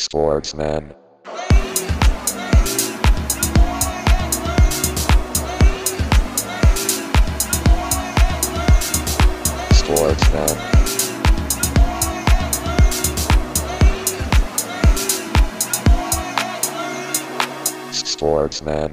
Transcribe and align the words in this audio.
Sportsman. 0.00 0.94
Sportsman. 9.74 10.56
Sportsman. 17.92 18.92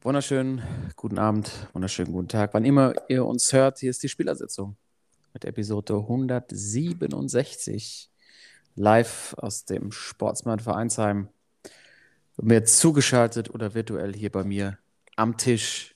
Wunderschönen 0.00 0.62
guten 0.96 1.18
Abend, 1.18 1.50
wunderschönen 1.74 2.12
guten 2.12 2.28
Tag. 2.28 2.54
Wann 2.54 2.64
immer 2.64 2.94
ihr 3.10 3.26
uns 3.26 3.52
hört, 3.52 3.80
hier 3.80 3.90
ist 3.90 4.02
die 4.02 4.08
Spielersitzung 4.08 4.78
mit 5.34 5.44
Episode 5.44 5.96
167 5.96 8.11
live 8.74 9.34
aus 9.38 9.64
dem 9.64 9.92
Sportsmann 9.92 10.58
Vereinsheim. 10.58 11.28
Mir 12.40 12.64
zugeschaltet 12.64 13.50
oder 13.50 13.74
virtuell 13.74 14.14
hier 14.14 14.32
bei 14.32 14.44
mir 14.44 14.78
am 15.16 15.36
Tisch 15.36 15.94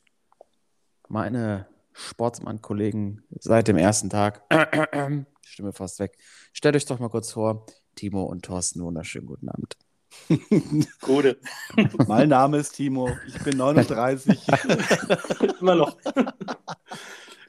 meine 1.09 1.67
Sportsmann-Kollegen 1.93 3.23
seit 3.31 3.69
dem 3.69 3.79
ersten 3.79 4.11
Tag. 4.11 4.43
Stimme 5.43 5.73
fast 5.73 5.99
weg. 5.99 6.19
Stellt 6.53 6.77
euch 6.77 6.85
doch 6.85 6.99
mal 6.99 7.09
kurz 7.09 7.33
vor, 7.33 7.67
Timo 7.95 8.25
und 8.25 8.45
Thorsten. 8.45 8.83
Wunderschönen 8.83 9.27
guten 9.27 9.49
Abend. 9.49 9.77
Gute. 11.01 11.39
Mein 12.07 12.29
Name 12.29 12.59
ist 12.59 12.73
Timo, 12.73 13.11
ich 13.27 13.43
bin 13.43 13.57
39. 13.57 14.39
Immer 15.61 15.75
noch. 15.75 15.97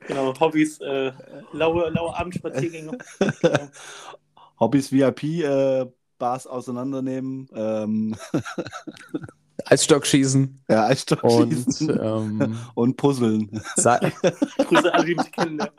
genau, 0.08 0.40
Hobbys, 0.40 0.80
äh, 0.82 1.12
laue, 1.52 1.90
laue 1.90 2.16
Abendspaziergänge. 2.18 2.98
Genau. 3.20 3.70
Hobbys 4.60 4.92
VIP, 4.92 5.24
äh, 5.44 5.86
Bars 6.18 6.48
auseinandernehmen, 6.48 7.48
ähm, 7.54 8.16
Eisstockschießen 9.66 10.64
ja, 10.70 10.86
Eisstockschießen 10.88 11.90
und 11.92 12.40
ähm, 12.42 12.58
und 12.76 12.96
Puzzeln. 12.98 13.50
Grüße 13.78 14.92
mich 15.06 15.32
kennen. 15.32 15.58
ne? 15.58 15.72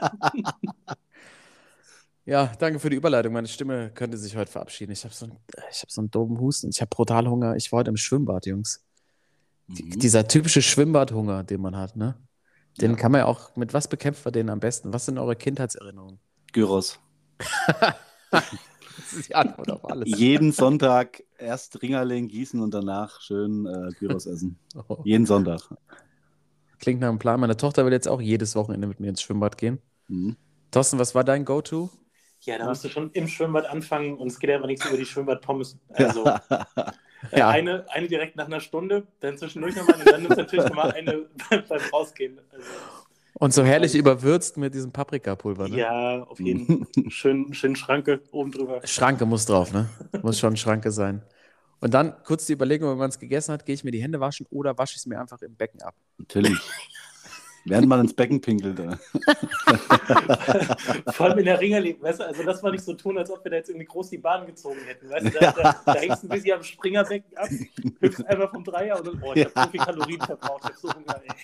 Ja, 2.25 2.53
danke 2.59 2.79
für 2.79 2.91
die 2.91 2.97
Überleitung. 2.97 3.33
Meine 3.33 3.49
Stimme 3.49 3.91
könnte 3.91 4.19
sich 4.19 4.37
heute 4.37 4.51
verabschieden. 4.51 4.93
Ich 4.93 5.05
habe 5.05 5.15
so, 5.15 5.25
einen- 5.27 5.39
ich 5.71 5.81
hab 5.83 5.91
so 5.91 6.01
einen 6.03 6.11
doofen 6.11 6.39
Husten. 6.39 6.69
Ich 6.69 6.81
habe 6.83 6.91
brutal 6.91 7.27
Hunger. 7.27 7.57
Ich 7.57 7.73
war 7.73 7.79
heute 7.79 7.91
im 7.91 7.97
Schwimmbad, 7.97 8.45
Jungs. 8.47 8.85
Mhm. 9.69 9.99
Dieser 9.99 10.29
typische 10.29 10.61
Schwimmbadhunger, 10.61 11.43
den 11.45 11.61
man 11.63 11.75
hat, 11.77 11.97
ne? 11.97 12.17
Den 12.81 12.93
Ja. 12.93 12.97
kann 12.99 13.13
man 13.13 13.21
ja 13.21 13.25
auch, 13.27 13.57
mit 13.57 13.73
was 13.73 13.89
bekämpft 13.89 14.25
man 14.27 14.33
den 14.35 14.51
am 14.51 14.61
besten? 14.61 14.93
Was 14.93 15.07
sind 15.07 15.17
eure 15.19 15.37
Kindheitserinnerungen? 15.37 16.21
Gyros. 16.53 16.99
Das 18.31 19.13
ist 19.13 19.29
die 19.29 19.35
Antwort 19.35 19.71
auf 19.71 19.91
alles. 19.91 20.09
Jeden 20.19 20.53
Sonntag 20.53 21.23
erst 21.39 21.81
Ringerling 21.83 22.29
gießen 22.29 22.61
und 22.61 22.75
danach 22.75 23.21
schön 23.21 23.67
äh, 23.67 23.91
Gyros 23.99 24.27
essen. 24.27 24.59
Oh. 24.89 24.99
Jeden 25.05 25.25
Sonntag. 25.25 25.61
Klingt 26.81 27.01
nach 27.01 27.09
einem 27.09 27.19
Plan. 27.19 27.41
Meine 27.41 27.57
Tochter 27.57 27.85
will 27.85 27.93
jetzt 27.93 28.09
auch 28.09 28.21
jedes 28.21 28.55
Wochenende 28.57 28.87
mit 28.87 29.01
mir 29.01 29.09
ins 29.09 29.23
Schwimmbad 29.23 29.57
gehen. 29.59 29.81
Mhm. 30.09 30.37
Thorsten, 30.71 30.99
was 30.99 31.15
war 31.15 31.25
dein 31.25 31.45
Go-To? 31.45 31.91
Ja, 32.41 32.59
da 32.59 32.67
musst 32.67 32.85
du 32.85 32.89
schon 32.89 33.11
im 33.13 33.27
Schwimmbad 33.27 33.67
anfangen 33.67 34.17
und 34.17 34.29
es 34.29 34.39
geht 34.39 34.51
aber 34.51 34.67
nichts 34.67 34.87
über 34.87 34.97
die 34.97 35.07
Schwimmbad-Pommes. 35.07 35.79
Also 35.95 36.25
äh, 36.27 37.39
Ja. 37.39 37.49
eine, 37.49 37.85
eine 37.91 38.07
direkt 38.07 38.37
nach 38.37 38.47
einer 38.47 38.61
Stunde, 38.61 39.09
dann 39.21 39.37
zwischendurch 39.39 39.75
nochmal 39.75 39.97
und 39.97 40.07
dann 40.07 40.23
nimmst 40.23 40.39
du 40.39 40.43
natürlich 40.43 40.67
nochmal 40.67 40.93
eine 40.93 41.27
beim 41.69 41.81
Rausgehen. 41.93 42.41
Also, 42.53 42.65
Und 43.39 43.55
so 43.55 43.65
herrlich 43.65 43.95
überwürzt 43.95 44.57
mit 44.57 44.75
diesem 44.75 44.91
Paprikapulver, 44.91 45.69
ne? 45.69 45.79
Ja, 45.79 46.23
auf 46.25 46.41
jeden 46.41 46.67
Fall. 46.67 47.05
Schön, 47.11 47.55
schön 47.55 47.77
Schranke 47.77 48.21
oben 48.33 48.51
drüber. 48.51 48.81
Schranke 48.85 49.27
muss 49.27 49.47
drauf, 49.47 49.73
ne? 49.73 49.89
Muss 50.23 50.41
schon 50.41 50.57
Schranke 50.57 50.91
sein. 50.91 51.23
Und 51.81 51.95
dann 51.95 52.15
kurz 52.25 52.47
die 52.47 52.55
Überlegung, 52.55 52.91
wenn 52.91 52.99
man 52.99 53.11
es 53.11 53.19
gegessen 53.19 53.53
hat, 53.53 53.65
gehe 53.65 53.75
ich 53.75 53.85
mir 53.85 53.93
die 53.93 54.03
Hände 54.03 54.19
waschen 54.19 54.47
oder 54.51 54.77
wasche 54.77 54.95
ich 54.95 54.99
es 54.99 55.07
mir 55.07 55.21
einfach 55.21 55.41
im 55.43 55.55
Becken 55.55 55.81
ab? 55.83 55.95
Natürlich. 56.19 56.59
Während 57.65 57.89
man 57.89 58.01
ins 58.01 58.15
Becken 58.15 58.41
pinkelt. 58.41 58.79
Vor 61.13 61.27
allem 61.27 61.39
in 61.39 61.45
der 61.45 61.61
Ringerlinie, 61.61 62.01
weißt 62.01 62.21
du, 62.21 62.25
also 62.27 62.43
das 62.43 62.63
war 62.63 62.71
nicht 62.71 62.85
so 62.85 62.95
tun, 62.95 63.19
als 63.19 63.31
ob 63.31 63.45
wir 63.45 63.51
da 63.51 63.57
jetzt 63.59 63.69
irgendwie 63.69 63.87
groß 63.87 64.11
die 64.11 64.19
Bahn 64.19 64.47
gezogen 64.47 64.79
hätten. 64.87 65.11
Weißt 65.11 65.27
du, 65.27 65.31
da, 65.31 65.53
da, 65.53 65.77
da 65.85 65.95
hängst 65.95 66.23
du 66.23 66.29
ein 66.29 66.31
bisschen 66.31 66.57
am 66.57 66.63
Springerbecken 66.63 67.37
ab, 67.37 67.49
hüpfst 68.01 68.25
einfach 68.27 68.51
vom 68.53 68.65
Dreier 68.65 68.99
und 68.99 69.07
dann, 69.07 69.19
oh, 69.23 69.33
ich 69.35 69.45
habe 69.45 69.53
so 69.65 69.71
viel 69.71 69.81
Kalorien 69.81 70.21
verbraucht, 70.21 70.63
ich 70.65 70.71
habe 70.71 70.79
so 70.79 70.95
Hunger, 70.95 71.21
ey. 71.27 71.35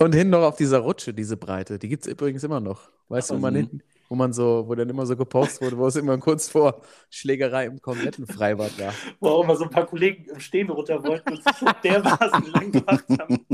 Und 0.00 0.14
hinten 0.14 0.30
noch 0.30 0.42
auf 0.42 0.56
dieser 0.56 0.78
Rutsche, 0.78 1.14
diese 1.14 1.36
Breite, 1.36 1.78
die 1.78 1.88
gibt 1.88 2.04
es 2.06 2.12
übrigens 2.12 2.42
immer 2.42 2.60
noch. 2.60 2.90
Weißt 3.08 3.30
du, 3.30 3.34
wo 3.34 3.38
man 3.38 3.54
Mhm. 3.54 3.58
hinten, 3.58 3.82
wo 4.08 4.14
man 4.14 4.32
so, 4.32 4.64
wo 4.66 4.74
dann 4.74 4.88
immer 4.88 5.06
so 5.06 5.16
gepostet 5.16 5.62
wurde, 5.62 5.78
wo 5.78 5.86
es 5.86 5.96
immer 5.96 6.18
kurz 6.18 6.48
vor 6.48 6.80
Schlägerei 7.10 7.66
im 7.66 7.80
kompletten 7.80 8.26
Freibad 8.26 8.78
war. 8.78 8.92
Wo 9.20 9.28
auch 9.28 9.44
immer 9.44 9.56
so 9.56 9.64
ein 9.64 9.70
paar 9.70 9.86
Kollegen 9.86 10.24
im 10.26 10.40
Stehen 10.40 10.70
runter 10.70 11.02
wollten 11.02 11.30
und 11.30 11.42
sich 11.42 11.56
so 11.56 11.66
dermaßen 11.82 12.52
lang 12.52 12.72
gemacht 12.72 13.04
haben. 13.18 13.46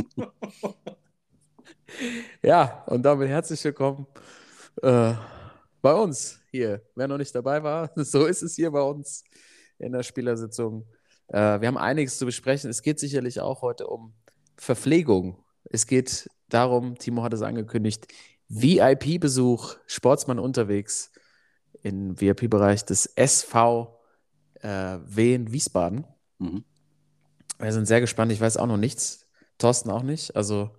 Ja, 2.42 2.84
und 2.86 3.02
damit 3.02 3.28
herzlich 3.28 3.62
willkommen 3.64 4.06
äh, 4.82 5.14
bei 5.82 5.94
uns 5.94 6.40
hier. 6.50 6.82
Wer 6.94 7.08
noch 7.08 7.18
nicht 7.18 7.34
dabei 7.34 7.62
war, 7.62 7.90
so 7.96 8.26
ist 8.26 8.42
es 8.42 8.56
hier 8.56 8.70
bei 8.70 8.82
uns 8.82 9.24
in 9.78 9.92
der 9.92 10.02
Spielersitzung. 10.02 10.86
Äh, 11.28 11.60
wir 11.60 11.68
haben 11.68 11.78
einiges 11.78 12.18
zu 12.18 12.26
besprechen. 12.26 12.70
Es 12.70 12.82
geht 12.82 12.98
sicherlich 12.98 13.40
auch 13.40 13.62
heute 13.62 13.86
um 13.86 14.14
Verpflegung. 14.56 15.42
Es 15.64 15.86
geht 15.86 16.28
darum, 16.48 16.96
Timo 16.96 17.22
hat 17.22 17.32
es 17.32 17.42
angekündigt, 17.42 18.06
VIP-Besuch, 18.50 19.76
Sportsmann 19.86 20.40
unterwegs 20.40 21.12
im 21.82 22.20
VIP-Bereich 22.20 22.84
des 22.84 23.06
SV 23.06 23.98
äh, 24.60 24.98
Wien 25.06 25.52
Wiesbaden. 25.52 26.04
Mhm. 26.38 26.64
Wir 27.58 27.72
sind 27.72 27.86
sehr 27.86 28.00
gespannt. 28.00 28.32
Ich 28.32 28.40
weiß 28.40 28.56
auch 28.56 28.66
noch 28.66 28.76
nichts. 28.76 29.28
Thorsten 29.58 29.90
auch 29.90 30.02
nicht. 30.02 30.34
Also 30.34 30.70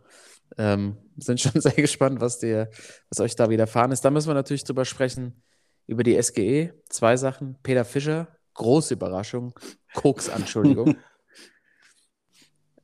ähm, 0.58 0.98
sind 1.18 1.40
schon 1.40 1.54
sehr 1.62 1.72
gespannt, 1.72 2.20
was, 2.20 2.40
dir, 2.40 2.70
was 3.10 3.20
euch 3.22 3.36
da 3.36 3.50
widerfahren 3.50 3.92
ist. 3.92 4.04
Da 4.04 4.12
müssen 4.12 4.28
wir 4.28 4.34
natürlich 4.34 4.66
drüber 4.66 4.84
sprechen, 4.84 5.42
über 5.88 6.04
die 6.04 6.22
SGE. 6.22 6.74
Zwei 6.90 7.16
Sachen. 7.16 7.58
Peter 7.64 7.86
Fischer, 7.86 8.28
große 8.56 8.96
Überraschung. 8.96 9.54
Koks, 9.94 10.28
Entschuldigung. 10.28 10.98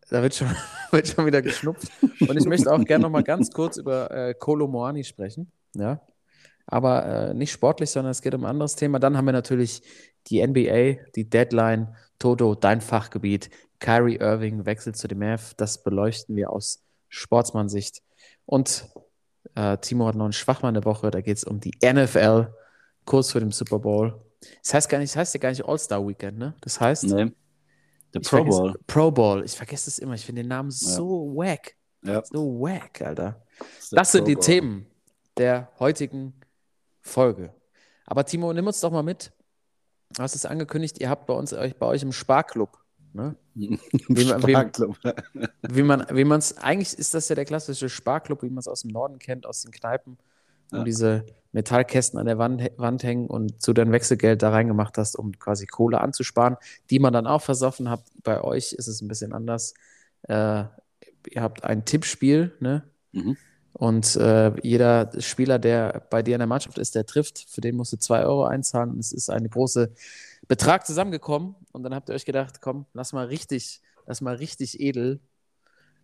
da 0.09 0.22
wird 0.22 0.35
schon, 0.35 0.47
wird 0.91 1.07
schon 1.07 1.25
wieder 1.25 1.41
geschnupft. 1.41 1.91
Und 2.01 2.38
ich 2.38 2.45
möchte 2.45 2.72
auch 2.72 2.84
gerne 2.84 3.03
noch 3.03 3.09
mal 3.09 3.23
ganz 3.23 3.51
kurz 3.51 3.78
über 3.78 4.12
äh, 4.12 4.34
Kolo 4.34 4.68
Moani 4.68 5.03
sprechen. 5.03 5.51
Ja. 5.75 6.01
Aber 6.66 7.06
äh, 7.06 7.34
nicht 7.34 7.51
sportlich, 7.51 7.90
sondern 7.90 8.12
es 8.12 8.22
geht 8.22 8.35
um 8.35 8.44
ein 8.44 8.50
anderes 8.50 8.75
Thema. 8.75 9.00
Dann 9.00 9.16
haben 9.16 9.25
wir 9.25 9.31
natürlich 9.31 9.81
die 10.28 10.45
NBA, 10.45 11.09
die 11.16 11.29
Deadline. 11.29 11.95
Toto, 12.19 12.56
dein 12.56 12.81
Fachgebiet. 12.81 13.50
Kyrie 13.79 14.18
Irving 14.18 14.66
wechselt 14.66 14.97
zu 14.97 15.07
dem 15.07 15.19
Mavs. 15.19 15.56
Das 15.56 15.84
beleuchten 15.84 16.35
wir 16.35 16.50
aus 16.51 16.84
Sportsmann-Sicht. 17.09 18.01
Und 18.45 18.88
äh, 19.56 19.78
Timo 19.78 20.07
hat 20.07 20.16
noch 20.16 20.25
einen 20.25 20.34
Schwachmann 20.34 20.74
der 20.74 20.85
Woche. 20.85 21.12
Da 21.12 21.22
geht 21.22 21.38
es 21.38 21.44
um 21.44 21.59
die 21.59 21.78
NFL, 21.84 22.53
kurz 23.06 23.31
vor 23.31 23.39
dem 23.39 23.51
Super 23.51 23.79
Bowl. 23.79 24.19
Das 24.63 24.74
heißt 24.74 24.89
gar 24.89 25.00
nicht, 25.00 25.12
das 25.13 25.18
heißt 25.18 25.34
ja 25.35 25.39
gar 25.39 25.50
nicht 25.50 25.66
All-Star 25.66 26.06
Weekend, 26.06 26.38
ne? 26.38 26.53
Das 26.62 26.79
heißt 26.79 27.06
Nee. 27.06 27.31
Der 28.13 28.19
Pro 28.22 28.38
vergesse- 28.38 28.57
Bowl. 28.62 28.73
Pro 28.88 29.12
Bowl. 29.12 29.44
Ich 29.45 29.56
vergesse 29.56 29.90
es 29.90 30.00
immer. 30.00 30.13
Ich 30.13 30.25
finde 30.25 30.41
den 30.44 30.50
Namen 30.50 30.72
so 30.72 31.34
wack. 31.35 31.75
Ja, 32.03 32.23
So 32.25 32.59
wack, 32.62 33.01
Alter. 33.01 33.45
der 33.59 33.97
Das 33.97 34.12
sind 34.12 34.22
Pro 34.22 34.28
die 34.29 34.35
Bowl. 34.35 34.44
Themen 34.44 34.85
der 35.38 35.72
heutigen 35.79 36.34
Folge. 37.01 37.53
Aber 38.06 38.25
Timo, 38.25 38.53
nimm 38.53 38.66
uns 38.68 38.79
doch 38.79 38.91
mal 38.91 39.03
mit. 39.03 39.31
Du 40.16 40.23
hast 40.23 40.35
es 40.35 40.45
angekündigt, 40.45 41.00
ihr 41.00 41.09
habt 41.09 41.25
bei 41.28 41.34
uns 41.34 41.51
euch 41.53 41.75
bei 41.78 41.85
euch 41.85 42.01
im 42.01 42.12
Sparclub. 42.13 42.78
Ne? 43.13 43.35
Wie 43.56 43.78
Sparklub. 44.25 44.97
Wie 45.63 45.84
man, 45.84 46.06
wie 46.12 46.24
man 46.24 46.39
es, 46.39 46.57
eigentlich 46.57 46.97
ist 46.97 47.13
das 47.13 47.28
ja 47.29 47.35
der 47.35 47.45
klassische 47.45 47.89
Sparclub, 47.89 48.41
wie 48.44 48.50
man 48.50 48.59
es 48.59 48.68
aus 48.68 48.81
dem 48.84 48.91
Norden 48.91 49.19
kennt, 49.19 49.45
aus 49.45 49.63
den 49.63 49.72
Kneipen, 49.72 50.18
wo 50.72 50.78
Ja. 50.78 50.84
diese 50.84 51.25
Metallkästen 51.52 52.19
an 52.19 52.25
der 52.25 52.38
Wand, 52.38 52.62
Wand 52.78 53.03
hängen 53.03 53.28
und 53.28 53.62
zu 53.62 53.74
dein 53.74 53.91
Wechselgeld 53.91 54.41
da 54.41 54.50
reingemacht 54.50 54.98
hast, 54.98 55.16
um 55.16 55.38
quasi 55.39 55.66
Kohle 55.66 56.01
anzusparen, 56.01 56.57
die 56.89 57.00
man 57.00 57.13
dann 57.13 57.27
auch 57.27 57.42
versoffen 57.42 57.89
hat. 57.89 58.01
Bei 58.24 58.42
euch 58.44 58.74
ist 58.74 58.88
es 58.88 59.01
ein 59.01 59.07
bisschen 59.07 59.33
anders. 59.33 59.74
Äh, 60.24 60.63
ihr 61.30 61.42
habt 61.42 61.63
ein 61.63 61.86
Tippspiel, 61.86 62.54
ne? 62.60 62.83
Mhm. 63.12 63.38
Und 63.74 64.16
äh, 64.16 64.60
jeder 64.63 65.12
Spieler, 65.19 65.60
der 65.60 66.07
bei 66.10 66.24
dir 66.24 66.33
in 66.33 66.39
der 66.39 66.48
Mannschaft 66.48 66.80
ist, 66.80 66.95
der 66.95 67.06
trifft, 67.06 67.45
für 67.48 67.62
den 67.62 67.75
musst 67.75 67.94
du 67.94 67.98
2 67.98 68.25
Euro 68.25 68.45
einzahlen. 68.45 68.89
Und 68.89 69.00
es 69.00 69.12
ist 69.12 69.30
ein 69.30 69.48
großer 69.48 69.89
Betrag 70.48 70.88
zusammengekommen. 70.88 71.56
Und 71.74 71.83
dann 71.83 71.94
habt 71.94 72.10
ihr 72.10 72.16
euch 72.16 72.25
gedacht, 72.25 72.60
komm, 72.60 72.88
lass 72.94 73.13
mal 73.13 73.27
richtig, 73.27 73.81
lass 74.07 74.19
mal 74.22 74.36
richtig 74.36 74.80
edel, 74.80 75.19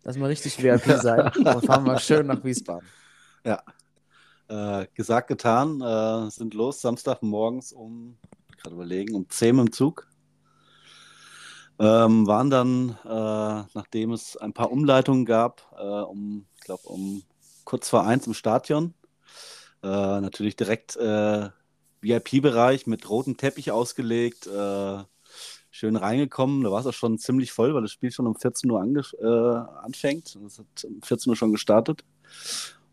lass 0.04 0.16
mal 0.16 0.26
richtig 0.26 0.56
VIP 0.62 1.00
sein. 1.00 1.32
Und 1.34 1.66
fahren 1.66 1.84
wir 1.84 1.98
schön 1.98 2.28
nach 2.28 2.44
Wiesbaden. 2.44 2.88
Ja. 3.44 3.60
Äh, 4.48 4.86
gesagt, 4.94 5.28
getan. 5.28 5.80
Äh, 5.80 6.30
sind 6.30 6.54
los 6.54 6.80
Samstagmorgens 6.80 7.72
um, 7.72 8.18
gerade 8.60 8.74
überlegen, 8.74 9.14
um 9.14 9.28
10 9.28 9.58
im 9.58 9.72
Zug. 9.72 10.06
Ähm, 11.78 12.26
waren 12.26 12.50
dann, 12.50 12.90
äh, 13.04 13.68
nachdem 13.74 14.12
es 14.12 14.36
ein 14.36 14.52
paar 14.52 14.70
Umleitungen 14.70 15.24
gab, 15.24 15.62
äh, 15.76 15.82
um, 15.82 16.46
ich 16.56 16.60
glaube, 16.60 16.82
um 16.84 17.22
kurz 17.64 17.88
vor 17.88 18.04
eins 18.06 18.26
im 18.26 18.34
Stadion. 18.34 18.94
Äh, 19.82 20.20
natürlich 20.20 20.56
direkt 20.56 20.96
äh, 20.96 21.48
VIP-Bereich 22.00 22.86
mit 22.86 23.08
rotem 23.08 23.36
Teppich 23.36 23.72
ausgelegt. 23.72 24.48
Schön 25.76 25.96
reingekommen. 25.96 26.62
Da 26.62 26.70
war 26.70 26.78
es 26.78 26.86
auch 26.86 26.92
schon 26.92 27.18
ziemlich 27.18 27.50
voll, 27.50 27.74
weil 27.74 27.82
das 27.82 27.90
Spiel 27.90 28.12
schon 28.12 28.28
um 28.28 28.36
14 28.36 28.70
Uhr 28.70 28.80
äh, 28.80 29.26
anfängt. 29.84 30.38
Es 30.46 30.60
hat 30.60 30.84
um 30.84 31.02
14 31.02 31.30
Uhr 31.30 31.36
schon 31.36 31.50
gestartet. 31.50 32.04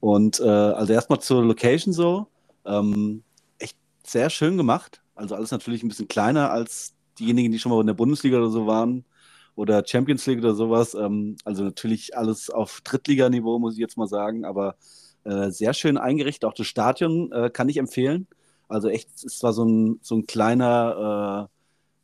Und 0.01 0.39
äh, 0.42 0.44
also 0.44 0.92
erstmal 0.92 1.21
zur 1.21 1.45
Location 1.45 1.94
so. 1.94 2.27
Ähm, 2.65 3.24
echt 3.59 3.77
sehr 4.03 4.30
schön 4.30 4.57
gemacht. 4.57 5.01
Also 5.15 5.36
alles 5.36 5.51
natürlich 5.51 5.83
ein 5.83 5.88
bisschen 5.88 6.09
kleiner 6.09 6.51
als 6.51 6.94
diejenigen, 7.19 7.51
die 7.51 7.59
schon 7.59 7.71
mal 7.71 7.80
in 7.80 7.88
der 7.88 7.94
Bundesliga 7.94 8.38
oder 8.38 8.50
so 8.50 8.68
waren 8.68 9.06
oder 9.56 9.83
Champions 9.86 10.25
League 10.25 10.39
oder 10.39 10.56
sowas. 10.56 10.95
Ähm, 10.95 11.38
also 11.45 11.63
natürlich 11.63 12.18
alles 12.18 12.50
auf 12.50 12.81
Drittliganiveau, 12.81 13.59
muss 13.59 13.75
ich 13.75 13.80
jetzt 13.80 13.98
mal 13.98 14.07
sagen, 14.07 14.44
aber 14.44 14.75
äh, 15.24 15.51
sehr 15.51 15.74
schön 15.74 15.98
eingerichtet. 15.98 16.45
Auch 16.45 16.53
das 16.56 16.68
Stadion 16.68 17.31
äh, 17.31 17.51
kann 17.51 17.69
ich 17.69 17.77
empfehlen. 17.77 18.27
Also 18.68 18.89
echt, 18.89 19.09
es 19.24 19.44
war 19.44 19.53
so 19.53 19.65
ein, 19.65 20.00
so 20.01 20.15
ein 20.15 20.25
kleiner, 20.25 21.48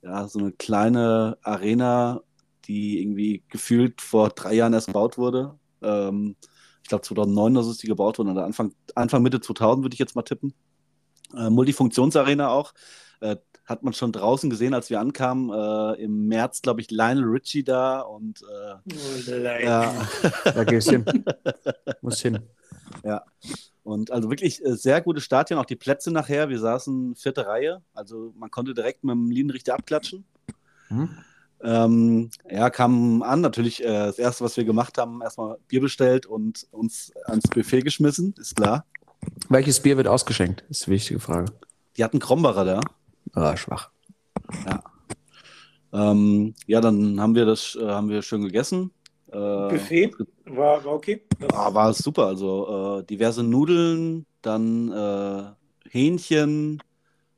äh, 0.03 0.07
ja, 0.07 0.27
so 0.27 0.37
eine 0.39 0.51
kleine 0.51 1.37
Arena, 1.41 2.21
die 2.65 3.01
irgendwie 3.01 3.43
gefühlt 3.49 4.01
vor 4.01 4.29
drei 4.29 4.53
Jahren 4.53 4.73
erst 4.73 4.87
gebaut 4.87 5.17
wurde. 5.17 5.55
Ähm, 5.81 6.35
ich 6.87 6.89
glaube 6.89 7.03
2009 7.03 7.57
oder 7.57 7.63
so 7.65 7.71
ist 7.71 7.83
die 7.83 7.87
gebaut 7.87 8.17
worden, 8.17 8.29
oder 8.29 8.45
Anfang, 8.45 8.73
Anfang 8.95 9.21
Mitte 9.21 9.41
2000 9.41 9.83
würde 9.83 9.93
ich 9.93 9.99
jetzt 9.99 10.15
mal 10.15 10.21
tippen. 10.21 10.53
Äh, 11.35 11.49
Multifunktionsarena 11.49 12.47
auch. 12.47 12.73
Äh, 13.19 13.35
hat 13.65 13.83
man 13.83 13.91
schon 13.91 14.13
draußen 14.13 14.49
gesehen, 14.49 14.73
als 14.73 14.89
wir 14.89 15.01
ankamen. 15.01 15.49
Äh, 15.49 16.01
Im 16.01 16.29
März, 16.29 16.61
glaube 16.61 16.79
ich, 16.79 16.89
Lionel 16.89 17.25
Richie 17.25 17.65
da 17.65 17.99
und 17.99 18.41
äh, 18.41 18.75
Oh, 19.29 19.33
ja, 19.61 19.93
Da 20.45 20.63
gehst 20.63 20.89
hin. 20.89 21.03
Muss 22.01 22.21
hin. 22.21 22.39
ja. 23.03 23.25
Und 23.83 24.09
also 24.11 24.29
wirklich 24.29 24.63
äh, 24.63 24.77
sehr 24.77 25.01
gutes 25.01 25.25
Stadion, 25.25 25.59
auch 25.59 25.65
die 25.65 25.75
Plätze 25.75 26.09
nachher. 26.09 26.47
Wir 26.47 26.59
saßen 26.59 27.17
vierte 27.17 27.45
Reihe, 27.45 27.81
also 27.93 28.33
man 28.37 28.49
konnte 28.49 28.73
direkt 28.73 29.03
mit 29.03 29.13
dem 29.13 29.29
Linienrichter 29.29 29.73
abklatschen. 29.73 30.23
Hm? 30.87 31.09
Ähm, 31.63 32.29
ja, 32.49 32.69
kam 32.69 33.23
an, 33.23 33.41
natürlich 33.41 33.83
äh, 33.83 33.87
das 33.87 34.19
erste, 34.19 34.43
was 34.43 34.57
wir 34.57 34.63
gemacht 34.63 34.97
haben, 34.97 35.21
erstmal 35.21 35.57
Bier 35.67 35.81
bestellt 35.81 36.25
und 36.25 36.67
uns 36.71 37.11
ans 37.25 37.47
Buffet 37.47 37.81
geschmissen, 37.81 38.35
ist 38.37 38.55
klar. 38.55 38.85
Welches 39.49 39.79
Bier 39.79 39.97
wird 39.97 40.07
ausgeschenkt? 40.07 40.63
Ist 40.69 40.85
die 40.85 40.91
wichtige 40.91 41.19
Frage. 41.19 41.51
Die 41.97 42.03
hatten 42.03 42.19
Krombacher 42.19 42.63
da. 42.63 42.79
Ah, 43.33 43.57
schwach. 43.57 43.89
Ähm, 45.93 46.53
ja, 46.67 46.81
dann 46.81 47.19
haben 47.19 47.35
wir 47.35 47.45
das, 47.45 47.77
äh, 47.79 47.87
haben 47.87 48.09
wir 48.09 48.21
schön 48.21 48.43
gegessen. 48.43 48.91
Äh, 49.31 49.69
Buffet 49.69 50.11
war, 50.45 50.83
war 50.83 50.93
okay. 50.93 51.21
Das, 51.39 51.49
Ah, 51.53 51.73
war 51.73 51.93
super. 51.93 52.27
Also 52.27 52.99
äh, 52.99 53.03
diverse 53.05 53.43
Nudeln, 53.43 54.25
dann 54.41 54.91
äh, 54.91 55.43
Hähnchen, 55.89 56.81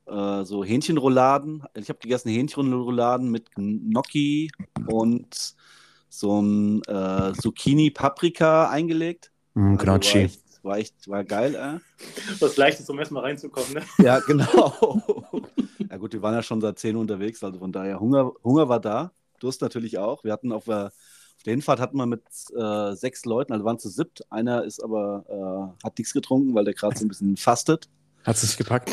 äh, 0.10 0.46
so 0.46 0.64
Hähnchenrouladen. 0.64 1.64
Ich 1.76 1.90
habe 1.90 2.00
gegessen 2.00 2.30
Hähnchenrouladen 2.30 3.30
mit 3.30 3.52
Gnocchi 3.56 4.52
und 4.88 5.56
so 6.10 6.42
ein 6.42 6.82
äh, 6.88 7.34
Zucchini-Paprika 7.34 8.70
eingelegt. 8.70 9.32
Hm, 9.56 9.78
Also 9.78 9.88
war, 9.88 10.00
Gnocchi. 10.00 10.20
echt, 10.20 10.42
war 10.64 10.78
echt, 10.78 11.08
war 11.08 11.24
geil. 11.24 11.56
Äh. 11.56 11.80
was 12.40 12.58
leichtes, 12.58 12.90
um 12.90 13.00
erstmal 13.00 13.24
reinzukommen. 13.24 13.74
Ne? 13.74 13.82
Ja, 14.04 14.20
genau. 14.20 15.02
ja 15.90 15.98
gut, 15.98 16.14
wir 16.14 16.22
waren 16.22 16.34
ja 16.34 16.44
schon 16.44 16.62
seit 16.62 16.80
10 16.80 16.96
Uhr 16.96 17.02
unterwegs, 17.02 17.44
also 17.44 17.60
von 17.60 17.72
daher 17.72 18.00
Hunger, 18.00 18.32
Hunger 18.44 18.68
war 18.70 18.80
da, 18.80 19.12
Durst 19.40 19.62
natürlich 19.62 19.98
auch. 19.98 20.24
Wir 20.24 20.34
hatten 20.34 20.52
auf 20.52 20.66
der, 20.66 20.88
auf 20.88 21.44
der 21.46 21.52
Hinfahrt 21.54 21.80
hatten 21.80 21.98
wir 21.98 22.06
mit 22.06 22.24
äh, 22.56 22.94
sechs 22.96 23.26
Leuten, 23.26 23.54
also 23.54 23.64
waren 23.66 23.80
zu 23.80 23.90
siebt. 23.90 24.24
Einer 24.32 24.64
ist 24.64 24.84
aber, 24.84 25.78
äh, 25.82 25.86
hat 25.86 25.98
nichts 25.98 26.14
getrunken, 26.14 26.54
weil 26.56 26.66
der 26.66 26.74
gerade 26.74 26.98
so 26.98 27.06
ein 27.06 27.10
bisschen 27.10 27.38
fastet. 27.38 27.88
Hat 28.26 28.38
sich 28.38 28.58
gepackt. 28.58 28.92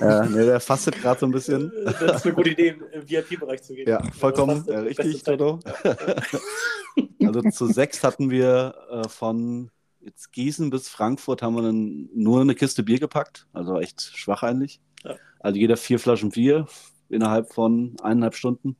Äh, 0.00 0.26
nee, 0.28 0.44
der 0.44 0.60
fastet 0.60 1.00
gerade 1.00 1.18
so 1.20 1.26
ein 1.26 1.32
bisschen. 1.32 1.72
Das 1.84 2.00
ist 2.00 2.24
eine 2.26 2.34
gute 2.34 2.50
Idee, 2.50 2.76
im 2.92 3.08
VIP-Bereich 3.08 3.62
zu 3.62 3.74
gehen. 3.74 3.88
Ja, 3.88 4.02
vollkommen 4.18 4.64
Das 4.66 4.74
äh, 4.74 4.78
richtig. 4.78 5.22
Toto. 5.24 5.58
also 7.24 7.42
zu 7.50 7.66
sechs 7.66 8.02
hatten 8.04 8.30
wir 8.30 8.74
äh, 8.90 9.08
von 9.08 9.70
jetzt 10.00 10.32
Gießen 10.32 10.70
bis 10.70 10.88
Frankfurt 10.88 11.42
haben 11.42 11.54
wir 11.54 11.62
dann 11.62 12.08
nur 12.14 12.40
eine 12.40 12.54
Kiste 12.54 12.82
Bier 12.82 13.00
gepackt. 13.00 13.46
Also 13.52 13.78
echt 13.80 14.00
schwach 14.16 14.42
eigentlich. 14.42 14.80
Ja. 15.04 15.16
Also 15.40 15.58
jeder 15.58 15.76
vier 15.76 15.98
Flaschen 15.98 16.30
Bier 16.30 16.66
innerhalb 17.08 17.52
von 17.52 17.96
eineinhalb 18.02 18.36
Stunden. 18.36 18.76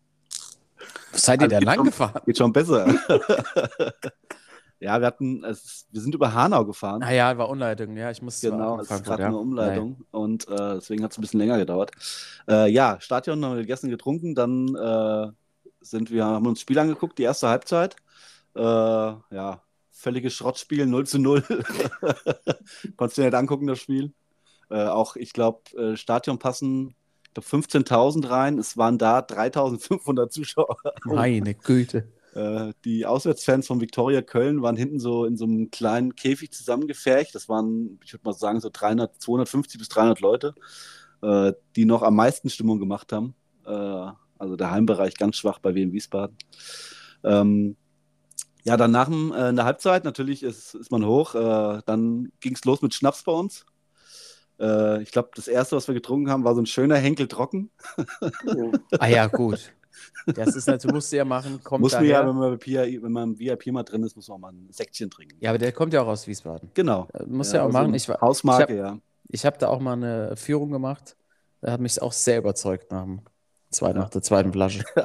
Seid 1.12 1.40
ihr 1.40 1.44
Also 1.44 1.48
denn 1.50 1.58
geht 1.60 1.66
lang 1.66 1.76
schon- 1.76 1.84
gefahren? 1.86 2.22
Geht 2.24 2.38
schon 2.38 2.52
besser. 2.52 2.86
ja, 4.80 5.00
wir 5.00 5.06
hatten, 5.06 5.44
es, 5.44 5.86
wir 5.90 6.00
sind 6.00 6.14
über 6.14 6.32
Hanau 6.32 6.64
gefahren. 6.64 7.02
Ah 7.02 7.10
ja, 7.10 7.36
war 7.36 7.48
Umleitung. 7.48 7.96
Ja, 7.96 8.10
ich 8.10 8.22
muss 8.22 8.40
Genau, 8.40 8.78
es 8.78 8.90
ist 8.90 9.04
gerade 9.04 9.22
ja. 9.22 9.28
eine 9.28 9.38
Umleitung 9.38 10.04
und 10.10 10.46
äh, 10.48 10.74
deswegen 10.74 11.02
hat 11.02 11.12
es 11.12 11.18
ein 11.18 11.20
bisschen 11.20 11.40
länger 11.40 11.58
gedauert. 11.58 11.90
Äh, 12.48 12.70
ja, 12.70 12.98
Stadion 13.00 13.44
haben 13.44 13.56
wir 13.56 13.62
gegessen, 13.62 13.90
getrunken, 13.90 14.34
dann 14.34 14.74
äh, 14.74 15.32
sind 15.80 16.10
wir, 16.10 16.24
haben 16.24 16.46
uns 16.46 16.58
das 16.58 16.62
Spiel 16.62 16.78
angeguckt, 16.78 17.18
die 17.18 17.24
erste 17.24 17.48
Halbzeit. 17.48 17.96
Äh, 18.54 18.60
ja, 18.60 19.62
völliges 19.90 20.34
Schrottspiel, 20.34 20.86
0 20.86 21.06
zu 21.06 21.18
0. 21.18 21.42
Konntest 22.96 23.18
du 23.18 23.22
dir 23.22 23.28
nicht 23.28 23.34
angucken, 23.34 23.66
das 23.66 23.80
Spiel. 23.80 24.12
Äh, 24.70 24.84
auch, 24.84 25.16
ich 25.16 25.32
glaube, 25.32 25.60
äh, 25.76 25.96
Stadion 25.96 26.38
passen 26.38 26.94
ich 27.24 27.34
glaub, 27.34 27.44
15.000 27.44 28.30
rein. 28.30 28.58
Es 28.58 28.76
waren 28.76 28.96
da 28.96 29.20
3.500 29.20 30.30
Zuschauer. 30.30 30.76
Meine 31.04 31.54
Güte. 31.54 32.08
Äh, 32.38 32.72
die 32.84 33.04
Auswärtsfans 33.04 33.66
von 33.66 33.80
Viktoria 33.80 34.22
Köln 34.22 34.62
waren 34.62 34.76
hinten 34.76 35.00
so 35.00 35.24
in 35.24 35.36
so 35.36 35.44
einem 35.44 35.72
kleinen 35.72 36.14
Käfig 36.14 36.52
zusammengefercht. 36.52 37.34
Das 37.34 37.48
waren, 37.48 37.98
ich 38.04 38.12
würde 38.12 38.24
mal 38.24 38.32
sagen, 38.32 38.60
so 38.60 38.70
300, 38.72 39.20
250 39.20 39.78
bis 39.78 39.88
300 39.88 40.20
Leute, 40.20 40.54
äh, 41.22 41.52
die 41.74 41.84
noch 41.84 42.02
am 42.02 42.14
meisten 42.14 42.48
Stimmung 42.48 42.78
gemacht 42.78 43.12
haben. 43.12 43.34
Äh, 43.66 44.12
also 44.38 44.54
der 44.56 44.70
Heimbereich 44.70 45.16
ganz 45.16 45.36
schwach 45.36 45.58
bei 45.58 45.74
WM 45.74 45.92
Wiesbaden. 45.92 46.36
Ähm, 47.24 47.76
ja, 48.62 48.76
dann 48.76 48.92
nach 48.92 49.08
dem, 49.08 49.32
äh, 49.32 49.48
in 49.48 49.56
der 49.56 49.64
Halbzeit 49.64 50.04
natürlich 50.04 50.44
ist, 50.44 50.76
ist 50.76 50.92
man 50.92 51.04
hoch. 51.04 51.34
Äh, 51.34 51.80
dann 51.86 52.30
ging 52.38 52.54
es 52.54 52.64
los 52.64 52.82
mit 52.82 52.94
Schnaps 52.94 53.24
bei 53.24 53.32
uns. 53.32 53.66
Äh, 54.60 55.02
ich 55.02 55.10
glaube, 55.10 55.30
das 55.34 55.48
erste, 55.48 55.74
was 55.74 55.88
wir 55.88 55.94
getrunken 55.94 56.30
haben, 56.30 56.44
war 56.44 56.54
so 56.54 56.62
ein 56.62 56.66
schöner 56.66 56.96
Henkel 56.96 57.26
trocken. 57.26 57.72
Ah 58.98 59.08
ja, 59.08 59.26
gut. 59.26 59.72
Das 60.26 60.54
ist 60.54 60.66
natürlich, 60.66 60.94
musst 60.94 61.12
du 61.12 61.16
ja 61.16 61.24
machen. 61.24 61.60
Kommt 61.62 61.80
Muss 61.80 61.92
man 61.92 62.04
ja, 62.04 62.26
wenn 62.26 62.36
man, 62.36 62.60
VIP, 62.60 63.02
wenn 63.02 63.12
man 63.12 63.32
im 63.32 63.38
VIP 63.38 63.68
mal 63.68 63.82
drin 63.82 64.02
ist, 64.02 64.16
muss 64.16 64.28
man 64.28 64.40
mal 64.40 64.52
ein 64.52 64.68
Säckchen 64.70 65.10
trinken. 65.10 65.36
Ja, 65.40 65.50
aber 65.50 65.58
der 65.58 65.72
kommt 65.72 65.92
ja 65.92 66.02
auch 66.02 66.08
aus 66.08 66.26
Wiesbaden. 66.26 66.70
Genau. 66.74 67.08
Äh, 67.14 67.24
Muss 67.26 67.52
ja, 67.52 67.62
auch 67.62 67.66
also 67.66 67.78
machen. 67.78 67.94
Ich, 67.94 68.08
Hausmarke, 68.08 68.72
ich 68.72 68.78
ja. 68.78 68.86
habe 68.88 69.00
ich 69.28 69.46
hab 69.46 69.58
da 69.58 69.68
auch 69.68 69.80
mal 69.80 69.94
eine 69.94 70.36
Führung 70.36 70.70
gemacht. 70.70 71.16
Da 71.60 71.72
hat 71.72 71.80
mich 71.80 72.00
auch 72.00 72.12
sehr 72.12 72.38
überzeugt 72.38 72.90
nach, 72.90 73.04
dem 73.04 73.20
zweiten, 73.70 73.96
Ja. 73.96 74.02
nach 74.02 74.10
der 74.10 74.22
zweiten 74.22 74.52
Flasche. 74.52 74.84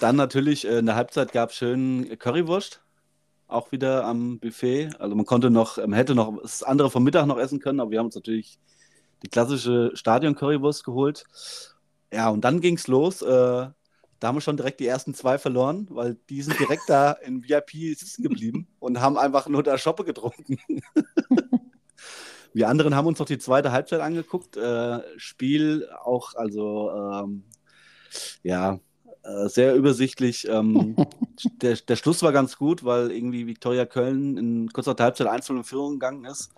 Dann 0.00 0.16
natürlich 0.16 0.66
äh, 0.66 0.78
in 0.78 0.86
der 0.86 0.96
Halbzeit 0.96 1.32
gab 1.32 1.50
es 1.50 1.56
schön 1.56 2.18
Currywurst. 2.18 2.80
Auch 3.46 3.72
wieder 3.72 4.04
am 4.04 4.38
Buffet. 4.38 4.90
Also 4.98 5.14
man 5.14 5.26
konnte 5.26 5.50
noch, 5.50 5.76
man 5.76 5.92
hätte 5.92 6.14
noch 6.14 6.40
das 6.42 6.62
andere 6.62 6.90
vom 6.90 7.04
Mittag 7.04 7.26
noch 7.26 7.38
essen 7.38 7.60
können, 7.60 7.80
aber 7.80 7.90
wir 7.90 7.98
haben 7.98 8.06
uns 8.06 8.14
natürlich 8.14 8.58
die 9.22 9.28
klassische 9.28 9.90
Stadion-Currywurst 9.94 10.84
geholt. 10.84 11.24
Ja, 12.14 12.28
und 12.30 12.42
dann 12.42 12.60
ging 12.60 12.76
es 12.76 12.86
los. 12.86 13.22
Äh, 13.22 13.26
da 13.26 14.28
haben 14.28 14.36
wir 14.36 14.40
schon 14.40 14.56
direkt 14.56 14.78
die 14.78 14.86
ersten 14.86 15.14
zwei 15.14 15.36
verloren, 15.36 15.88
weil 15.90 16.14
die 16.30 16.42
sind 16.42 16.58
direkt 16.60 16.88
da 16.88 17.12
in 17.24 17.42
VIP 17.42 17.98
sitzen 17.98 18.22
geblieben 18.22 18.68
und 18.78 19.00
haben 19.00 19.18
einfach 19.18 19.48
nur 19.48 19.64
da 19.64 19.76
Schoppe 19.78 20.04
getrunken. 20.04 20.58
Wir 22.56 22.68
anderen 22.68 22.94
haben 22.94 23.08
uns 23.08 23.18
noch 23.18 23.26
die 23.26 23.38
zweite 23.38 23.72
Halbzeit 23.72 24.00
angeguckt. 24.00 24.56
Äh, 24.56 25.00
Spiel 25.18 25.88
auch, 26.04 26.34
also 26.36 26.92
ähm, 26.92 27.42
ja, 28.44 28.78
äh, 29.24 29.48
sehr 29.48 29.74
übersichtlich. 29.74 30.46
Ähm, 30.48 30.94
der, 31.62 31.74
der 31.74 31.96
Schluss 31.96 32.22
war 32.22 32.30
ganz 32.30 32.56
gut, 32.56 32.84
weil 32.84 33.10
irgendwie 33.10 33.48
Viktoria 33.48 33.86
Köln 33.86 34.36
in 34.36 34.68
kurzer 34.72 34.94
Halbzeit 34.96 35.26
1 35.26 35.50
in 35.50 35.64
Führung 35.64 35.94
gegangen 35.94 36.24
ist 36.26 36.52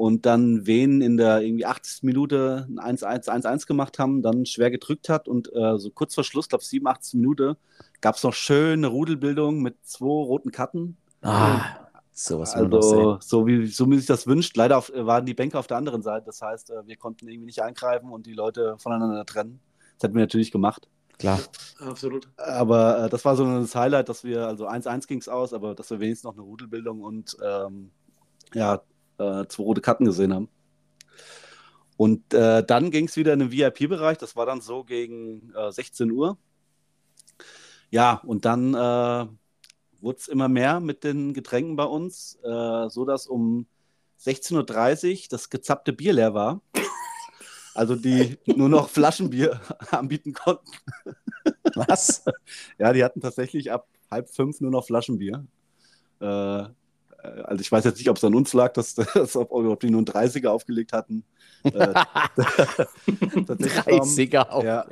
und 0.00 0.24
dann 0.24 0.66
Wen 0.66 1.02
in 1.02 1.18
der 1.18 1.42
irgendwie 1.42 1.66
80. 1.66 2.04
Minute 2.04 2.66
ein 2.78 2.96
1-1 2.96 3.28
1-1 3.28 3.66
gemacht 3.66 3.98
haben, 3.98 4.22
dann 4.22 4.46
schwer 4.46 4.70
gedrückt 4.70 5.10
hat 5.10 5.28
und 5.28 5.54
äh, 5.54 5.76
so 5.76 5.90
kurz 5.90 6.14
vor 6.14 6.24
Schluss, 6.24 6.48
glaube 6.48 6.64
87 6.64 7.20
Minute, 7.20 7.58
gab 8.00 8.16
es 8.16 8.22
noch 8.22 8.32
schöne 8.32 8.86
Rudelbildung 8.86 9.60
mit 9.60 9.76
zwei 9.82 10.06
roten 10.06 10.52
Karten. 10.52 10.96
Ah, 11.20 11.60
sowas 12.12 12.56
man 12.56 12.70
doch 12.70 12.80
sehen. 12.80 12.98
Also, 12.98 13.18
so 13.20 13.46
wie, 13.46 13.66
so 13.66 13.90
wie 13.90 13.98
sich 13.98 14.06
das 14.06 14.26
wünscht. 14.26 14.56
Leider 14.56 14.78
auf, 14.78 14.90
waren 14.94 15.26
die 15.26 15.34
Bänke 15.34 15.58
auf 15.58 15.66
der 15.66 15.76
anderen 15.76 16.00
Seite. 16.00 16.24
Das 16.24 16.40
heißt, 16.40 16.70
äh, 16.70 16.86
wir 16.86 16.96
konnten 16.96 17.28
irgendwie 17.28 17.46
nicht 17.46 17.62
eingreifen 17.62 18.10
und 18.10 18.24
die 18.24 18.32
Leute 18.32 18.78
voneinander 18.78 19.26
trennen. 19.26 19.60
Das 19.98 20.04
hätten 20.04 20.14
wir 20.14 20.22
natürlich 20.22 20.50
gemacht. 20.50 20.88
Klar. 21.18 21.40
Absolut. 21.78 22.26
Aber 22.38 23.04
äh, 23.04 23.08
das 23.10 23.22
war 23.26 23.36
so 23.36 23.44
das 23.44 23.74
Highlight, 23.74 24.08
dass 24.08 24.24
wir, 24.24 24.46
also 24.46 24.66
1-1 24.66 25.06
ging 25.06 25.18
es 25.18 25.28
aus, 25.28 25.52
aber 25.52 25.74
dass 25.74 25.90
wir 25.90 26.00
wenigstens 26.00 26.24
noch 26.24 26.32
eine 26.32 26.42
Rudelbildung 26.42 27.02
und 27.02 27.36
ähm, 27.44 27.90
ja, 28.54 28.80
äh, 29.20 29.46
zwei 29.48 29.62
rote 29.62 29.80
Karten 29.80 30.04
gesehen 30.04 30.34
haben. 30.34 30.48
Und 31.96 32.32
äh, 32.32 32.64
dann 32.64 32.90
ging 32.90 33.06
es 33.06 33.16
wieder 33.16 33.34
in 33.34 33.40
den 33.40 33.52
VIP-Bereich. 33.52 34.16
Das 34.16 34.34
war 34.34 34.46
dann 34.46 34.62
so 34.62 34.84
gegen 34.84 35.52
äh, 35.54 35.70
16 35.70 36.10
Uhr. 36.10 36.38
Ja, 37.90 38.22
und 38.24 38.46
dann 38.46 38.72
äh, 38.72 39.26
wurde 40.00 40.18
es 40.18 40.28
immer 40.28 40.48
mehr 40.48 40.80
mit 40.80 41.04
den 41.04 41.34
Getränken 41.34 41.76
bei 41.76 41.84
uns, 41.84 42.38
äh, 42.42 42.88
so 42.88 43.04
dass 43.04 43.26
um 43.26 43.66
16.30 44.20 45.12
Uhr 45.12 45.26
das 45.30 45.50
gezappte 45.50 45.92
Bier 45.92 46.14
leer 46.14 46.32
war. 46.32 46.62
Also 47.74 47.96
die 47.96 48.38
nur 48.46 48.68
noch 48.68 48.88
Flaschenbier 48.88 49.60
anbieten 49.90 50.32
konnten. 50.32 50.70
Was? 51.74 52.24
Ja, 52.78 52.92
die 52.92 53.04
hatten 53.04 53.20
tatsächlich 53.20 53.70
ab 53.70 53.86
halb 54.10 54.30
fünf 54.30 54.60
nur 54.60 54.70
noch 54.70 54.86
Flaschenbier. 54.86 55.46
Äh, 56.20 56.64
also 57.22 57.60
ich 57.60 57.70
weiß 57.70 57.84
jetzt 57.84 57.98
nicht, 57.98 58.08
ob 58.10 58.16
es 58.16 58.24
an 58.24 58.34
uns 58.34 58.52
lag, 58.52 58.72
dass, 58.72 58.94
dass 59.14 59.36
ob, 59.36 59.80
die 59.80 59.90
nur 59.90 59.98
einen 59.98 60.06
30er 60.06 60.48
aufgelegt 60.48 60.92
hatten. 60.92 61.24
Äh, 61.64 61.70
tatsächlich 63.46 63.86
waren- 63.86 64.08
30er 64.08 64.48
auch. 64.48 64.64
Ja. 64.64 64.86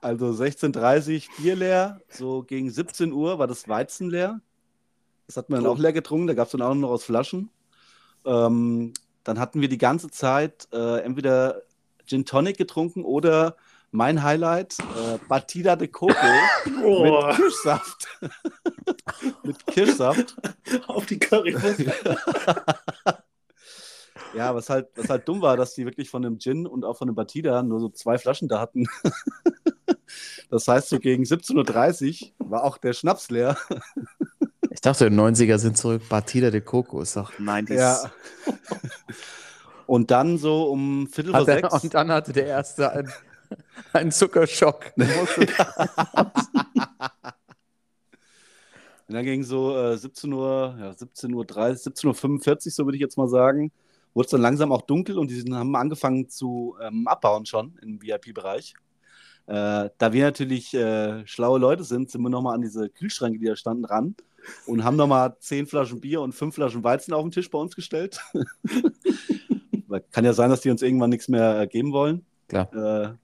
Also 0.00 0.26
16.30 0.30 1.28
Bier 1.38 1.54
leer, 1.54 2.00
so 2.08 2.42
gegen 2.42 2.70
17 2.70 3.12
Uhr 3.12 3.38
war 3.38 3.46
das 3.46 3.68
Weizen 3.68 4.10
leer. 4.10 4.40
Das 5.28 5.36
hat 5.36 5.48
man 5.48 5.62
dann 5.62 5.72
auch 5.72 5.78
leer 5.78 5.92
getrunken, 5.92 6.26
da 6.26 6.34
gab 6.34 6.46
es 6.46 6.52
dann 6.52 6.62
auch 6.62 6.74
noch 6.74 6.90
aus 6.90 7.04
Flaschen. 7.04 7.50
Ähm, 8.24 8.92
dann 9.22 9.38
hatten 9.38 9.60
wir 9.60 9.68
die 9.68 9.78
ganze 9.78 10.10
Zeit 10.10 10.66
äh, 10.72 11.00
entweder 11.02 11.62
Gin 12.04 12.24
Tonic 12.24 12.56
getrunken 12.56 13.04
oder 13.04 13.56
mein 13.92 14.22
Highlight, 14.22 14.78
äh, 14.80 15.18
Batida 15.28 15.76
de 15.76 15.86
Coco 15.88 16.14
Boah, 16.82 17.28
mit 17.28 17.36
Kirschsaft. 17.36 18.08
mit 19.44 19.66
Kirschsaft. 19.66 20.34
auf 20.88 21.06
die 21.06 21.18
Currywurst. 21.18 21.84
Ja, 24.34 24.54
was 24.54 24.70
halt, 24.70 24.88
was 24.94 25.10
halt 25.10 25.28
dumm 25.28 25.42
war, 25.42 25.58
dass 25.58 25.74
die 25.74 25.84
wirklich 25.84 26.08
von 26.08 26.22
dem 26.22 26.38
Gin 26.38 26.66
und 26.66 26.86
auch 26.86 26.96
von 26.96 27.06
dem 27.06 27.14
Batida 27.14 27.62
nur 27.62 27.80
so 27.80 27.90
zwei 27.90 28.16
Flaschen 28.16 28.48
da 28.48 28.60
hatten. 28.60 28.86
Das 30.48 30.66
heißt, 30.66 30.88
so 30.88 30.98
gegen 30.98 31.24
17.30 31.24 32.32
Uhr 32.38 32.50
war 32.50 32.64
auch 32.64 32.78
der 32.78 32.94
Schnaps 32.94 33.28
leer. 33.28 33.58
Ich 34.70 34.80
dachte, 34.80 35.10
die 35.10 35.14
90er 35.14 35.58
sind 35.58 35.76
zurück. 35.76 36.08
Batida 36.08 36.50
de 36.50 36.62
Coco 36.62 37.02
ist 37.02 37.14
doch 37.14 37.30
90s. 37.34 37.74
Ja. 37.74 38.10
Und 39.86 40.10
dann 40.10 40.38
so 40.38 40.64
um 40.64 41.08
Viertel 41.08 41.32
vor 41.32 41.40
er, 41.40 41.44
sechs. 41.44 41.84
und 41.84 41.92
dann 41.92 42.10
hatte 42.10 42.32
der 42.32 42.46
erste 42.46 42.90
einen, 42.90 43.12
einen 43.92 44.12
Zuckerschock. 44.12 44.92
Und 49.12 49.16
dann 49.16 49.24
ging 49.26 49.42
so 49.42 49.76
äh, 49.76 49.98
17 49.98 50.32
Uhr, 50.32 50.74
ja, 50.80 50.92
17 50.94 51.34
Uhr 51.34 51.44
30, 51.44 51.84
17 51.84 52.08
Uhr 52.08 52.14
45, 52.14 52.74
so 52.74 52.86
würde 52.86 52.96
ich 52.96 53.02
jetzt 53.02 53.18
mal 53.18 53.28
sagen, 53.28 53.70
wurde 54.14 54.24
es 54.24 54.30
dann 54.30 54.40
langsam 54.40 54.72
auch 54.72 54.82
dunkel 54.82 55.18
und 55.18 55.30
die 55.30 55.42
haben 55.52 55.76
angefangen 55.76 56.30
zu 56.30 56.76
ähm, 56.80 57.06
abbauen 57.06 57.44
schon 57.44 57.78
im 57.82 58.00
VIP-Bereich. 58.00 58.72
Äh, 59.46 59.90
da 59.98 60.12
wir 60.12 60.24
natürlich 60.24 60.72
äh, 60.72 61.26
schlaue 61.26 61.58
Leute 61.58 61.84
sind, 61.84 62.10
sind 62.10 62.22
wir 62.22 62.30
nochmal 62.30 62.54
an 62.54 62.62
diese 62.62 62.88
Kühlschränke, 62.88 63.38
die 63.38 63.46
da 63.46 63.56
standen, 63.56 63.84
ran 63.84 64.14
und 64.66 64.82
haben 64.84 64.96
nochmal 64.96 65.36
10 65.38 65.66
Flaschen 65.66 66.00
Bier 66.00 66.20
und 66.20 66.32
5 66.32 66.54
Flaschen 66.54 66.84
Weizen 66.84 67.12
auf 67.12 67.22
den 67.22 67.32
Tisch 67.32 67.50
bei 67.50 67.58
uns 67.58 67.74
gestellt. 67.76 68.18
Kann 70.10 70.24
ja 70.24 70.32
sein, 70.32 70.48
dass 70.48 70.62
die 70.62 70.70
uns 70.70 70.80
irgendwann 70.80 71.10
nichts 71.10 71.28
mehr 71.28 71.60
äh, 71.60 71.66
geben 71.66 71.92
wollen. 71.92 72.24
Klar. 72.48 73.18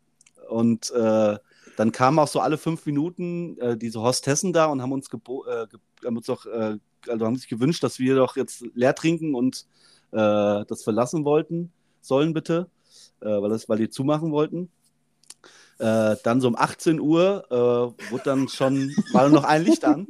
Und 0.58 0.90
äh, 0.90 1.38
dann 1.76 1.92
kamen 1.92 2.18
auch 2.18 2.26
so 2.26 2.40
alle 2.40 2.58
fünf 2.58 2.84
Minuten 2.84 3.56
äh, 3.60 3.76
diese 3.76 4.02
Hostessen 4.02 4.52
da 4.52 4.66
und 4.66 4.82
haben 4.82 4.90
uns, 4.90 5.08
äh, 5.08 5.66
haben 6.04 6.16
uns 6.16 6.26
doch, 6.26 6.46
äh, 6.46 6.78
also 7.06 7.24
haben 7.24 7.36
sich 7.36 7.46
gewünscht, 7.46 7.84
dass 7.84 8.00
wir 8.00 8.16
doch 8.16 8.36
jetzt 8.36 8.64
leer 8.74 8.92
trinken 8.92 9.36
und 9.36 9.66
äh, 10.10 10.64
das 10.66 10.82
verlassen 10.82 11.24
wollten, 11.24 11.72
sollen 12.00 12.34
bitte, 12.34 12.68
äh, 13.20 13.26
weil, 13.26 13.50
das, 13.50 13.68
weil 13.68 13.78
die 13.78 13.88
zumachen 13.88 14.32
wollten. 14.32 14.68
Äh, 15.78 16.16
dann 16.24 16.40
so 16.40 16.48
um 16.48 16.56
18 16.56 16.98
Uhr 16.98 17.46
wurde 17.48 18.24
dann 18.24 18.48
schon, 18.48 18.90
war 19.12 19.22
dann 19.22 19.32
noch 19.32 19.44
ein 19.44 19.62
Licht 19.62 19.84
an, 19.84 20.08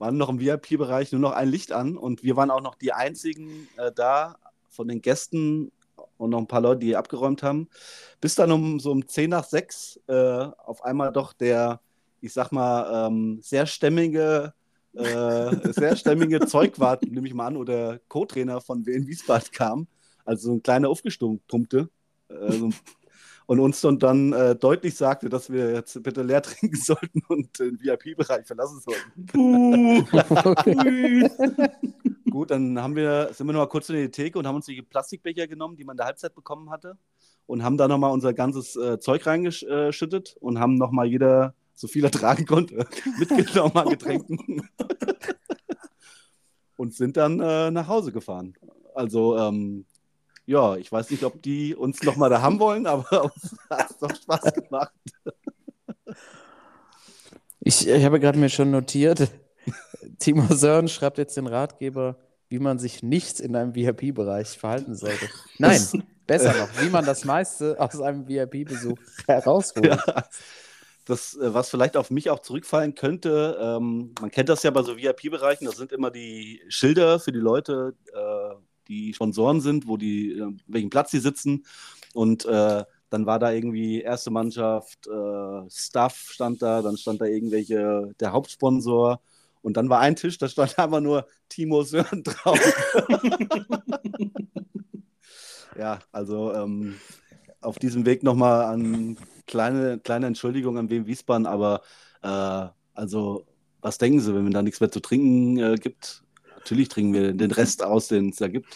waren 0.00 0.16
noch 0.16 0.30
im 0.30 0.40
VIP-Bereich 0.40 1.12
nur 1.12 1.20
noch 1.20 1.30
ein 1.32 1.48
Licht 1.48 1.70
an 1.70 1.96
und 1.96 2.24
wir 2.24 2.34
waren 2.34 2.50
auch 2.50 2.60
noch 2.62 2.74
die 2.74 2.92
einzigen 2.92 3.68
da 3.94 4.34
von 4.68 4.88
den 4.88 5.00
Gästen 5.00 5.70
und 6.16 6.30
noch 6.30 6.38
ein 6.38 6.46
paar 6.46 6.60
Leute, 6.60 6.80
die 6.80 6.96
abgeräumt 6.96 7.42
haben. 7.42 7.68
Bis 8.20 8.34
dann 8.34 8.52
um 8.52 8.80
so 8.80 8.92
um 8.92 9.06
10 9.06 9.30
nach 9.30 9.44
6 9.44 10.00
äh, 10.06 10.12
auf 10.12 10.84
einmal 10.84 11.12
doch 11.12 11.32
der, 11.32 11.80
ich 12.20 12.32
sag 12.32 12.52
mal, 12.52 13.08
ähm, 13.08 13.40
sehr 13.42 13.66
stämmige, 13.66 14.52
äh, 14.94 15.72
sehr 15.72 15.96
stämmige 15.96 16.40
Zeugwart, 16.46 17.02
nehme 17.02 17.26
ich 17.26 17.34
mal 17.34 17.46
an, 17.46 17.56
oder 17.56 17.98
Co-Trainer 18.08 18.60
von 18.60 18.84
WN 18.86 19.06
Wiesbaden 19.06 19.50
kam. 19.52 19.86
Also 20.24 20.48
so 20.48 20.54
ein 20.54 20.62
kleiner 20.62 20.88
Aufgestumpte. 20.88 21.88
Äh, 22.28 22.52
so, 22.52 22.70
und 23.50 23.58
uns 23.58 23.80
dann, 23.80 23.98
dann 23.98 24.32
äh, 24.32 24.54
deutlich 24.54 24.94
sagte, 24.94 25.28
dass 25.28 25.50
wir 25.50 25.72
jetzt 25.72 26.00
bitte 26.04 26.22
leer 26.22 26.40
trinken 26.42 26.76
sollten 26.76 27.20
und 27.26 27.58
den 27.58 27.80
VIP-Bereich 27.80 28.46
verlassen 28.46 28.80
sollten. 28.80 30.06
Gut, 32.30 32.52
dann 32.52 32.80
haben 32.80 32.94
wir, 32.94 33.30
sind 33.32 33.48
wir 33.48 33.52
noch 33.52 33.62
mal 33.62 33.66
kurz 33.66 33.88
in 33.88 33.96
die 33.96 34.08
Theke 34.08 34.38
und 34.38 34.46
haben 34.46 34.54
uns 34.54 34.66
die 34.66 34.80
Plastikbecher 34.82 35.48
genommen, 35.48 35.74
die 35.74 35.82
man 35.82 35.94
in 35.94 35.96
der 35.96 36.06
Halbzeit 36.06 36.32
bekommen 36.36 36.70
hatte. 36.70 36.96
Und 37.46 37.64
haben 37.64 37.76
da 37.76 37.88
nochmal 37.88 38.12
unser 38.12 38.32
ganzes 38.34 38.76
äh, 38.76 39.00
Zeug 39.00 39.26
reingeschüttet 39.26 40.36
und 40.38 40.60
haben 40.60 40.76
nochmal 40.76 41.06
jeder, 41.06 41.56
so 41.74 41.88
viel 41.88 42.04
er 42.04 42.12
tragen 42.12 42.46
konnte, 42.46 42.86
mitgenommen 43.18 43.74
an 43.74 43.88
Getränken. 43.88 44.70
und 46.76 46.94
sind 46.94 47.16
dann 47.16 47.40
äh, 47.40 47.72
nach 47.72 47.88
Hause 47.88 48.12
gefahren. 48.12 48.54
Also, 48.94 49.36
ähm, 49.36 49.86
ja, 50.50 50.74
ich 50.74 50.90
weiß 50.90 51.10
nicht, 51.10 51.22
ob 51.22 51.40
die 51.40 51.76
uns 51.76 52.02
nochmal 52.02 52.28
da 52.28 52.42
haben 52.42 52.58
wollen, 52.58 52.86
aber 52.88 53.24
uns 53.24 53.56
hat 53.70 53.88
es 53.88 53.98
doch 53.98 54.14
Spaß 54.14 54.52
gemacht. 54.54 54.92
Ich, 57.60 57.86
ich 57.86 58.04
habe 58.04 58.18
gerade 58.18 58.36
mir 58.36 58.48
schon 58.48 58.72
notiert, 58.72 59.30
Timo 60.18 60.52
Sören 60.52 60.88
schreibt 60.88 61.18
jetzt 61.18 61.36
den 61.36 61.46
Ratgeber, 61.46 62.16
wie 62.48 62.58
man 62.58 62.80
sich 62.80 63.04
nicht 63.04 63.38
in 63.38 63.54
einem 63.54 63.76
VIP-Bereich 63.76 64.58
verhalten 64.58 64.96
sollte. 64.96 65.28
Nein, 65.58 65.80
besser 66.26 66.52
noch, 66.52 66.82
wie 66.82 66.90
man 66.90 67.06
das 67.06 67.24
meiste 67.24 67.78
aus 67.78 68.00
einem 68.00 68.26
VIP-Besuch 68.26 68.98
herausholt. 69.28 69.86
Ja. 69.86 70.24
Das, 71.04 71.36
äh, 71.36 71.54
was 71.54 71.70
vielleicht 71.70 71.96
auf 71.96 72.10
mich 72.10 72.28
auch 72.28 72.40
zurückfallen 72.40 72.94
könnte, 72.96 73.56
ähm, 73.60 74.14
man 74.20 74.30
kennt 74.30 74.48
das 74.48 74.62
ja 74.64 74.70
bei 74.70 74.82
so 74.82 74.96
VIP-Bereichen, 74.96 75.66
das 75.66 75.76
sind 75.76 75.92
immer 75.92 76.10
die 76.10 76.60
Schilder 76.68 77.20
für 77.20 77.32
die 77.32 77.38
Leute, 77.38 77.94
äh, 78.12 78.39
die 78.90 79.14
Sponsoren 79.14 79.60
sind, 79.60 79.86
wo 79.86 79.96
die, 79.96 80.32
äh, 80.32 80.52
welchen 80.66 80.90
Platz 80.90 81.12
sie 81.12 81.20
sitzen. 81.20 81.64
Und 82.12 82.44
äh, 82.44 82.84
dann 83.08 83.26
war 83.26 83.38
da 83.38 83.52
irgendwie 83.52 84.02
erste 84.02 84.30
Mannschaft, 84.30 85.06
äh, 85.06 85.70
Staff 85.70 86.16
stand 86.30 86.60
da, 86.60 86.82
dann 86.82 86.96
stand 86.96 87.20
da 87.20 87.24
irgendwelche, 87.24 88.12
der 88.20 88.32
Hauptsponsor. 88.32 89.20
Und 89.62 89.76
dann 89.76 89.88
war 89.88 90.00
ein 90.00 90.16
Tisch, 90.16 90.38
da 90.38 90.48
stand 90.48 90.78
einfach 90.78 91.00
nur 91.00 91.26
Timo 91.48 91.82
Sören 91.82 92.22
drauf. 92.24 92.58
ja, 95.78 96.00
also 96.12 96.52
ähm, 96.52 96.96
auf 97.60 97.78
diesem 97.78 98.04
Weg 98.06 98.22
nochmal 98.22 98.64
an 98.64 99.16
kleine, 99.46 99.98
kleine 99.98 100.26
Entschuldigung 100.26 100.78
an 100.78 100.90
wem 100.90 101.06
Wiesbaden, 101.06 101.46
aber 101.46 101.82
äh, 102.22 102.68
also 102.94 103.46
was 103.82 103.98
denken 103.98 104.20
Sie, 104.20 104.34
wenn 104.34 104.42
man 104.42 104.52
da 104.52 104.62
nichts 104.62 104.80
mehr 104.80 104.90
zu 104.90 105.00
trinken 105.00 105.58
äh, 105.58 105.76
gibt? 105.76 106.22
Natürlich 106.60 106.88
trinken 106.88 107.14
wir 107.14 107.32
den 107.32 107.50
Rest 107.50 107.82
aus, 107.82 108.08
den 108.08 108.30
es 108.30 108.36
da 108.36 108.48
gibt. 108.48 108.66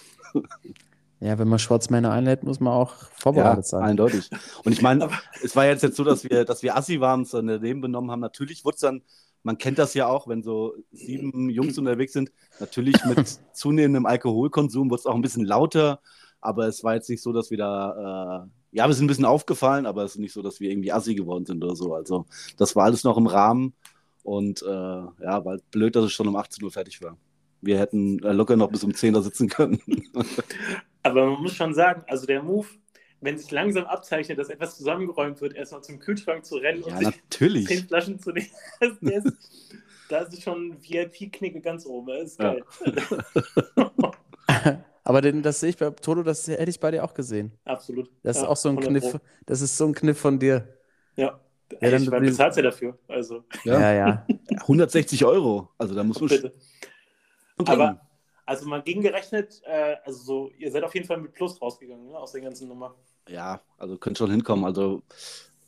Ja, 1.20 1.38
wenn 1.38 1.48
man 1.48 1.58
Schwarzmänner 1.58 2.10
einlädt, 2.10 2.42
muss 2.42 2.60
man 2.60 2.72
auch 2.72 2.92
vorbereitet 3.12 3.66
sein. 3.66 3.82
eindeutig. 3.82 4.28
Und 4.64 4.72
ich 4.72 4.82
meine, 4.82 5.08
es 5.42 5.56
war 5.56 5.64
jetzt, 5.64 5.82
jetzt 5.82 5.96
so, 5.96 6.04
dass 6.04 6.24
wir, 6.24 6.44
dass 6.44 6.62
wir 6.62 6.76
Assi 6.76 7.00
waren, 7.00 7.20
uns 7.20 7.30
dann 7.30 7.46
daneben 7.46 7.80
benommen 7.80 8.10
haben. 8.10 8.20
Natürlich 8.20 8.64
wurde 8.64 8.74
es 8.74 8.80
dann, 8.80 9.02
man 9.42 9.56
kennt 9.56 9.78
das 9.78 9.94
ja 9.94 10.06
auch, 10.06 10.28
wenn 10.28 10.42
so 10.42 10.74
sieben 10.92 11.48
Jungs 11.48 11.78
unterwegs 11.78 12.12
sind, 12.12 12.32
natürlich 12.60 12.96
mit 13.06 13.26
zunehmendem 13.54 14.06
Alkoholkonsum 14.06 14.90
wurde 14.90 15.00
es 15.00 15.06
auch 15.06 15.14
ein 15.14 15.22
bisschen 15.22 15.44
lauter, 15.44 16.00
aber 16.40 16.66
es 16.66 16.84
war 16.84 16.94
jetzt 16.94 17.08
nicht 17.08 17.22
so, 17.22 17.32
dass 17.32 17.50
wir 17.50 17.58
da, 17.58 18.44
äh, 18.44 18.76
ja, 18.76 18.86
wir 18.86 18.94
sind 18.94 19.06
ein 19.06 19.08
bisschen 19.08 19.24
aufgefallen, 19.24 19.86
aber 19.86 20.04
es 20.04 20.12
ist 20.12 20.20
nicht 20.20 20.32
so, 20.32 20.42
dass 20.42 20.60
wir 20.60 20.70
irgendwie 20.70 20.92
Assi 20.92 21.14
geworden 21.14 21.46
sind 21.46 21.64
oder 21.64 21.76
so. 21.76 21.94
Also 21.94 22.26
das 22.58 22.76
war 22.76 22.84
alles 22.84 23.04
noch 23.04 23.16
im 23.16 23.26
Rahmen 23.26 23.72
und 24.24 24.62
äh, 24.62 24.66
ja, 24.66 25.44
war 25.44 25.52
halt 25.52 25.70
blöd, 25.70 25.96
dass 25.96 26.04
es 26.04 26.12
schon 26.12 26.28
um 26.28 26.36
18 26.36 26.62
Uhr 26.64 26.70
fertig 26.70 27.00
war. 27.02 27.16
Wir 27.64 27.78
hätten 27.78 28.22
äh, 28.22 28.32
locker 28.32 28.56
noch 28.56 28.70
bis 28.70 28.84
um 28.84 28.94
10 28.94 29.14
da 29.14 29.22
sitzen 29.22 29.48
können. 29.48 29.80
Aber 31.02 31.26
man 31.26 31.42
muss 31.42 31.54
schon 31.54 31.74
sagen, 31.74 32.02
also 32.06 32.26
der 32.26 32.42
Move, 32.42 32.66
wenn 33.20 33.38
sich 33.38 33.50
langsam 33.50 33.84
abzeichnet, 33.84 34.38
dass 34.38 34.48
etwas 34.50 34.76
zusammengeräumt 34.76 35.40
wird, 35.40 35.54
erstmal 35.54 35.82
zum 35.82 35.98
Kühlschrank 35.98 36.44
zu 36.44 36.56
rennen 36.56 36.82
ja, 36.86 36.92
und 36.92 36.98
sich 36.98 37.06
natürlich. 37.06 37.66
zehn 37.66 37.86
Flaschen 37.86 38.18
zu 38.18 38.32
nehmen, 38.32 38.48
das, 38.80 38.92
ist, 39.00 39.74
da 40.08 40.18
ist 40.20 40.42
schon 40.42 40.76
VIP-Knicke 40.82 41.60
ganz 41.60 41.86
oben. 41.86 42.08
Das 42.08 42.32
ist 42.32 42.38
geil. 42.38 42.62
Aber 45.06 45.20
den, 45.20 45.42
das 45.42 45.60
sehe 45.60 45.70
ich 45.70 45.76
bei 45.76 45.90
Toto, 45.90 46.22
das 46.22 46.48
hätte 46.48 46.70
ich 46.70 46.80
bei 46.80 46.90
dir 46.90 47.04
auch 47.04 47.12
gesehen. 47.12 47.52
Absolut. 47.64 48.10
Das 48.22 48.36
ist 48.38 48.42
Ja, 48.42 48.48
auch 48.48 48.56
so 48.56 48.70
ein 48.70 48.78
100 48.78 48.90
Kniff. 49.02 49.12
Pro. 49.12 49.20
Das 49.44 49.60
ist 49.60 49.76
so 49.76 49.86
ein 49.86 49.94
Kniff 49.94 50.18
von 50.18 50.38
dir. 50.38 50.66
Ja. 51.16 51.38
Ja, 51.72 51.78
Ey, 51.80 51.90
dann- 51.90 52.02
ich 52.02 52.10
meine, 52.10 52.26
bezahlst 52.26 52.56
ja 52.56 52.62
dafür. 52.62 52.98
Also, 53.08 53.44
Ja. 53.64 53.80
Ja, 53.80 53.92
ja. 53.92 54.26
160 54.60 55.24
Euro. 55.24 55.70
Also 55.78 55.94
da 55.94 56.04
muss 56.04 56.20
man 56.20 56.28
bitte. 56.28 56.52
Schon 57.58 57.68
Aber, 57.68 58.00
also 58.46 58.66
mal 58.68 58.82
gegengerechnet, 58.82 59.62
äh, 59.64 59.96
also 60.04 60.22
so, 60.22 60.50
ihr 60.58 60.70
seid 60.70 60.84
auf 60.84 60.94
jeden 60.94 61.06
Fall 61.06 61.18
mit 61.18 61.32
Plus 61.32 61.60
rausgegangen, 61.60 62.08
ne, 62.08 62.18
aus 62.18 62.32
der 62.32 62.40
ganzen 62.42 62.68
Nummer. 62.68 62.94
Ja, 63.28 63.60
also 63.78 63.96
könnte 63.96 64.18
schon 64.18 64.30
hinkommen. 64.30 64.64
Also, 64.64 65.02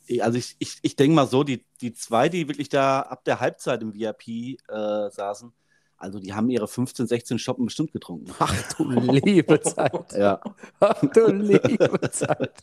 ich- 0.05 0.23
also 0.23 0.37
ich, 0.37 0.55
ich, 0.59 0.77
ich 0.81 0.95
denke 0.95 1.15
mal 1.15 1.27
so, 1.27 1.43
die, 1.43 1.65
die 1.81 1.93
zwei, 1.93 2.29
die 2.29 2.47
wirklich 2.47 2.69
da 2.69 3.01
ab 3.01 3.23
der 3.25 3.39
Halbzeit 3.39 3.81
im 3.81 3.93
VIP 3.93 4.57
äh, 4.69 5.09
saßen, 5.09 5.51
Also 5.97 6.19
die 6.19 6.33
haben 6.33 6.49
ihre 6.51 6.67
15, 6.67 7.07
16 7.07 7.39
Shoppen 7.39 7.65
bestimmt 7.65 7.91
getrunken. 7.93 8.31
Ach 8.39 8.53
du 8.77 8.89
liebe 8.91 9.59
Zeit. 9.61 10.11
Ja. 10.13 10.39
Ach 10.79 11.01
du 11.01 11.27
liebe 11.31 12.11
Zeit. 12.11 12.61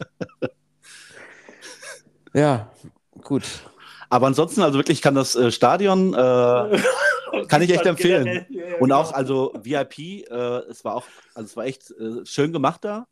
Ja, 2.35 2.71
gut. 3.23 3.45
Aber 4.11 4.27
ansonsten, 4.29 4.63
also 4.63 4.79
wirklich 4.79 5.03
kann 5.03 5.15
das 5.15 5.35
äh, 5.35 5.51
Stadion, 5.51 6.15
äh, 6.15 6.17
Kann 7.49 7.63
ich 7.63 7.71
echt 7.71 7.87
empfehlen. 7.87 8.47
Und 8.81 8.89
genau. 8.89 9.01
auch, 9.01 9.13
also 9.13 9.53
VIP, 9.55 9.99
äh, 9.99 10.59
es 10.69 10.85
war 10.85 10.95
auch, 10.97 11.05
also 11.35 11.47
es 11.47 11.57
war 11.57 11.65
echt 11.65 11.91
äh, 11.93 12.25
schön 12.25 12.53
gemacht 12.53 12.85
da. 12.85 13.07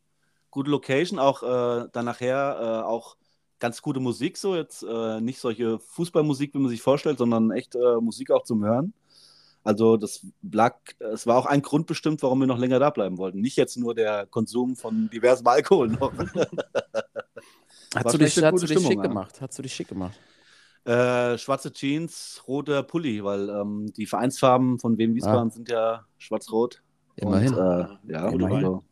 Gute 0.50 0.70
Location, 0.70 1.18
auch 1.18 1.42
äh, 1.42 1.88
dann 1.92 2.04
nachher 2.04 2.58
äh, 2.60 2.86
auch 2.86 3.16
ganz 3.58 3.80
gute 3.80 4.00
Musik, 4.00 4.36
so 4.36 4.56
jetzt 4.56 4.82
äh, 4.82 5.20
nicht 5.20 5.38
solche 5.38 5.78
Fußballmusik, 5.78 6.52
wie 6.54 6.58
man 6.58 6.68
sich 6.68 6.82
vorstellt, 6.82 7.18
sondern 7.18 7.52
echt 7.52 7.74
äh, 7.74 8.00
Musik 8.00 8.30
auch 8.30 8.42
zum 8.42 8.64
Hören. 8.64 8.92
Also 9.64 9.96
das 9.96 10.26
lag, 10.50 10.76
es 10.98 11.26
war 11.26 11.36
auch 11.36 11.46
ein 11.46 11.62
Grund 11.62 11.86
bestimmt, 11.86 12.22
warum 12.22 12.40
wir 12.40 12.48
noch 12.48 12.58
länger 12.58 12.80
da 12.80 12.90
bleiben 12.90 13.18
wollten. 13.18 13.40
Nicht 13.40 13.56
jetzt 13.56 13.76
nur 13.76 13.94
der 13.94 14.26
Konsum 14.26 14.74
von 14.74 15.08
diversem 15.10 15.46
Alkohol 15.46 15.88
noch. 15.88 16.12
Hast 17.94 18.04
War 18.06 18.12
du 18.12 18.18
dich, 18.18 18.34
du 18.34 18.56
dich 18.56 18.80
schick 18.80 18.96
ja. 18.96 19.02
gemacht? 19.02 19.40
Hast 19.40 19.58
du 19.58 19.62
dich 19.62 19.74
schick 19.74 19.88
gemacht? 19.88 20.18
Äh, 20.84 21.38
schwarze 21.38 21.72
Jeans, 21.72 22.42
roter 22.48 22.82
Pulli, 22.82 23.22
weil 23.22 23.48
ähm, 23.48 23.92
die 23.96 24.06
Vereinsfarben 24.06 24.78
von 24.78 24.98
Wien 24.98 25.14
Wiesbaden 25.14 25.50
sind 25.50 25.68
ja 25.68 26.04
schwarz-rot. 26.18 26.82
Immerhin. 27.16 27.54
Und, 27.54 27.58
äh, 28.08 28.12
ja, 28.12 28.28
Immerhin. 28.28 28.56
also, 28.56 28.84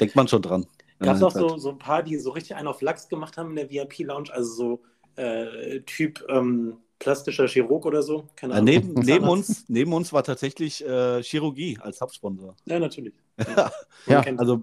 denkt 0.00 0.16
man 0.16 0.28
schon 0.28 0.42
dran. 0.42 0.66
Gab 1.00 1.16
es 1.16 1.22
auch 1.22 1.30
so, 1.30 1.56
so 1.58 1.70
ein 1.70 1.78
paar, 1.78 2.02
die 2.02 2.16
so 2.18 2.30
richtig 2.30 2.56
einen 2.56 2.68
auf 2.68 2.82
Lachs 2.82 3.08
gemacht 3.08 3.36
haben 3.36 3.50
in 3.50 3.56
der 3.56 3.70
VIP-Lounge? 3.70 4.32
Also 4.32 4.52
so 4.54 4.82
äh, 5.16 5.80
Typ 5.80 6.24
ähm, 6.28 6.76
plastischer 6.98 7.46
Chirurg 7.46 7.86
oder 7.86 8.02
so? 8.02 8.26
Keine 8.36 8.54
Äh, 8.54 8.56
Ahnung. 8.56 8.64
neben, 8.66 8.94
neben, 9.00 9.28
uns, 9.28 9.64
neben 9.68 9.92
uns 9.92 10.12
war 10.12 10.24
tatsächlich 10.24 10.84
äh, 10.84 11.22
Chirurgie 11.22 11.78
als 11.80 12.00
Hauptsponsor. 12.00 12.54
Ja, 12.66 12.78
natürlich. 12.78 13.14
Ja, 13.56 13.72
Ja, 14.06 14.20
also, 14.36 14.62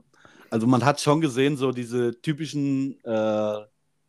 also 0.50 0.68
man 0.68 0.84
hat 0.86 1.01
schon 1.01 1.22
gesehen, 1.22 1.58
so 1.58 1.72
diese 1.72 2.20
typischen 2.22 3.00
äh, 3.03 3.60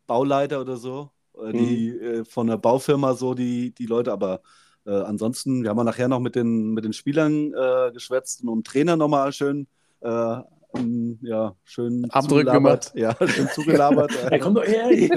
Bauleiter 0.07 0.61
oder 0.61 0.77
so, 0.77 1.09
die 1.53 1.89
äh, 1.97 2.25
von 2.25 2.47
der 2.47 2.57
Baufirma 2.57 3.13
so 3.15 3.33
die, 3.33 3.71
die 3.73 3.85
Leute, 3.85 4.11
aber 4.11 4.41
äh, 4.85 4.91
ansonsten, 4.91 5.63
wir 5.63 5.69
haben 5.69 5.77
ja 5.77 5.83
nachher 5.83 6.07
noch 6.07 6.19
mit 6.19 6.35
den, 6.35 6.71
mit 6.71 6.83
den 6.85 6.93
Spielern 6.93 7.53
äh, 7.53 7.91
geschwätzt 7.93 8.41
und 8.43 8.49
dem 8.49 8.63
Trainer 8.63 8.95
nochmal 8.97 9.31
schön, 9.31 9.67
äh, 10.01 10.37
ähm, 10.75 11.19
ja, 11.21 11.55
schön 11.63 12.05
Abdrücken 12.09 12.29
zugelabert. 12.47 12.91
Ja, 12.95 13.15
schön 13.27 13.47
zugelabert. 13.49 14.11
Ja, 14.31 14.37
komm 14.39 14.55
doch 14.55 14.65
her. 14.65 14.89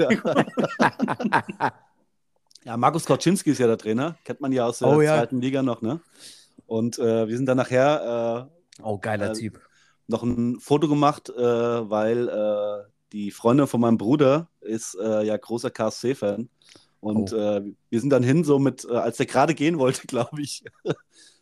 Ja. 0.79 1.71
Ja, 2.63 2.75
Markus 2.75 3.05
Korczynski 3.05 3.51
ist 3.51 3.59
ja 3.59 3.67
der 3.67 3.77
Trainer, 3.77 4.17
kennt 4.25 4.41
man 4.41 4.51
ja 4.51 4.65
aus 4.65 4.79
der 4.79 4.89
Oh 4.89 5.01
ja. 5.01 5.15
zweiten 5.17 5.39
Liga 5.41 5.63
noch, 5.63 5.81
ne? 5.81 6.01
Und 6.65 6.99
äh, 6.99 7.27
wir 7.27 7.37
sind 7.37 7.45
dann 7.45 7.57
nachher 7.57 8.49
äh, 8.79 8.83
Oh, 8.83 8.97
geiler 8.97 9.31
Äh, 9.31 9.33
Typ. 9.33 9.61
noch 10.07 10.23
ein 10.23 10.59
Foto 10.59 10.87
gemacht, 10.89 11.29
äh, 11.29 11.41
weil 11.41 12.27
äh, 12.27 12.89
die 13.11 13.31
Freundin 13.31 13.67
von 13.67 13.81
meinem 13.81 13.97
Bruder 13.97 14.49
ist 14.61 14.95
äh, 14.95 15.23
ja 15.23 15.37
großer 15.37 15.69
KSC-Fan. 15.69 16.49
Und 16.99 17.31
Oh. 17.31 17.35
äh, 17.37 17.73
wir 17.89 17.99
sind 18.01 18.09
dann 18.09 18.23
hin, 18.23 18.43
so 18.43 18.59
mit, 18.59 18.85
äh, 18.85 18.95
als 18.95 19.17
der 19.17 19.27
gerade 19.27 19.53
gehen 19.53 19.77
wollte, 19.77 20.01
glaube 20.07 20.41
ich, 20.41 20.63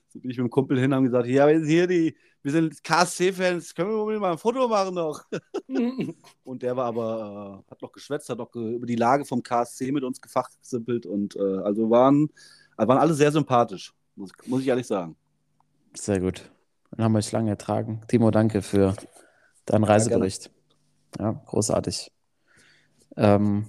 so 0.09 0.19
bin 0.19 0.31
ich 0.31 0.37
mit 0.37 0.45
dem 0.45 0.49
Kumpel 0.49 0.79
hin, 0.79 0.93
haben 0.93 1.05
gesagt, 1.05 1.27
ja, 1.27 1.47
wir 1.47 1.59
sind 1.59 1.69
hier 1.69 1.87
die, 1.87 2.15
wir 2.43 2.51
sind 2.51 2.83
KSC-Fans, 2.83 3.73
können 3.73 3.89
wir 3.89 4.19
mal 4.19 4.33
ein 4.33 4.37
Foto 4.37 4.67
machen 4.67 4.93
noch? 4.93 5.23
Und 6.43 6.61
der 6.61 6.75
war 6.75 6.85
aber, 6.85 7.63
äh, 7.67 7.71
hat 7.71 7.81
noch 7.81 7.91
geschwätzt, 7.91 8.29
hat 8.29 8.37
noch 8.37 8.53
über 8.53 8.85
die 8.85 8.95
Lage 8.95 9.25
vom 9.25 9.41
KSC 9.41 9.91
mit 9.91 10.03
uns 10.03 10.21
gefachsimpelt 10.21 11.05
und 11.05 11.35
äh, 11.35 11.57
also 11.63 11.89
waren, 11.89 12.29
waren 12.77 12.97
alle 12.99 13.13
sehr 13.15 13.31
sympathisch, 13.31 13.93
muss, 14.15 14.31
muss 14.45 14.61
ich 14.61 14.67
ehrlich 14.67 14.85
sagen. 14.85 15.15
Sehr 15.95 16.19
gut. 16.19 16.51
Dann 16.91 17.05
haben 17.05 17.13
wir 17.13 17.19
euch 17.19 17.31
lange 17.31 17.49
ertragen. 17.49 18.01
Timo, 18.07 18.29
danke 18.29 18.61
für 18.61 18.93
deinen 19.65 19.83
Reisebericht. 19.83 20.45
Ja, 20.45 20.51
großartig. 21.17 22.11
Ähm, 23.17 23.67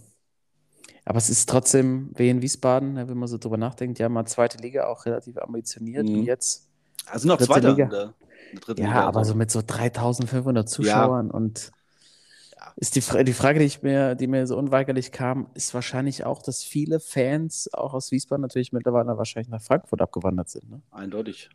aber 1.05 1.19
es 1.19 1.31
ist 1.31 1.49
trotzdem, 1.49 2.11
Wien 2.17 2.43
Wiesbaden, 2.43 2.95
ne, 2.95 3.09
wenn 3.09 3.17
man 3.17 3.29
so 3.29 3.39
drüber 3.39 3.57
nachdenkt, 3.57 3.99
ja, 3.99 4.09
mal 4.09 4.27
zweite 4.27 4.59
Liga 4.59 4.87
auch 4.89 5.07
relativ 5.07 5.39
ambitioniert 5.39 6.09
Mhm. 6.09 6.15
und 6.21 6.23
jetzt, 6.25 6.69
Also 7.07 7.29
noch 7.29 7.39
Zweiter 7.39 7.71
Liga. 7.71 7.85
in 7.85 7.91
der, 7.91 8.15
in 8.53 8.59
ja, 8.79 8.87
Liga. 8.89 9.05
aber 9.07 9.19
also. 9.21 9.33
so 9.33 9.39
mit 9.39 9.51
so 9.51 9.63
3500 9.65 10.69
Zuschauern 10.69 11.31
und 11.31 11.71
ist 12.77 12.97
die, 12.97 13.01
Fra 13.01 13.23
die 13.23 13.33
Frage, 13.33 13.61
die, 13.61 13.65
ich 13.65 13.83
mir, 13.83 14.17
die 14.17 14.27
mir 14.27 14.47
so 14.47 14.59
unweigerlich 14.59 15.13
kam, 15.13 15.49
ist 15.55 15.73
wahrscheinlich 15.73 16.25
auch, 16.25 16.43
dass 16.43 16.63
viele 16.65 16.99
Fans 17.01 17.73
auch 17.73 17.95
aus 17.95 18.11
Wiesbaden 18.11 18.43
natürlich 18.43 18.73
mittlerweile 18.73 19.17
wahrscheinlich 19.17 19.49
nach 19.49 19.63
Frankfurt 19.63 20.03
abgewandert 20.03 20.49
sind. 20.51 20.69
Ne? 20.71 20.83
Eindeutig. 20.91 21.49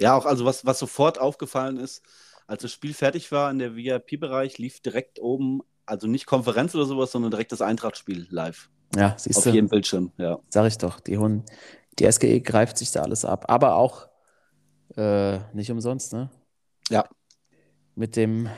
Ja, 0.00 0.16
auch 0.16 0.26
also 0.26 0.44
was, 0.44 0.66
was 0.66 0.78
sofort 0.78 1.18
aufgefallen 1.20 1.78
ist, 1.78 2.02
als 2.46 2.62
das 2.62 2.72
Spiel 2.72 2.94
fertig 2.94 3.32
war 3.32 3.50
in 3.50 3.58
der 3.58 3.76
VIP-Bereich, 3.76 4.58
lief 4.58 4.80
direkt 4.80 5.20
oben, 5.20 5.62
also 5.84 6.06
nicht 6.06 6.26
Konferenz 6.26 6.74
oder 6.74 6.84
sowas, 6.86 7.12
sondern 7.12 7.30
direkt 7.30 7.52
das 7.52 7.60
Eintracht-Spiel 7.60 8.26
live. 8.30 8.70
Ja, 8.94 9.14
siehst 9.18 9.38
Auf 9.38 9.44
du. 9.44 9.50
jedem 9.50 9.68
Bildschirm, 9.68 10.12
ja. 10.16 10.38
Sag 10.48 10.66
ich 10.66 10.78
doch, 10.78 11.00
die 11.00 11.18
Hund, 11.18 11.48
die 11.98 12.10
SGE 12.10 12.40
greift 12.40 12.78
sich 12.78 12.92
da 12.92 13.02
alles 13.02 13.24
ab. 13.24 13.46
Aber 13.48 13.76
auch 13.76 14.08
äh, 14.96 15.38
nicht 15.54 15.70
umsonst, 15.70 16.12
ne? 16.12 16.30
Ja. 16.88 17.08
Mit 17.94 18.16
dem 18.16 18.48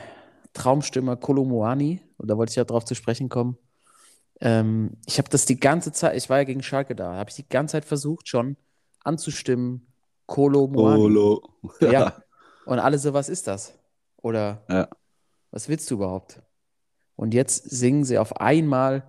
Traumstürmer 0.53 1.15
Kolomoani, 1.15 2.01
und 2.17 2.29
da 2.29 2.37
wollte 2.37 2.51
ich 2.51 2.55
ja 2.57 2.63
drauf 2.63 2.85
zu 2.85 2.95
sprechen 2.95 3.29
kommen. 3.29 3.57
Ähm, 4.41 4.97
ich 5.05 5.17
habe 5.17 5.29
das 5.29 5.45
die 5.45 5.59
ganze 5.59 5.91
Zeit, 5.91 6.15
ich 6.15 6.29
war 6.29 6.37
ja 6.37 6.43
gegen 6.43 6.63
Schalke 6.63 6.95
da, 6.95 7.15
habe 7.15 7.29
ich 7.29 7.35
die 7.35 7.47
ganze 7.47 7.73
Zeit 7.73 7.85
versucht 7.85 8.27
schon 8.27 8.55
anzustimmen, 9.03 9.87
Kolomoani. 10.27 10.99
Polo. 10.99 11.41
Ja. 11.81 12.21
Und 12.65 12.77
alle 12.77 12.99
so, 12.99 13.13
was 13.13 13.29
ist 13.29 13.47
das? 13.47 13.78
Oder 14.21 14.63
Ja. 14.69 14.87
was 15.51 15.69
willst 15.69 15.89
du 15.91 15.95
überhaupt? 15.95 16.41
Und 17.15 17.33
jetzt 17.33 17.69
singen 17.69 18.03
sie 18.03 18.17
auf 18.17 18.37
einmal, 18.37 19.03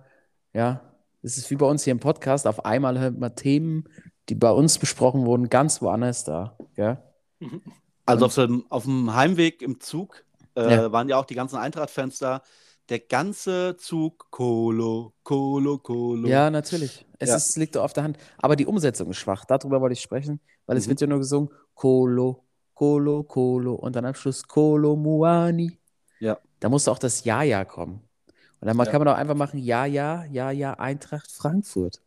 ja, 0.53 0.81
es 1.21 1.37
ist 1.37 1.49
wie 1.51 1.55
bei 1.55 1.65
uns 1.65 1.83
hier 1.83 1.91
im 1.91 1.99
Podcast, 1.99 2.47
auf 2.47 2.65
einmal 2.65 2.99
hört 2.99 3.17
man 3.17 3.35
Themen, 3.35 3.85
die 4.29 4.35
bei 4.35 4.51
uns 4.51 4.77
besprochen 4.79 5.25
wurden, 5.25 5.49
ganz 5.49 5.81
woanders 5.81 6.23
da. 6.23 6.57
Ja? 6.77 7.01
Also 8.03 8.25
auf 8.25 8.35
dem, 8.35 8.65
auf 8.69 8.83
dem 8.83 9.13
Heimweg 9.13 9.61
im 9.61 9.79
Zug 9.79 10.25
äh, 10.55 10.69
Ja. 10.73 10.91
waren 10.91 11.07
ja 11.07 11.17
auch 11.17 11.23
die 11.25 11.35
ganzen 11.35 11.57
Eintracht-Fans 11.57 12.17
da. 12.17 12.41
Der 12.89 12.99
ganze 12.99 13.77
Zug, 13.77 14.27
Kolo, 14.31 15.13
Kolo, 15.23 15.77
Kolo. 15.77 16.27
Ja, 16.27 16.49
natürlich. 16.49 17.05
Es 17.19 17.29
Ja. 17.29 17.35
Ist, 17.37 17.55
liegt 17.57 17.75
doch 17.75 17.83
auf 17.83 17.93
der 17.93 18.03
Hand. 18.03 18.17
Aber 18.39 18.55
die 18.57 18.65
Umsetzung 18.65 19.11
ist 19.11 19.17
schwach. 19.17 19.45
Darüber 19.45 19.79
wollte 19.79 19.93
ich 19.93 20.01
sprechen, 20.01 20.41
weil 20.65 20.75
es 20.77 20.87
Mhm. 20.87 20.89
wird 20.89 21.01
ja 21.01 21.07
nur 21.07 21.19
gesungen, 21.19 21.51
Kolo, 21.75 22.43
Kolo, 22.81 23.21
Kolo 23.21 23.75
und 23.75 23.95
dann 23.95 24.05
am 24.05 24.15
Schluss 24.15 24.47
Kolo 24.47 24.95
Muani. 24.95 25.77
Ja. 26.19 26.39
Da 26.59 26.67
muss 26.67 26.87
auch 26.87 26.97
das 26.97 27.23
Ja-Ja 27.23 27.63
kommen. 27.63 28.01
Und 28.59 28.67
dann 28.67 28.75
Ja. 28.75 28.85
kann 28.85 29.01
man 29.01 29.07
auch 29.07 29.17
einfach 29.17 29.35
machen, 29.35 29.59
Ja, 29.59 29.85
ja, 29.85 30.25
Ja, 30.25 30.49
ja, 30.49 30.73
Eintracht 30.73 31.29
Frankfurt. 31.31 32.01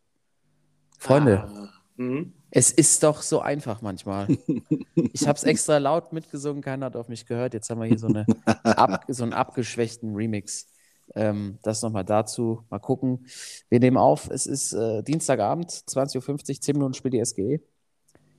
Freunde, 0.99 1.45
Ah, 1.45 1.69
mhm. 1.97 2.33
es 2.51 2.73
ist 2.73 3.05
doch 3.05 3.23
so 3.23 3.39
einfach 3.41 3.83
manchmal. 3.83 4.27
Ich 5.13 5.29
habe 5.29 5.37
es 5.37 5.45
extra 5.45 5.79
laut 5.79 6.13
mitgesungen, 6.13 6.61
keiner 6.61 6.87
hat 6.87 6.97
auf 6.97 7.09
mich 7.09 7.25
gehört. 7.25 7.55
Jetzt 7.55 7.71
haben 7.71 7.81
wir 7.81 7.87
hier 7.87 7.99
so, 7.99 8.09
eine 8.09 8.27
ab, 8.65 9.05
so 9.07 9.23
einen 9.23 9.33
abgeschwächten 9.33 10.17
Remix. 10.17 10.67
Ähm, 11.15 11.59
das 11.63 11.83
nochmal 11.83 12.05
dazu. 12.05 12.65
Mal 12.69 12.81
gucken. 12.81 13.27
Wir 13.69 13.79
nehmen 13.79 13.97
auf. 13.97 14.29
Es 14.29 14.47
ist 14.47 14.73
äh, 14.73 15.05
Dienstagabend, 15.05 15.71
20.50 15.71 16.51
Uhr, 16.57 16.61
10 16.61 16.73
Minuten 16.75 16.95
spielt 16.95 17.15
die 17.15 17.21
SGE 17.25 17.61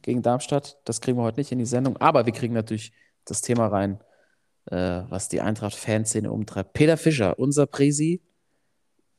gegen 0.05 0.21
Darmstadt. 0.21 0.77
Das 0.85 1.01
kriegen 1.01 1.17
wir 1.17 1.23
heute 1.23 1.39
nicht 1.39 1.51
in 1.51 1.57
die 1.57 1.65
Sendung, 1.65 1.97
aber 1.97 2.27
wir 2.27 2.33
kriegen 2.33 2.53
natürlich 2.53 2.93
das 3.25 3.41
Thema 3.41 3.67
rein, 3.67 3.99
äh, 4.67 5.01
was 5.09 5.29
die 5.29 5.41
Eintracht-Fanszene 5.41 6.31
umtreibt. 6.31 6.73
Peter 6.73 6.95
Fischer, 6.95 7.39
unser 7.39 7.65
Presi, 7.65 8.21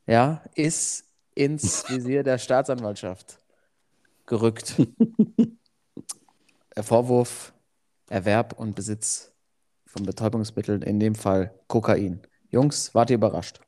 ja, 0.07 0.45
ist 0.55 1.05
ins 1.35 1.85
Visier 1.91 2.23
der 2.23 2.39
Staatsanwaltschaft 2.39 3.39
gerückt. 4.27 4.77
Vorwurf 6.81 7.53
Erwerb 8.09 8.57
und 8.57 8.77
Besitz 8.77 9.33
von 9.87 10.07
Betäubungsmitteln, 10.07 10.83
in 10.83 11.01
dem 11.01 11.17
Fall 11.17 11.53
Kokain. 11.67 12.21
Jungs, 12.51 12.95
wart 12.95 13.11
ihr 13.11 13.17
überrascht? 13.17 13.61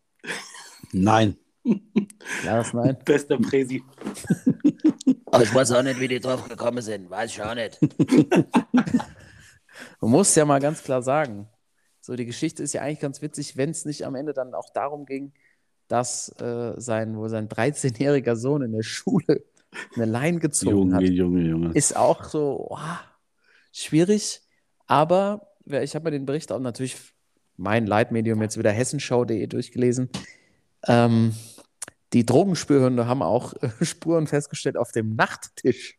Nein. 0.92 1.36
Klares 2.40 2.72
Nein. 2.72 2.96
Bester 3.04 3.38
Präsi. 3.38 3.82
Aber 5.26 5.42
ich 5.42 5.54
weiß 5.54 5.72
auch 5.72 5.82
nicht, 5.82 6.00
wie 6.00 6.08
die 6.08 6.20
drauf 6.20 6.48
gekommen 6.48 6.82
sind. 6.82 7.10
Weiß 7.10 7.30
ich 7.30 7.42
auch 7.42 7.54
nicht. 7.54 7.78
Man 10.00 10.10
muss 10.10 10.34
ja 10.34 10.44
mal 10.44 10.60
ganz 10.60 10.82
klar 10.82 11.02
sagen, 11.02 11.48
so 12.00 12.16
die 12.16 12.26
Geschichte 12.26 12.62
ist 12.62 12.72
ja 12.72 12.82
eigentlich 12.82 13.00
ganz 13.00 13.22
witzig, 13.22 13.56
wenn 13.56 13.70
es 13.70 13.84
nicht 13.84 14.04
am 14.04 14.14
Ende 14.14 14.32
dann 14.32 14.54
auch 14.54 14.70
darum 14.70 15.06
ging, 15.06 15.32
dass 15.88 16.28
äh, 16.40 16.74
sein, 16.76 17.16
wo 17.16 17.28
sein 17.28 17.48
13-jähriger 17.48 18.36
Sohn 18.36 18.62
in 18.62 18.72
der 18.72 18.82
Schule 18.82 19.44
eine 19.94 20.06
Line 20.06 20.38
gezogen 20.38 20.76
Junge, 20.76 20.94
hat. 20.96 21.02
Junge, 21.02 21.42
Junge. 21.42 21.72
Ist 21.74 21.96
auch 21.96 22.24
so 22.24 22.68
oh, 22.70 22.78
schwierig, 23.72 24.42
aber 24.86 25.48
ich 25.66 25.94
habe 25.94 26.04
mir 26.04 26.10
den 26.12 26.26
Bericht 26.26 26.50
auch 26.52 26.60
natürlich 26.60 26.96
mein 27.56 27.86
Leitmedium 27.86 28.40
jetzt 28.40 28.58
wieder 28.58 28.70
hessenschau.de 28.70 29.46
durchgelesen. 29.46 30.08
Ähm, 30.86 31.34
die 32.12 32.24
Drogenspürhunde 32.24 33.06
haben 33.06 33.22
auch 33.22 33.54
äh, 33.54 33.70
Spuren 33.84 34.26
festgestellt 34.26 34.76
auf 34.76 34.92
dem 34.92 35.14
Nachttisch 35.14 35.98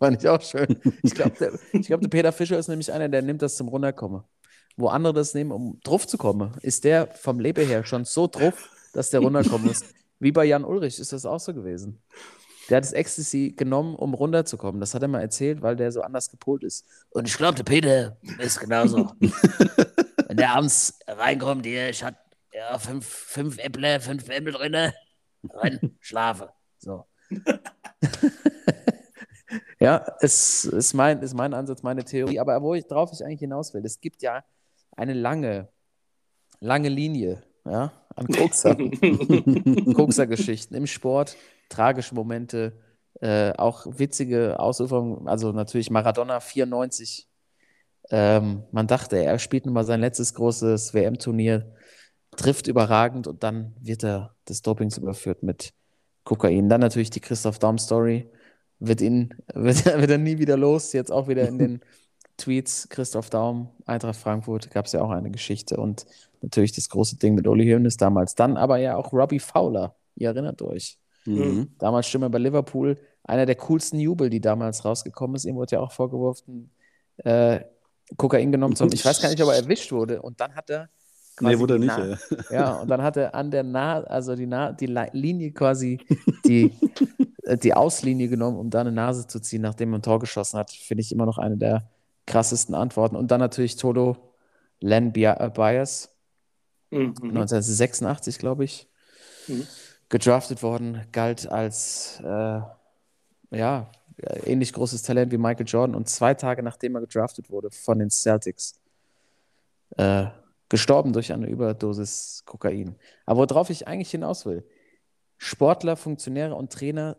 Fand 0.00 0.22
ich 0.22 0.28
auch 0.28 0.40
schön. 0.40 0.80
Ich 1.02 1.14
glaube, 1.14 1.36
der, 1.38 1.52
ich 1.72 1.86
glaub, 1.86 2.00
der 2.00 2.08
Peter 2.08 2.32
Fischer 2.32 2.58
ist 2.58 2.68
nämlich 2.68 2.90
einer, 2.90 3.10
der 3.10 3.20
nimmt 3.20 3.42
das 3.42 3.56
zum 3.56 3.68
Runterkommen. 3.68 4.22
Wo 4.76 4.88
andere 4.88 5.12
das 5.12 5.34
nehmen, 5.34 5.52
um 5.52 5.78
drauf 5.84 6.06
zu 6.06 6.16
kommen, 6.16 6.54
ist 6.62 6.84
der 6.84 7.08
vom 7.08 7.38
Lebe 7.38 7.60
her 7.60 7.84
schon 7.84 8.06
so 8.06 8.26
drauf, 8.26 8.70
dass 8.94 9.10
der 9.10 9.20
runterkommen 9.20 9.66
muss. 9.66 9.84
Wie 10.18 10.32
bei 10.32 10.46
Jan 10.46 10.64
Ulrich 10.64 10.98
ist 10.98 11.12
das 11.12 11.26
auch 11.26 11.38
so 11.38 11.52
gewesen. 11.52 12.02
Der 12.70 12.78
hat 12.78 12.84
das 12.84 12.94
Ecstasy 12.94 13.52
genommen, 13.54 13.94
um 13.94 14.14
runterzukommen. 14.14 14.80
Das 14.80 14.94
hat 14.94 15.02
er 15.02 15.08
mal 15.08 15.20
erzählt, 15.20 15.60
weil 15.60 15.76
der 15.76 15.92
so 15.92 16.00
anders 16.00 16.30
gepolt 16.30 16.64
ist. 16.64 16.86
Und 17.10 17.28
ich 17.28 17.36
glaube, 17.36 17.56
der 17.56 17.64
Peter 17.64 18.16
ist 18.38 18.58
genauso. 18.58 19.12
Wenn 20.28 20.36
der 20.36 20.54
abends 20.54 20.98
reinkommt, 21.06 21.66
hier, 21.66 21.90
ich 21.90 22.02
hatte 22.02 22.18
ja, 22.54 22.78
fünf, 22.78 23.06
fünf 23.06 23.58
Äpfel, 23.58 24.00
fünf 24.00 24.28
Äpfel 24.30 24.52
drin, 24.52 24.92
rein, 25.48 25.96
schlafe. 26.00 26.52
So. 26.78 27.06
Ja, 29.80 30.04
es 30.20 30.64
ist 30.64 30.92
mein, 30.92 31.22
ist 31.22 31.34
mein 31.34 31.54
Ansatz, 31.54 31.82
meine 31.82 32.04
Theorie. 32.04 32.38
Aber 32.38 32.60
wo 32.62 32.74
ich 32.74 32.86
drauf 32.86 33.10
ich 33.12 33.24
eigentlich 33.24 33.40
hinaus 33.40 33.72
will, 33.72 33.84
es 33.84 34.00
gibt 34.00 34.22
ja 34.22 34.44
eine 34.94 35.14
lange, 35.14 35.68
lange 36.60 36.90
Linie 36.90 37.42
ja, 37.64 37.90
an 38.14 38.26
Kokser, 38.26 38.76
Kokser-Geschichten 39.94 40.74
im 40.74 40.86
Sport, 40.86 41.36
tragische 41.70 42.14
Momente, 42.14 42.74
äh, 43.20 43.52
auch 43.56 43.86
witzige 43.86 44.60
Ausuferungen. 44.60 45.26
Also 45.26 45.52
natürlich 45.52 45.90
Maradona 45.90 46.40
94. 46.40 47.26
Ähm, 48.10 48.64
man 48.72 48.86
dachte, 48.86 49.16
er 49.16 49.38
spielt 49.38 49.64
nun 49.64 49.74
mal 49.74 49.84
sein 49.84 50.00
letztes 50.00 50.34
großes 50.34 50.92
WM-Turnier, 50.92 51.72
trifft 52.40 52.66
überragend 52.66 53.26
und 53.26 53.42
dann 53.42 53.74
wird 53.80 54.02
er 54.02 54.34
des 54.48 54.62
Dopings 54.62 54.96
überführt 54.96 55.42
mit 55.42 55.72
Kokain. 56.24 56.68
Dann 56.68 56.80
natürlich 56.80 57.10
die 57.10 57.20
Christoph 57.20 57.58
Daum-Story 57.58 58.30
wird 58.78 59.00
ihn, 59.02 59.34
wird, 59.54 59.84
wird 59.84 60.10
er 60.10 60.18
nie 60.18 60.38
wieder 60.38 60.56
los. 60.56 60.92
Jetzt 60.92 61.12
auch 61.12 61.28
wieder 61.28 61.46
in 61.46 61.58
den 61.58 61.80
Tweets, 62.38 62.88
Christoph 62.88 63.28
Daum, 63.28 63.68
Eintracht 63.84 64.16
Frankfurt, 64.16 64.70
gab 64.70 64.86
es 64.86 64.92
ja 64.92 65.02
auch 65.02 65.10
eine 65.10 65.30
Geschichte 65.30 65.76
und 65.76 66.06
natürlich 66.40 66.72
das 66.72 66.88
große 66.88 67.16
Ding 67.16 67.34
mit 67.34 67.46
Uli 67.46 67.70
Hoeneß 67.70 67.98
damals. 67.98 68.34
Dann 68.34 68.56
aber 68.56 68.78
ja 68.78 68.96
auch 68.96 69.12
Robbie 69.12 69.38
Fowler, 69.38 69.94
ihr 70.16 70.28
erinnert 70.28 70.62
euch. 70.62 70.98
Mhm. 71.26 71.74
Damals 71.78 72.06
Stimme 72.06 72.30
bei 72.30 72.38
Liverpool, 72.38 72.96
einer 73.24 73.44
der 73.44 73.56
coolsten 73.56 74.00
Jubel, 74.00 74.30
die 74.30 74.40
damals 74.40 74.86
rausgekommen 74.86 75.36
ist. 75.36 75.44
Ihm 75.44 75.56
wurde 75.56 75.76
ja 75.76 75.80
auch 75.80 75.92
vorgeworfen, 75.92 76.70
äh, 77.18 77.60
Kokain 78.16 78.50
genommen 78.50 78.74
zu 78.74 78.84
haben. 78.84 78.92
Ich 78.94 79.04
weiß 79.04 79.20
gar 79.20 79.28
nicht, 79.28 79.42
ob 79.42 79.50
er 79.50 79.56
erwischt 79.56 79.92
wurde. 79.92 80.22
Und 80.22 80.40
dann 80.40 80.54
hat 80.54 80.70
er 80.70 80.88
Nee, 81.40 81.58
wurde 81.58 81.74
er 81.74 81.78
nicht. 81.78 81.96
Ey. 81.98 82.16
ja, 82.50 82.74
und 82.76 82.88
dann 82.88 83.02
hat 83.02 83.16
er 83.16 83.34
an 83.34 83.50
der 83.50 83.62
Na 83.62 84.00
also 84.02 84.36
die, 84.36 84.46
Na 84.46 84.72
die 84.72 84.86
Linie 84.86 85.52
quasi, 85.52 85.98
die, 86.46 86.72
äh, 87.44 87.56
die 87.56 87.74
Auslinie 87.74 88.28
genommen, 88.28 88.58
um 88.58 88.70
da 88.70 88.80
eine 88.80 88.92
Nase 88.92 89.26
zu 89.26 89.40
ziehen, 89.40 89.62
nachdem 89.62 89.92
er 89.92 89.98
ein 89.98 90.02
Tor 90.02 90.18
geschossen 90.18 90.58
hat. 90.58 90.70
Finde 90.70 91.00
ich 91.02 91.12
immer 91.12 91.26
noch 91.26 91.38
eine 91.38 91.56
der 91.56 91.88
krassesten 92.26 92.74
Antworten. 92.74 93.16
Und 93.16 93.30
dann 93.30 93.40
natürlich 93.40 93.76
Toto 93.76 94.16
Len 94.80 95.14
äh, 95.14 95.50
Bias, 95.52 96.10
Mhm. 96.92 97.14
1986, 97.22 98.38
glaube 98.38 98.64
ich, 98.64 98.88
Mhm. 99.46 99.66
gedraftet 100.08 100.62
worden, 100.62 101.02
galt 101.12 101.48
als 101.48 102.20
äh, 102.24 102.60
ja, 103.52 103.90
ähnlich 104.44 104.72
großes 104.72 105.02
Talent 105.02 105.32
wie 105.32 105.38
Michael 105.38 105.66
Jordan 105.66 105.94
und 105.94 106.08
zwei 106.08 106.34
Tage 106.34 106.62
nachdem 106.62 106.94
er 106.96 107.00
gedraftet 107.00 107.50
wurde 107.50 107.70
von 107.70 107.98
den 107.98 108.10
Celtics, 108.10 108.74
äh, 109.96 110.26
gestorben 110.70 111.12
durch 111.12 111.32
eine 111.34 111.48
Überdosis 111.48 112.42
Kokain. 112.46 112.96
Aber 113.26 113.50
worauf 113.50 113.68
ich 113.68 113.86
eigentlich 113.86 114.10
hinaus 114.10 114.46
will, 114.46 114.66
Sportler, 115.36 115.96
Funktionäre 115.96 116.54
und 116.54 116.72
Trainer, 116.72 117.18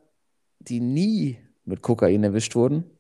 die 0.60 0.80
nie 0.80 1.40
mit 1.66 1.84
Kokain 1.84 2.24
erwischt 2.24 2.56
wurden 2.56 2.98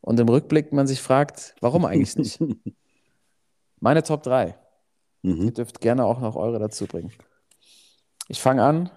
und 0.00 0.20
im 0.20 0.28
Rückblick 0.28 0.72
man 0.72 0.86
sich 0.86 1.00
fragt, 1.00 1.56
warum 1.60 1.84
eigentlich 1.84 2.16
nicht? 2.16 2.40
Meine 3.80 4.04
Top 4.04 4.22
3. 4.22 4.56
Ihr 5.24 5.34
Mhm. 5.34 5.54
dürft 5.54 5.80
gerne 5.80 6.04
auch 6.04 6.20
noch 6.20 6.34
eure 6.36 6.58
dazu 6.58 6.86
bringen. 6.86 7.12
Ich 8.28 8.40
fange 8.40 8.62
an. 8.64 8.90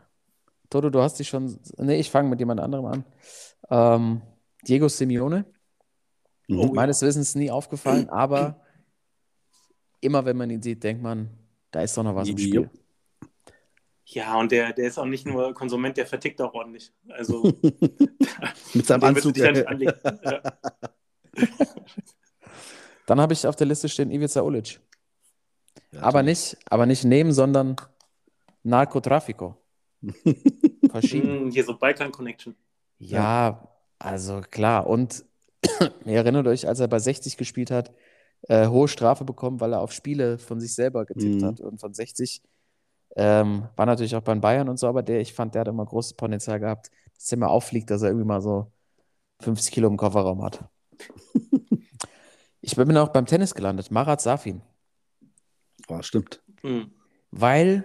Toto, 0.72 0.90
du 0.90 1.00
hast 1.02 1.20
dich 1.20 1.30
schon. 1.30 1.60
Nee, 1.78 2.00
ich 2.00 2.10
fange 2.10 2.30
mit 2.30 2.40
jemand 2.40 2.60
anderem 2.60 2.86
an. 2.86 3.06
Ähm, 3.70 4.22
Diego 4.68 4.88
Simeone. 4.88 5.46
Oh, 6.50 6.54
ja. 6.66 6.72
Meines 6.74 7.02
Wissens 7.04 7.36
nie 7.36 7.52
aufgefallen, 7.52 8.10
aber 8.10 8.60
immer 10.06 10.26
wenn 10.26 10.38
man 10.38 10.50
ihn 10.50 10.62
sieht, 10.62 10.84
denkt 10.84 11.02
man, 11.04 11.30
da 11.72 11.82
ist 11.82 11.98
doch 11.98 12.04
noch 12.04 12.16
was 12.16 12.30
im. 12.30 12.38
Spiel. 12.38 12.70
Ja, 14.06 14.40
und 14.40 14.52
der, 14.52 14.72
der 14.72 14.88
ist 14.88 15.00
auch 15.00 15.06
nicht 15.06 15.26
nur 15.26 15.54
Konsument, 15.54 15.98
der 15.98 16.06
vertickt 16.06 16.40
auch 16.40 16.54
ordentlich. 16.54 16.94
Also, 17.10 17.42
Mit 18.74 18.86
seinem 18.86 19.04
Anzug. 19.04 19.36
ja. 19.38 19.54
Dann 23.08 23.20
habe 23.20 23.34
ich 23.34 23.46
auf 23.48 23.56
der 23.56 23.68
Liste 23.68 23.90
stehen 23.90 24.12
Ivica 24.12 24.42
Ulic. 24.42 24.80
Ja, 25.92 26.02
Aber 26.04 26.24
nicht, 26.24 26.58
aber 26.70 26.86
nicht 26.86 27.04
neben, 27.04 27.32
sondern 27.32 27.76
Narcotrafico. 28.64 29.58
Verschieden. 30.90 31.46
Hm, 31.46 31.52
Hier 31.52 31.64
so 31.64 31.78
Balkan 31.78 32.12
Connection. 32.12 32.56
Ja, 33.00 33.68
also 34.00 34.42
klar. 34.52 34.88
Und 34.88 35.26
ihr 36.06 36.18
erinnert 36.18 36.48
euch, 36.48 36.68
als 36.68 36.80
er 36.80 36.88
bei 36.88 37.00
60 37.00 37.38
gespielt 37.38 37.72
hat, 37.72 37.92
äh, 38.48 38.68
hohe 38.68 38.88
Strafe 38.88 39.26
bekommen, 39.26 39.60
weil 39.60 39.74
er 39.74 39.82
auf 39.82 39.92
Spiele 39.92 40.38
von 40.38 40.60
sich 40.60 40.74
selber 40.76 41.06
getippt 41.06 41.42
Mhm. 41.42 41.46
hat. 41.46 41.62
Und 41.62 41.80
von 41.80 41.94
60 41.94 42.42
ähm, 43.16 43.68
war 43.76 43.86
natürlich 43.86 44.16
auch 44.16 44.22
bei 44.22 44.34
den 44.34 44.42
Bayern 44.42 44.70
und 44.70 44.78
so, 44.78 44.88
aber 44.88 45.04
der, 45.04 45.22
ich 45.22 45.34
fand, 45.34 45.56
der 45.56 45.62
hat 45.62 45.68
immer 45.70 45.86
großes 45.86 46.14
Potenzial 46.16 46.60
gehabt, 46.60 46.92
dass 47.16 47.32
er 47.32 47.38
mal 47.40 47.48
auffliegt, 47.48 47.90
dass 47.92 48.02
er 48.02 48.10
irgendwie 48.10 48.28
mal 48.28 48.42
so 48.42 48.72
50 49.42 49.74
Kilo 49.74 49.88
im 49.88 49.98
Kofferraum 49.98 50.44
hat. 50.44 50.66
ich 52.62 52.76
bin 52.76 52.98
auch 52.98 53.10
beim 53.10 53.26
Tennis 53.26 53.54
gelandet, 53.56 53.92
Marat 53.92 54.22
Safin, 54.22 54.62
Oh, 55.88 56.02
stimmt. 56.02 56.42
Hm. 56.62 56.92
weil 57.32 57.84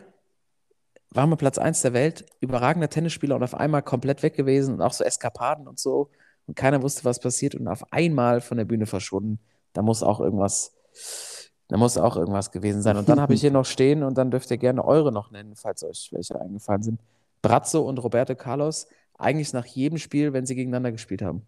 war 1.12 1.26
mal 1.26 1.36
Platz 1.36 1.58
1 1.58 1.82
der 1.82 1.92
Welt, 1.92 2.24
überragender 2.40 2.88
Tennisspieler 2.88 3.34
und 3.36 3.42
auf 3.42 3.54
einmal 3.54 3.82
komplett 3.82 4.22
weg 4.22 4.34
gewesen 4.34 4.74
und 4.74 4.80
auch 4.80 4.92
so 4.92 5.02
Eskapaden 5.04 5.66
und 5.66 5.78
so. 5.78 6.10
Und 6.46 6.54
keiner 6.56 6.82
wusste, 6.82 7.04
was 7.04 7.18
passiert 7.20 7.54
und 7.56 7.66
auf 7.68 7.92
einmal 7.92 8.40
von 8.40 8.56
der 8.58 8.64
Bühne 8.64 8.86
verschwunden. 8.86 9.40
Da 9.72 9.83
muss 9.83 10.02
auch 10.02 10.20
irgendwas, 10.20 10.72
da 11.68 11.76
muss 11.76 11.98
auch 11.98 12.16
irgendwas 12.16 12.50
gewesen 12.50 12.83
sein. 12.83 12.96
Und 12.96 13.09
dann 13.09 13.20
habe 13.20 13.35
ich 13.35 13.40
hier 13.40 13.50
noch 13.50 13.64
stehen 13.64 14.02
und 14.02 14.18
dann 14.18 14.30
dürft 14.30 14.50
ihr 14.50 14.59
gerne 14.59 14.85
eure 14.85 15.12
noch 15.12 15.30
nennen, 15.30 15.54
falls 15.56 15.85
euch 15.85 16.11
welche 16.12 16.40
eingefallen 16.40 16.83
sind. 16.83 17.00
Brazzo 17.42 17.83
und 17.83 17.98
Roberto 17.98 18.35
Carlos, 18.35 18.87
eigentlich 19.16 19.52
nach 19.52 19.66
jedem 19.66 19.98
Spiel, 19.98 20.33
wenn 20.33 20.46
sie 20.46 20.54
gegeneinander 20.54 20.92
gespielt 20.92 21.22
haben. 21.22 21.46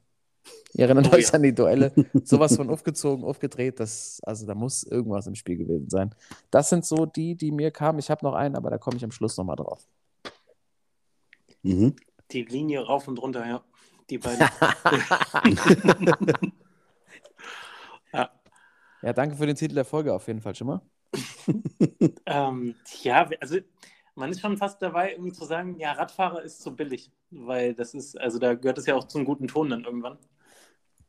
Ihr 0.75 0.87
erinnert 0.87 1.13
Oh 1.13 1.17
euch 1.17 1.29
ja. 1.29 1.35
an 1.35 1.43
die 1.43 1.55
Duelle, 1.55 1.93
sowas 2.25 2.57
von 2.57 2.71
aufgezogen, 2.71 3.25
aufgedreht, 3.25 3.79
das, 3.79 4.21
also 4.25 4.47
da 4.47 4.55
muss 4.55 4.83
irgendwas 4.83 5.27
im 5.27 5.35
Spiel 5.35 5.57
gewesen 5.57 5.91
sein. 5.91 6.15
Das 6.51 6.71
sind 6.71 6.85
so 6.85 7.07
die, 7.07 7.35
die 7.35 7.53
mir 7.53 7.71
kamen. 7.71 7.99
Ich 7.99 8.11
habe 8.11 8.25
noch 8.25 8.35
einen, 8.35 8.57
aber 8.57 8.71
da 8.71 8.79
komme 8.79 8.97
ich 8.97 9.05
am 9.05 9.13
Schluss 9.13 9.37
nochmal 9.37 9.57
drauf. 9.57 9.87
Mhm. 11.63 11.95
Die 12.33 12.43
Linie 12.43 12.81
rauf 12.81 13.07
und 13.07 13.21
runter, 13.21 13.47
ja. 13.47 13.63
Die 14.11 14.19
beiden. 14.19 14.49
ja. 19.03 19.13
Danke 19.13 19.37
für 19.37 19.47
den 19.47 19.57
Titel 19.57 19.75
der 19.75 19.85
Folge 19.85 20.15
auf 20.15 20.27
jeden 20.27 20.41
Fall 20.41 20.55
schon 20.55 20.67
mal. 20.69 20.81
Ähm, 22.27 22.77
ja, 23.03 23.29
also 23.41 23.59
man 24.15 24.31
ist 24.31 24.41
schon 24.41 24.57
fast 24.59 24.81
dabei, 24.83 25.13
irgendwie 25.13 25.33
zu 25.33 25.45
sagen, 25.45 25.79
ja, 25.79 25.93
Radfahrer 25.93 26.43
ist 26.43 26.63
zu 26.63 26.75
billig, 26.77 27.11
weil 27.31 27.75
das 27.75 27.95
ist, 27.95 28.19
also 28.21 28.39
da 28.39 28.55
gehört 28.55 28.79
es 28.79 28.87
ja 28.87 28.95
auch 28.95 29.05
zum 29.09 29.25
guten 29.25 29.49
Ton 29.49 29.71
dann 29.71 29.85
irgendwann. 29.85 30.19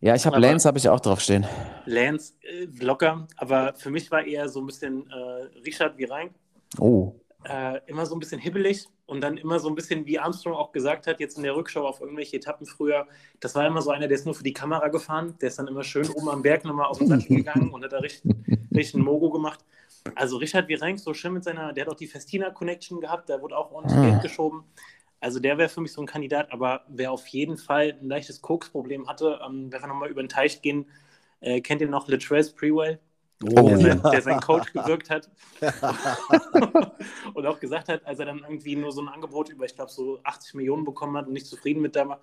Ja, 0.02 0.16
ich 0.16 0.26
habe 0.26 0.40
Lance, 0.40 0.68
habe 0.68 0.78
ich 0.78 0.90
auch 0.90 1.00
drauf 1.00 1.22
stehen. 1.22 1.46
Lance 1.86 2.34
äh, 2.42 2.66
locker, 2.66 3.28
aber 3.38 3.74
für 3.76 3.90
mich 3.90 4.12
war 4.12 4.26
eher 4.26 4.50
so 4.50 4.60
ein 4.62 4.66
bisschen 4.68 5.10
äh, 5.10 5.16
Richard 5.66 5.98
wie 5.98 6.06
rein, 6.06 6.36
Oh. 6.80 7.16
äh, 7.44 7.80
immer 7.88 8.06
so 8.06 8.16
ein 8.16 8.20
bisschen 8.20 8.40
hibbelig 8.40 8.88
und 9.06 9.22
dann 9.22 9.38
immer 9.38 9.60
so 9.60 9.68
ein 9.70 9.76
bisschen, 9.76 10.06
wie 10.06 10.18
Armstrong 10.20 10.54
auch 10.54 10.72
gesagt 10.72 11.08
hat, 11.08 11.20
jetzt 11.20 11.38
in 11.38 11.44
der 11.44 11.56
Rückschau 11.56 11.86
auf 11.86 12.00
irgendwelche 12.02 12.38
Etappen 12.38 12.66
früher, 12.66 13.08
das 13.40 13.54
war 13.56 13.68
immer 13.68 13.82
so 13.82 13.92
einer, 13.92 14.08
der 14.08 14.16
ist 14.16 14.26
nur 14.26 14.36
für 14.36 14.44
die 14.44 14.54
Kamera 14.54 14.88
gefahren, 14.88 15.36
der 15.42 15.50
ist 15.50 15.60
dann 15.60 15.68
immer 15.68 15.84
schön 15.84 16.10
oben 16.10 16.30
am 16.30 16.42
Berg 16.42 16.64
nochmal 16.64 16.88
auf 16.88 16.98
den 16.98 17.08
Sattel 17.08 17.28
gegangen 17.38 17.72
und 17.72 17.84
hat 17.84 17.92
da 17.92 18.00
richtig, 18.00 18.32
richtig 18.74 18.96
ein 18.96 19.02
Mogo 19.02 19.30
gemacht. 19.30 19.60
Also 20.16 20.38
Richard 20.38 20.68
Virenk, 20.68 21.00
so 21.00 21.14
schön 21.14 21.34
mit 21.34 21.44
seiner, 21.44 21.74
der 21.74 21.86
hat 21.86 21.92
auch 21.94 21.98
die 21.98 22.08
Festina-Connection 22.08 23.00
gehabt, 23.02 23.30
da 23.30 23.42
wurde 23.42 23.58
auch 23.58 23.72
ordentlich 23.72 23.98
Ah. 23.98 24.10
Geld 24.10 24.22
geschoben. 24.22 24.64
Also 25.20 25.40
der 25.40 25.58
wäre 25.58 25.70
für 25.70 25.80
mich 25.80 25.94
so 25.94 26.02
ein 26.02 26.08
Kandidat, 26.08 26.52
aber 26.52 26.82
wer 26.90 27.12
auf 27.14 27.26
jeden 27.28 27.58
Fall 27.58 27.98
ein 28.02 28.08
leichtes 28.10 28.42
Koks-Problem 28.42 29.08
hatte, 29.08 29.40
ähm, 29.46 29.72
wenn 29.72 29.82
wir 29.82 29.88
nochmal 29.88 30.10
über 30.10 30.22
den 30.22 30.28
Teich 30.30 30.62
gehen, 30.62 30.86
äh, 31.40 31.62
kennt 31.62 31.82
ihr 31.82 31.88
noch 31.88 32.08
Latrell 32.10 32.44
Sprewell? 32.44 33.00
Oh, 33.58 33.68
der, 33.68 33.78
sein, 33.78 34.02
ja. 34.04 34.10
der 34.10 34.22
sein 34.22 34.40
Coach 34.40 34.72
gewirkt 34.74 35.10
hat 35.10 35.30
und 37.34 37.46
auch 37.46 37.60
gesagt 37.60 37.90
hat, 37.90 38.06
als 38.06 38.20
er 38.20 38.26
dann 38.26 38.40
irgendwie 38.40 38.76
nur 38.76 38.92
so 38.92 39.02
ein 39.02 39.08
Angebot 39.08 39.50
über, 39.50 39.66
ich 39.66 39.76
glaube, 39.76 39.92
so 39.92 40.20
80 40.24 40.56
Millionen 40.56 40.86
bekommen 40.86 41.18
hat 41.18 41.28
und 41.28 41.34
nicht 41.34 41.48
zufrieden 41.48 41.82
mit 41.82 41.96
da 41.96 42.08
war, 42.08 42.20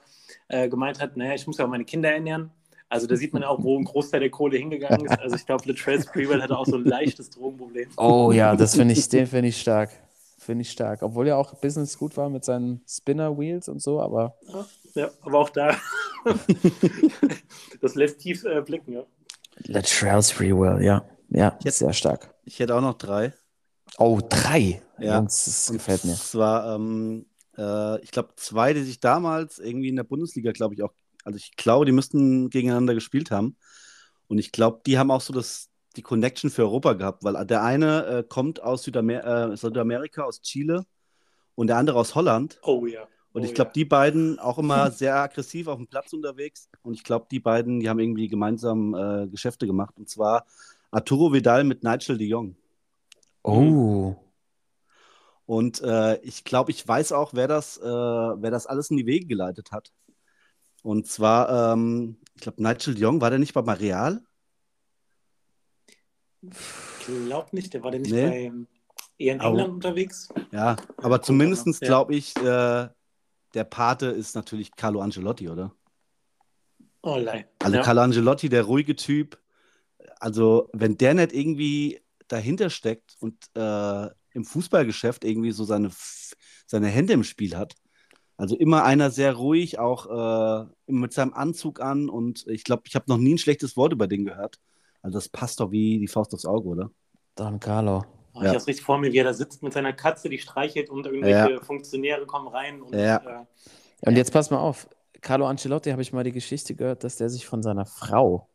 äh, 0.49 0.69
gemeint 0.69 1.01
hat, 1.01 1.17
naja, 1.17 1.35
ich 1.35 1.47
muss 1.47 1.59
ja 1.59 1.65
auch 1.65 1.71
meine 1.71 1.85
Kinder 1.85 2.11
ernähren. 2.13 2.51
Also 2.89 3.07
da 3.07 3.15
sieht 3.15 3.33
man 3.33 3.43
ja 3.43 3.49
auch, 3.49 3.63
wo 3.63 3.79
ein 3.79 3.85
Großteil 3.85 4.21
der 4.21 4.31
Kohle 4.31 4.59
hingegangen 4.59 5.07
ist. 5.07 5.19
Also 5.21 5.37
ich 5.37 5.47
glaube, 5.47 5.69
Latrell 5.69 6.03
Sprewell 6.03 6.43
hatte 6.43 6.59
auch 6.59 6.67
so 6.67 6.77
ein 6.77 6.85
leichtes 6.85 7.31
Drogenproblem. 7.31 7.91
Oh 7.97 8.33
ja, 8.33 8.57
das 8.57 8.75
finde 8.75 8.95
ich, 8.95 9.09
den 9.09 9.27
finde 9.27 9.49
ich 9.49 9.61
stark. 9.61 9.91
Finde 10.39 10.63
ich 10.63 10.73
stark. 10.73 11.03
Obwohl 11.03 11.29
ja 11.29 11.37
auch 11.37 11.55
Business 11.55 11.97
gut 11.97 12.17
war 12.17 12.29
mit 12.31 12.45
seinen 12.45 12.81
Spinner 12.89 13.39
Wheels 13.39 13.69
und 13.69 13.81
so, 13.81 14.01
aber 14.01 14.37
Ja, 14.95 15.11
aber 15.23 15.39
auch 15.39 15.51
da 15.51 15.77
das 17.81 17.95
lässt 17.95 18.21
tief 18.21 18.45
äh, 18.45 18.61
blicken, 18.63 18.93
ja. 18.93 19.05
Latrell's 19.67 20.31
Free 20.31 20.53
Will, 20.53 20.83
ja. 20.83 21.05
Ja, 21.29 21.57
Jetzt- 21.63 21.79
sehr 21.79 21.93
stark. 21.93 22.35
Ich 22.45 22.59
hätte 22.59 22.75
auch 22.75 22.81
noch 22.81 22.99
drei. 22.99 23.33
Oh, 23.99 24.21
drei. 24.29 24.83
Ja. 24.99 25.19
Jungs, 25.19 25.45
das 25.45 25.71
gefällt 25.73 26.05
mir. 26.05 26.13
Es 26.13 26.35
war, 26.35 26.75
ähm, 26.75 27.27
äh, 27.57 28.01
ich 28.03 28.11
glaube, 28.11 28.31
zwei, 28.37 28.73
die 28.73 28.83
sich 28.83 29.01
damals 29.01 29.59
irgendwie 29.59 29.89
in 29.89 29.97
der 29.97 30.05
Bundesliga, 30.05 30.53
glaube 30.53 30.75
ich, 30.75 30.83
auch, 30.83 30.93
also 31.25 31.37
ich 31.37 31.57
glaube, 31.57 31.87
die 31.87 31.93
müssten 31.93 32.51
gegeneinander 32.51 32.95
gespielt 32.95 33.31
haben. 33.31 33.57
Und 34.29 34.39
ich 34.39 34.53
glaube, 34.53 34.81
die 34.87 34.99
haben 34.99 35.11
auch 35.11 35.21
so 35.21 35.33
das, 35.33 35.69
die 35.97 36.03
Connection 36.03 36.51
für 36.51 36.63
Europa 36.63 36.93
gehabt, 36.95 37.25
weil 37.25 37.45
der 37.47 37.63
eine 37.63 38.07
äh, 38.07 38.23
kommt 38.23 38.63
aus 38.63 38.85
Südamer 38.85 39.53
äh, 39.53 39.57
Südamerika, 39.57 40.23
aus 40.23 40.41
Chile 40.41 40.85
und 41.55 41.67
der 41.67 41.77
andere 41.77 41.99
aus 41.99 42.15
Holland. 42.15 42.59
Oh 42.63 42.87
ja. 42.87 43.07
Und 43.33 43.43
Oh 43.43 43.45
ich 43.45 43.55
glaube, 43.55 43.69
ja. 43.71 43.73
die 43.75 43.85
beiden 43.85 44.39
auch 44.39 44.59
immer 44.59 44.91
sehr 44.91 45.17
aggressiv 45.17 45.69
auf 45.69 45.77
dem 45.77 45.87
Platz 45.87 46.13
unterwegs. 46.13 46.69
Und 46.83 46.95
ich 46.95 47.05
glaube, 47.05 47.27
die 47.31 47.41
beiden, 47.41 47.81
die 47.81 47.89
haben 47.89 47.99
irgendwie 48.01 48.29
gemeinsam 48.29 48.95
äh, 48.95 49.29
Geschäfte 49.29 49.67
gemacht. 49.67 49.95
Und 49.97 50.09
zwar 50.09 50.47
Arturo 50.91 51.33
Vidal 51.33 51.65
mit 51.65 51.85
Nigel 51.85 52.19
de 52.19 52.27
Jong. 52.27 52.57
Oh. 53.43 54.17
Und 55.47 55.81
äh, 55.83 56.21
ich 56.23 56.45
glaube, 56.45 56.71
ich 56.71 56.87
weiß 56.87 57.13
auch, 57.13 57.33
wer 57.35 57.49
das, 57.49 57.79
äh, 57.79 57.85
wer 57.85 58.51
das 58.51 58.67
alles 58.67 58.91
in 58.91 58.97
die 58.97 59.07
Wege 59.07 59.27
geleitet 59.27 59.73
hat. 59.73 59.93
Und 60.83 61.07
zwar, 61.07 61.73
ähm, 61.75 62.17
ich 62.35 62.43
glaube, 62.43 62.63
Nigel 62.63 62.95
de 62.95 63.03
Jong, 63.03 63.21
war 63.21 63.31
der 63.31 63.39
nicht 63.39 63.55
bei 63.55 63.61
Real? 63.73 64.23
Ich 66.43 67.07
glaube 67.27 67.49
nicht, 67.53 67.75
der 67.75 67.83
war 67.83 67.91
denn 67.91 68.03
nicht 68.03 68.13
Nee. 68.13 68.51
bei 68.51 68.53
eher 69.19 69.35
in 69.35 69.41
Au. 69.41 69.51
England 69.51 69.75
unterwegs. 69.75 70.29
Ja, 70.53 70.77
aber 70.97 71.21
zumindest 71.23 71.67
Ja. 71.67 71.87
glaube 71.87 72.15
ich, 72.15 72.35
äh, 72.37 72.89
der 73.55 73.65
Pate 73.65 74.07
ist 74.07 74.35
natürlich 74.35 74.75
Carlo 74.77 75.01
Ancelotti, 75.01 75.49
oder? 75.49 75.75
Oh, 77.03 77.17
lei. 77.17 77.47
Also 77.59 77.77
ja. 77.77 77.83
Carlo 77.83 78.03
Ancelotti, 78.03 78.49
der 78.49 78.65
ruhige 78.65 78.97
Typ. 78.97 79.39
Also, 80.19 80.69
wenn 80.73 80.97
der 80.99 81.15
nicht 81.15 81.33
irgendwie 81.33 82.01
dahinter 82.29 82.71
steckt 82.71 83.17
und 83.21 83.37
äh, 83.55 84.09
im 84.33 84.45
Fußballgeschäft 84.45 85.25
irgendwie 85.25 85.53
so 85.53 85.65
seine, 85.65 85.91
seine 86.67 86.89
Hände 86.89 87.13
im 87.13 87.25
Spiel 87.25 87.57
hat. 87.57 87.75
Also 88.37 88.57
immer 88.57 88.85
einer 88.85 89.11
sehr 89.11 89.35
ruhig, 89.35 89.79
auch 89.79 90.07
äh, 90.07 90.67
mit 90.87 91.13
seinem 91.13 91.35
Anzug 91.35 91.81
an 91.81 92.09
und 92.09 92.47
ich 92.47 92.65
glaube, 92.65 92.85
ich 92.87 92.95
habe 92.95 93.05
noch 93.09 93.19
nie 93.19 93.35
ein 93.35 93.39
schlechtes 93.39 93.77
Wort 93.77 93.93
über 93.93 94.07
den 94.07 94.25
gehört. 94.25 94.59
Also 95.03 95.19
das 95.19 95.29
passt 95.29 95.61
doch 95.61 95.73
wie 95.73 95.99
die 95.99 96.09
Faust 96.09 96.33
aufs 96.33 96.47
Auge, 96.47 96.69
oder? 96.69 96.91
Don 97.35 97.61
Carlo. 97.61 98.05
Oh, 98.33 98.39
ich 98.39 98.43
Ja. 98.45 98.49
habe 98.51 98.59
es 98.59 98.67
richtig 98.67 98.85
vor 98.85 98.99
mir, 98.99 99.13
wie 99.13 99.19
er 99.19 99.25
da 99.25 99.33
sitzt 99.35 99.63
mit 99.63 99.73
seiner 99.73 99.93
Katze, 99.93 100.29
die 100.29 100.39
streichelt 100.39 100.89
und 100.91 101.07
irgendwelche 101.07 101.61
Funktionäre 101.65 102.27
kommen 102.27 102.49
rein. 102.49 102.81
Und, 102.83 102.95
Ja. 102.95 103.17
äh, 103.17 103.45
Und 104.07 104.17
jetzt 104.17 104.33
pass 104.33 104.51
mal 104.51 104.59
auf. 104.59 104.89
Carlo 105.21 105.47
Ancelotti 105.47 105.91
habe 105.91 106.01
ich 106.01 106.13
mal 106.15 106.25
die 106.25 106.33
Geschichte 106.33 106.75
gehört, 106.75 107.05
dass 107.05 107.17
der 107.17 107.29
sich 107.29 107.47
von 107.47 107.63
seiner 107.63 107.85
Frau, 107.85 108.49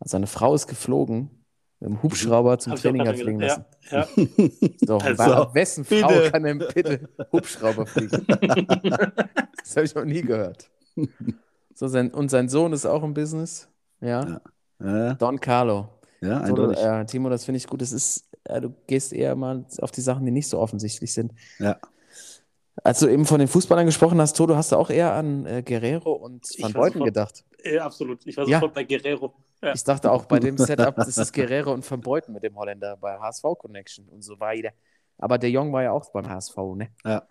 also 0.00 0.12
seine 0.12 0.26
Frau 0.26 0.54
ist 0.54 0.66
geflogen, 0.66 1.44
mit 1.80 1.90
dem 1.90 2.02
Hubschrauber 2.02 2.58
zum 2.58 2.70
hab 2.72 2.78
ich 2.78 2.82
Training 2.82 3.06
hat 3.06 3.18
fliegen 3.18 3.40
lassen. 3.40 3.64
Ja, 3.90 3.98
ja. 4.00 4.08
So, 4.86 4.96
Also, 4.98 5.54
wessen 5.54 5.84
Frau 5.84 6.08
bitte. 6.08 6.30
kann 6.30 6.44
denn 6.44 6.58
bitte 6.72 7.08
Hubschrauber 7.30 7.84
fliegen? 7.86 8.24
das 8.28 9.76
habe 9.76 9.84
ich 9.84 9.94
noch 9.94 10.04
nie 10.04 10.22
gehört. 10.22 10.70
So, 11.74 11.88
sein, 11.88 12.10
und 12.12 12.30
sein 12.30 12.48
Sohn 12.48 12.72
ist 12.72 12.86
auch 12.86 13.02
im 13.02 13.12
Business. 13.14 13.68
Ja. 14.00 14.40
Ja, 14.80 14.96
ja 15.06 15.14
Don 15.14 15.38
Carlo. 15.40 15.88
So, 16.28 16.30
eindeutig. 16.32 16.78
äh, 16.84 17.04
Timo, 17.06 17.28
das 17.28 17.44
finde 17.44 17.56
ich 17.58 17.66
gut. 17.66 17.82
Das 17.82 17.92
ist, 17.92 18.28
äh, 18.44 18.60
du 18.60 18.74
gehst 18.86 19.12
eher 19.12 19.34
mal 19.36 19.64
auf 19.80 19.90
die 19.90 20.00
Sachen, 20.00 20.24
die 20.24 20.30
nicht 20.32 20.48
so 20.48 20.58
offensichtlich 20.58 21.12
sind. 21.12 21.32
Ja. 21.58 21.78
Als 22.84 23.00
du 23.00 23.08
eben 23.08 23.26
von 23.26 23.38
den 23.38 23.48
Fußballern 23.48 23.84
gesprochen 23.86 24.20
hast, 24.20 24.34
Toto, 24.36 24.56
hast 24.56 24.72
du 24.72 24.76
auch 24.76 24.88
eher 24.90 25.12
an 25.12 25.44
äh, 25.46 25.62
Guerrero 25.62 26.12
und 26.12 26.46
Van 26.58 26.72
Beuten 26.72 26.92
sofort- 26.94 27.04
gedacht. 27.06 27.44
Äh, 27.62 27.78
absolut. 27.78 28.26
Ich 28.26 28.36
war 28.36 28.46
Ja. 28.48 28.58
sofort 28.58 28.74
bei 28.74 28.84
Guerrero. 28.84 29.34
Ja. 29.62 29.72
Ich 29.74 29.84
dachte 29.84 30.10
auch 30.10 30.24
bei 30.24 30.38
dem 30.40 30.56
Setup, 30.58 30.94
das 30.96 31.16
ist 31.18 31.32
Guerrero 31.32 31.72
und 31.72 31.88
Van 31.88 32.00
Beuten 32.00 32.32
mit 32.32 32.42
dem 32.42 32.56
Holländer 32.56 32.96
bei 32.96 33.18
HSV 33.18 33.42
Connection 33.58 34.08
und 34.08 34.22
so 34.22 34.40
weiter. 34.40 34.70
Aber 35.18 35.38
der 35.38 35.50
Jong 35.50 35.72
war 35.72 35.82
ja 35.82 35.92
auch 35.92 36.10
beim 36.12 36.28
HSV, 36.28 36.56
ne? 36.76 36.88
Ja. 37.04 37.22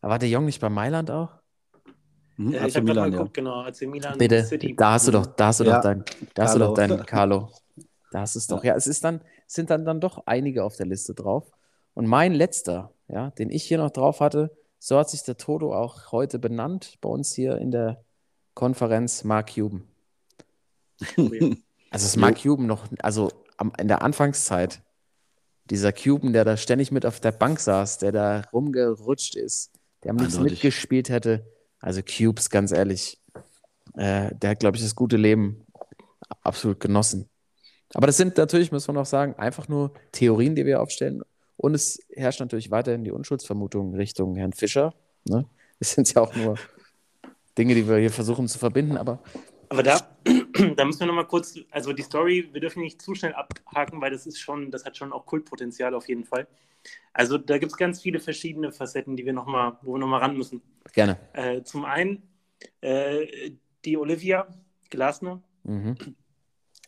Aber 0.00 0.12
war 0.12 0.18
der 0.18 0.28
Jong 0.28 0.44
nicht 0.46 0.60
bei 0.60 0.68
Mailand 0.70 1.10
auch? 1.10 1.30
Mhm, 2.36 2.52
Äh, 2.54 2.58
AC 2.60 2.68
ich 2.68 2.76
habe 2.76 2.84
gerade 2.86 2.86
mal 2.86 2.92
Milan, 2.94 3.12
ja. 3.12 3.18
geguckt, 3.18 3.34
genau, 3.34 3.60
AC 3.64 3.86
Milan 3.86 4.18
Bitte, 4.18 4.44
City. 4.44 4.74
da 4.76 4.92
hast 4.92 5.08
du 5.08 5.12
doch, 5.12 5.26
da 5.26 5.46
hast 5.48 5.60
du 5.60 5.64
Ja. 5.64 5.74
doch 5.76 5.82
dein, 5.82 6.04
da 6.34 6.42
hast 6.44 6.54
du 6.54 6.58
doch 6.60 6.74
Carlo. 6.74 6.96
dein 6.96 7.06
Carlo. 7.06 7.50
Da 8.16 8.22
hast 8.22 8.34
du 8.34 8.38
es 8.38 8.46
doch. 8.46 8.64
Ja, 8.64 8.74
es 8.74 8.86
ist 8.86 9.04
dann, 9.04 9.20
sind 9.46 9.68
dann, 9.68 9.84
dann 9.84 10.00
doch 10.00 10.22
einige 10.24 10.64
auf 10.64 10.74
der 10.74 10.86
Liste 10.86 11.12
drauf. 11.12 11.50
Und 11.92 12.06
mein 12.06 12.32
letzter, 12.32 12.94
ja, 13.08 13.28
den 13.32 13.50
ich 13.50 13.64
hier 13.64 13.76
noch 13.76 13.90
drauf 13.90 14.20
hatte, 14.20 14.56
so 14.78 14.98
hat 14.98 15.10
sich 15.10 15.22
der 15.24 15.36
Toto 15.36 15.74
auch 15.74 16.12
heute 16.12 16.38
benannt 16.38 16.96
bei 17.02 17.10
uns 17.10 17.34
hier 17.34 17.58
in 17.58 17.70
der 17.70 18.02
Konferenz, 18.54 19.22
Mark 19.22 19.54
Cuban. 19.54 19.84
Also 21.90 22.06
es 22.06 22.16
Mark 22.16 22.42
Cuban 22.42 22.66
noch, 22.66 22.86
also 23.00 23.30
am, 23.58 23.72
in 23.78 23.86
der 23.86 24.00
Anfangszeit, 24.00 24.82
dieser 25.68 25.92
Cuban, 25.92 26.32
der 26.32 26.46
da 26.46 26.56
ständig 26.56 26.90
mit 26.90 27.04
auf 27.04 27.20
der 27.20 27.32
Bank 27.32 27.60
saß, 27.60 27.98
der 27.98 28.12
da 28.12 28.44
rumgerutscht 28.50 29.36
ist, 29.36 29.72
der 30.02 30.12
am 30.12 30.16
liebsten 30.16 30.38
Eindeutig. 30.38 30.64
mitgespielt 30.64 31.10
hätte. 31.10 31.46
Also 31.80 32.00
Cubes, 32.02 32.48
ganz 32.48 32.72
ehrlich, 32.72 33.22
äh, 33.94 34.34
der 34.34 34.50
hat, 34.50 34.60
glaube 34.60 34.78
ich, 34.78 34.82
das 34.82 34.94
gute 34.94 35.18
Leben 35.18 35.66
absolut 36.42 36.80
genossen. 36.80 37.28
Aber 37.94 38.06
das 38.06 38.16
sind 38.16 38.36
natürlich, 38.36 38.72
muss 38.72 38.86
man 38.88 38.96
auch 38.98 39.06
sagen, 39.06 39.34
einfach 39.34 39.68
nur 39.68 39.92
Theorien, 40.12 40.54
die 40.54 40.66
wir 40.66 40.80
aufstellen. 40.80 41.22
Und 41.56 41.74
es 41.74 41.98
herrscht 42.14 42.40
natürlich 42.40 42.70
weiterhin 42.70 43.04
die 43.04 43.12
Unschuldsvermutung 43.12 43.94
Richtung 43.94 44.36
Herrn 44.36 44.52
Fischer. 44.52 44.94
Ne? 45.24 45.46
Es 45.78 45.92
sind 45.92 46.12
ja 46.14 46.22
auch 46.22 46.34
nur 46.34 46.56
Dinge, 47.56 47.74
die 47.74 47.88
wir 47.88 47.96
hier 47.98 48.10
versuchen 48.10 48.48
zu 48.48 48.58
verbinden, 48.58 48.96
aber 48.96 49.22
Aber 49.68 49.82
da, 49.82 49.98
da 50.76 50.84
müssen 50.84 51.00
wir 51.00 51.06
nochmal 51.06 51.26
kurz, 51.26 51.58
also 51.70 51.92
die 51.92 52.02
Story, 52.02 52.48
wir 52.52 52.60
dürfen 52.60 52.82
nicht 52.82 53.00
zu 53.00 53.14
schnell 53.14 53.34
abhaken, 53.34 54.00
weil 54.00 54.10
das 54.10 54.26
ist 54.26 54.38
schon, 54.38 54.70
das 54.70 54.84
hat 54.84 54.96
schon 54.96 55.12
auch 55.12 55.26
Kultpotenzial 55.26 55.94
auf 55.94 56.08
jeden 56.08 56.24
Fall. 56.24 56.46
Also 57.12 57.36
da 57.38 57.58
gibt 57.58 57.72
es 57.72 57.78
ganz 57.78 58.00
viele 58.00 58.20
verschiedene 58.20 58.70
Facetten, 58.70 59.16
die 59.16 59.24
wir 59.24 59.32
noch 59.32 59.46
mal, 59.46 59.78
wo 59.82 59.94
wir 59.94 59.98
nochmal 59.98 60.20
ran 60.20 60.36
müssen. 60.36 60.62
gerne. 60.92 61.18
Äh, 61.32 61.62
zum 61.62 61.84
einen 61.84 62.22
äh, 62.80 63.52
die 63.84 63.96
Olivia 63.96 64.46
Glasner 64.90 65.42
Mhm. 65.66 65.96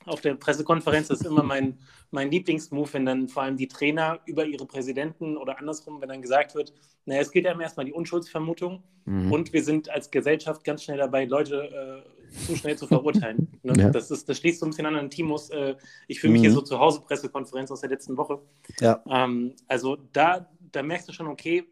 Auf 0.06 0.20
der 0.20 0.34
Pressekonferenz, 0.34 1.10
ist 1.10 1.24
immer 1.26 1.42
mein, 1.42 1.78
mein 2.10 2.30
Lieblingsmove, 2.30 2.94
wenn 2.94 3.06
dann 3.06 3.28
vor 3.28 3.42
allem 3.42 3.56
die 3.56 3.68
Trainer 3.68 4.20
über 4.26 4.44
ihre 4.46 4.66
Präsidenten 4.66 5.36
oder 5.36 5.58
andersrum, 5.58 6.00
wenn 6.00 6.08
dann 6.08 6.22
gesagt 6.22 6.54
wird, 6.54 6.72
naja, 7.04 7.20
es 7.20 7.30
geht 7.30 7.44
ja 7.44 7.58
erstmal 7.58 7.86
die 7.86 7.92
Unschuldsvermutung 7.92 8.82
Mhm. 9.04 9.32
und 9.32 9.52
wir 9.54 9.64
sind 9.64 9.88
als 9.88 10.10
Gesellschaft 10.10 10.64
ganz 10.64 10.82
schnell 10.82 10.98
dabei, 10.98 11.24
Leute 11.24 12.04
äh, 12.04 12.36
zu 12.46 12.56
schnell 12.56 12.76
zu 12.76 12.86
verurteilen. 12.86 13.48
Ne? 13.62 13.72
Ja. 13.76 13.90
das, 13.90 14.10
ist, 14.10 14.28
das 14.28 14.36
schließt 14.38 14.60
so 14.60 14.66
ein 14.66 14.70
bisschen 14.70 14.86
an 14.86 14.96
an 14.96 15.10
Timos, 15.10 15.48
äh, 15.50 15.74
ich 16.08 16.20
fühle 16.20 16.32
mich 16.34 16.42
hier 16.42 16.50
Mhm. 16.50 16.54
so 16.56 16.60
zu 16.60 16.78
Hause 16.78 17.00
Pressekonferenz 17.00 17.70
aus 17.70 17.80
der 17.80 17.90
letzten 17.90 18.16
Woche. 18.16 18.38
Ja. 18.80 19.02
Ähm, 19.08 19.54
also 19.66 19.96
da, 20.12 20.48
da 20.72 20.82
merkst 20.82 21.08
du 21.08 21.12
schon, 21.12 21.26
okay, 21.26 21.64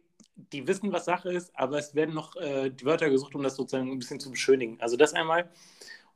die 0.53 0.67
wissen, 0.67 0.93
was 0.93 1.05
Sache 1.07 1.33
ist, 1.33 1.51
aber 1.55 1.79
es 1.79 1.95
werden 1.95 2.15
noch 2.15 2.37
äh, 2.37 2.71
die 2.71 2.85
Wörter 2.85 3.09
gesucht, 3.11 3.35
um 3.35 3.43
das 3.43 3.57
sozusagen 3.57 3.91
ein 3.91 3.99
bisschen 3.99 4.19
zu 4.21 4.31
beschönigen. 4.31 4.79
Also 4.81 4.97
das 4.97 5.13
einmal. 5.15 5.49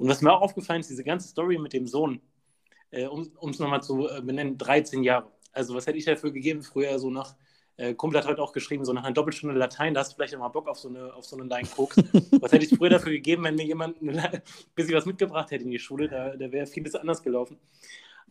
Und 0.00 0.08
was 0.08 0.22
mir 0.22 0.32
auch 0.32 0.40
aufgefallen 0.40 0.80
ist, 0.80 0.88
diese 0.88 1.04
ganze 1.04 1.28
Story 1.28 1.58
mit 1.58 1.74
dem 1.74 1.86
Sohn, 1.86 2.22
äh, 2.90 3.04
um 3.06 3.50
es 3.50 3.58
nochmal 3.58 3.82
zu 3.82 4.08
äh, 4.08 4.22
benennen, 4.22 4.56
13 4.56 5.04
Jahre. 5.04 5.30
Also 5.52 5.74
was 5.74 5.86
hätte 5.86 5.98
ich 5.98 6.06
dafür 6.06 6.30
gegeben 6.32 6.62
früher 6.62 6.98
so 6.98 7.10
nach, 7.10 7.36
äh, 7.76 7.92
Kumpel 7.92 8.18
hat 8.18 8.26
heute 8.26 8.40
auch 8.40 8.54
geschrieben, 8.54 8.86
so 8.86 8.94
nach 8.94 9.04
einer 9.04 9.12
Doppelstunde 9.12 9.54
Latein, 9.54 9.92
da 9.92 10.00
hast 10.00 10.12
du 10.12 10.16
vielleicht 10.16 10.34
auch 10.34 10.38
mal 10.38 10.48
Bock 10.48 10.68
auf 10.68 10.78
so 10.78 10.88
eine, 10.88 11.12
auf 11.12 11.26
so 11.26 11.36
eine 11.36 11.46
Line 11.46 11.68
Koks. 11.68 11.96
was 12.40 12.50
hätte 12.50 12.64
ich 12.64 12.74
früher 12.74 12.88
dafür 12.88 13.12
gegeben, 13.12 13.44
wenn 13.44 13.56
mir 13.56 13.66
jemand 13.66 14.00
ein 14.00 14.42
bisschen 14.74 14.94
was 14.94 15.04
mitgebracht 15.04 15.50
hätte 15.50 15.64
in 15.64 15.70
die 15.70 15.78
Schule, 15.78 16.08
da, 16.08 16.34
da 16.34 16.50
wäre 16.50 16.66
vieles 16.66 16.94
anders 16.94 17.22
gelaufen. 17.22 17.58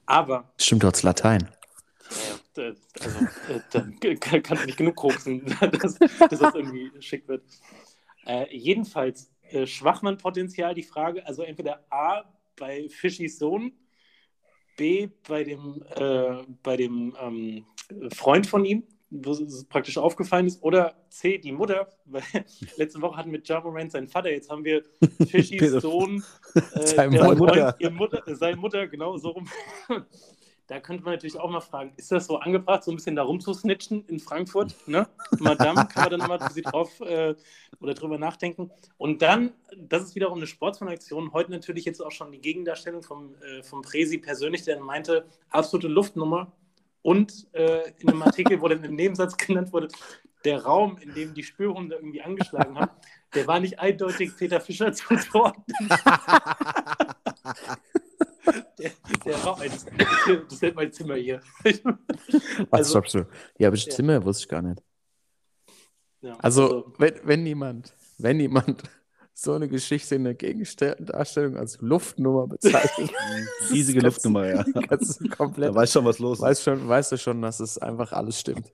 Aber 0.08 0.52
Stimmt, 0.58 0.84
hast 0.84 1.04
Latein. 1.04 1.50
ja, 2.10 2.40
da- 2.56 2.74
also, 3.04 3.20
äh, 3.54 3.60
da 3.72 4.16
kann- 4.16 4.42
kannst 4.42 4.64
du 4.64 4.66
nicht 4.66 4.78
genug 4.80 4.96
koksen, 4.96 5.46
dass, 5.82 6.00
dass 6.00 6.40
das 6.40 6.56
irgendwie 6.56 6.92
schick 7.00 7.28
wird. 7.28 7.44
Äh, 8.26 8.48
jedenfalls, 8.58 9.30
äh, 9.52 9.68
Schwachmann-Potenzial, 9.68 10.74
die 10.74 10.84
Frage, 10.84 11.26
also 11.26 11.44
entweder 11.44 11.86
A, 11.90 12.24
bei 12.58 12.90
Fischis 12.90 13.40
Sohn, 13.40 13.72
B, 14.78 15.10
bei 15.28 15.44
dem, 15.44 15.84
äh, 15.96 16.44
bei 16.64 16.78
dem 16.78 17.16
ähm, 17.22 17.66
Freund 18.14 18.48
von 18.48 18.66
ihm, 18.66 18.84
wo 19.10 19.32
es 19.32 19.66
praktisch 19.66 19.98
aufgefallen 19.98 20.48
ist, 20.48 20.62
oder 20.62 20.96
C, 21.10 21.38
die 21.38 21.52
Mutter, 21.52 21.90
weil 22.06 22.24
letzte 22.78 23.02
Woche 23.02 23.18
hatten 23.18 23.32
wir 23.32 23.42
Javorant 23.44 23.92
seinen 23.92 24.08
Vater, 24.08 24.32
jetzt 24.32 24.50
haben 24.50 24.64
wir 24.64 24.84
Fischis. 25.28 25.72
Sohn, 25.82 26.24
äh, 26.56 26.88
Seine 26.88 27.18
Mutter. 27.36 27.76
Freund, 27.80 27.96
Mutter, 27.96 28.28
äh, 28.28 28.36
seine 28.36 28.58
Mutter, 28.58 28.88
genau 28.88 29.18
so 29.18 29.30
rum. 29.30 29.50
Da 30.70 30.80
könnte 30.80 31.04
man 31.04 31.16
natürlich 31.16 31.40
auch 31.40 31.50
mal 31.50 31.62
fragen, 31.62 31.94
ist 31.98 32.12
das 32.12 32.28
so 32.28 32.38
angebracht, 32.38 32.84
so 32.84 32.92
ein 32.92 32.96
bisschen 32.96 33.16
da 33.16 33.24
rumzusnitchen 33.24 34.06
in 34.08 34.20
Frankfurt? 34.20 34.76
Ne? 34.86 35.08
Madame, 35.40 35.88
kann 35.88 36.12
man 36.12 36.20
dann 36.20 36.30
mal 36.30 36.52
sie 36.52 36.62
drauf 36.62 37.02
äh, 37.02 37.34
oder 37.80 37.96
drüber 37.96 38.20
nachdenken. 38.20 38.70
Und 39.00 39.24
dann, 39.24 39.52
das 39.76 40.04
ist 40.04 40.14
wiederum 40.14 40.38
eine 40.38 40.46
Sportsmann-Aktion, 40.46 41.34
heute 41.34 41.50
natürlich 41.50 41.86
jetzt 41.86 42.06
auch 42.06 42.12
schon 42.12 42.32
die 42.32 42.40
Gegendarstellung 42.40 43.02
vom, 43.02 43.34
äh, 43.42 43.64
vom 43.64 43.82
Presi 43.82 44.20
persönlich, 44.20 44.64
der 44.64 44.80
meinte, 44.80 45.26
absolute 45.50 45.88
Luftnummer, 45.88 46.52
Und 47.02 47.48
äh, 47.54 47.90
in 47.98 48.10
einem 48.10 48.22
Artikel, 48.22 48.62
wo 48.62 48.68
dann 48.68 48.84
im 48.84 48.94
Nebensatz 48.94 49.36
genannt 49.38 49.74
wurde, 49.74 49.88
der 50.46 50.64
Raum, 50.64 51.00
in 51.00 51.16
dem 51.16 51.34
die 51.34 51.44
Spürhunde 51.44 51.96
irgendwie 51.96 52.22
angeschlagen 52.22 52.78
haben, 52.78 52.92
der 53.34 53.48
war 53.48 53.60
nicht 53.60 53.80
eindeutig 53.80 54.38
Peter 54.38 54.62
Fischer 54.62 54.94
zuzuordnen. 54.94 55.66
der, 58.78 58.92
der 59.26 59.36
Raum, 59.38 59.60
das, 59.64 59.86
das 60.50 60.62
nennt 60.62 60.76
mein 60.76 60.92
Zimmer 60.92 61.16
hier. 61.16 61.42
Was 61.64 62.72
Also- 62.72 62.90
stoppst 62.92 63.14
du? 63.16 63.28
Ja, 63.58 63.68
aber 63.70 63.78
Ja. 63.78 63.92
Stimme 63.92 64.24
wusste 64.26 64.44
ich 64.44 64.50
gar 64.50 64.62
nicht. 64.62 64.82
Ja, 66.22 66.36
Also, 66.40 66.94
wenn, 66.98 67.14
wenn 67.24 67.44
niemand, 67.44 67.94
wenn 68.18 68.40
jemand 68.40 68.84
so 69.34 69.54
eine 69.54 69.70
Geschichte 69.70 70.16
in 70.16 70.26
der 70.26 70.34
Gegendarstellung 70.36 71.56
als 71.56 71.78
Luftnummer 71.80 72.48
bezeichnet, 72.48 73.10
Riesige 73.72 74.02
Luftnummer, 74.02 74.46
ja. 74.48 74.64
kannst 74.90 75.22
du 75.22 75.30
Da 75.30 75.36
komplett, 75.36 75.74
weiß 75.74 75.94
schon, 75.94 76.04
was 76.06 76.20
los 76.20 76.40
ist. 76.40 76.44
weißt, 76.44 76.64
schon, 76.64 76.88
weißt 76.88 77.12
du 77.14 77.18
schon, 77.18 77.42
dass 77.42 77.60
es 77.62 77.78
einfach 77.78 78.12
alles 78.12 78.40
stimmt. 78.40 78.74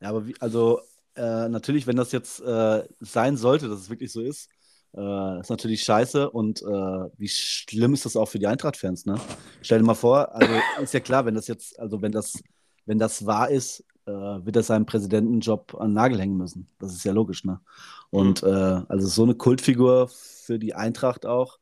Ja, 0.00 0.10
aber 0.10 0.26
wie, 0.26 0.36
also 0.40 0.80
äh, 1.16 1.48
natürlich, 1.48 1.86
wenn 1.86 1.96
das 1.96 2.12
jetzt 2.12 2.40
äh, 2.40 2.86
sein 3.00 3.36
sollte, 3.36 3.68
dass 3.68 3.80
es 3.80 3.90
wirklich 3.90 4.12
so 4.12 4.20
ist, 4.20 4.48
äh, 4.96 5.40
ist 5.40 5.50
natürlich 5.50 5.82
scheiße 5.82 6.30
und 6.30 6.62
äh, 6.62 6.64
wie 7.18 7.28
schlimm 7.28 7.94
ist 7.94 8.04
das 8.04 8.16
auch 8.16 8.28
für 8.28 8.38
die 8.38 8.46
Eintracht-Fans, 8.46 9.06
ne? 9.06 9.20
Stell 9.62 9.78
dir 9.78 9.84
mal 9.84 9.94
vor, 9.94 10.34
also 10.34 10.52
ist 10.82 10.94
ja 10.94 11.00
klar, 11.00 11.26
wenn 11.26 11.34
das 11.34 11.48
jetzt, 11.48 11.78
also 11.78 12.00
wenn 12.02 12.12
das, 12.12 12.42
wenn 12.86 12.98
das 12.98 13.26
wahr 13.26 13.50
ist, 13.50 13.84
äh, 14.06 14.12
wird 14.12 14.56
er 14.56 14.62
seinen 14.62 14.86
Präsidentenjob 14.86 15.74
an 15.74 15.88
den 15.88 15.94
Nagel 15.94 16.20
hängen 16.20 16.36
müssen. 16.36 16.68
Das 16.78 16.92
ist 16.92 17.04
ja 17.04 17.12
logisch, 17.12 17.44
ne? 17.44 17.60
Und 18.10 18.42
äh, 18.42 18.46
also 18.46 19.06
so 19.08 19.22
eine 19.24 19.34
Kultfigur 19.34 20.08
für 20.08 20.58
die 20.58 20.74
Eintracht 20.74 21.26
auch. 21.26 21.58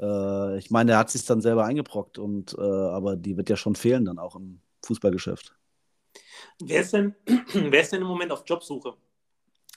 Äh, 0.00 0.58
ich 0.58 0.70
meine, 0.70 0.92
er 0.92 0.98
hat 0.98 1.10
sich 1.10 1.24
dann 1.24 1.40
selber 1.40 1.64
eingebrockt 1.64 2.18
und 2.18 2.56
äh, 2.58 2.62
aber 2.62 3.16
die 3.16 3.36
wird 3.36 3.48
ja 3.48 3.56
schon 3.56 3.76
fehlen 3.76 4.04
dann 4.04 4.18
auch 4.18 4.36
im 4.36 4.60
Fußballgeschäft. 4.84 5.54
Wer 6.62 6.80
ist 6.80 6.92
denn, 6.92 7.14
wer 7.52 7.80
ist 7.80 7.92
denn 7.92 8.02
im 8.02 8.08
Moment 8.08 8.32
auf 8.32 8.42
Jobsuche? 8.46 8.94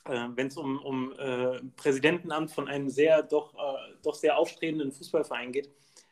Äh, 0.06 0.28
Wenn 0.36 0.48
es 0.48 0.58
um, 0.58 0.80
um 0.80 1.14
äh, 1.18 1.60
Präsidentenamt 1.76 2.52
von 2.52 2.68
einem 2.68 2.90
sehr, 2.90 3.24
doch, 3.24 3.54
äh, 3.56 3.94
doch 4.04 4.16
sehr 4.16 4.38
aufstrebenden 4.38 4.92
Fußballverein 4.92 5.52
geht, 5.52 5.70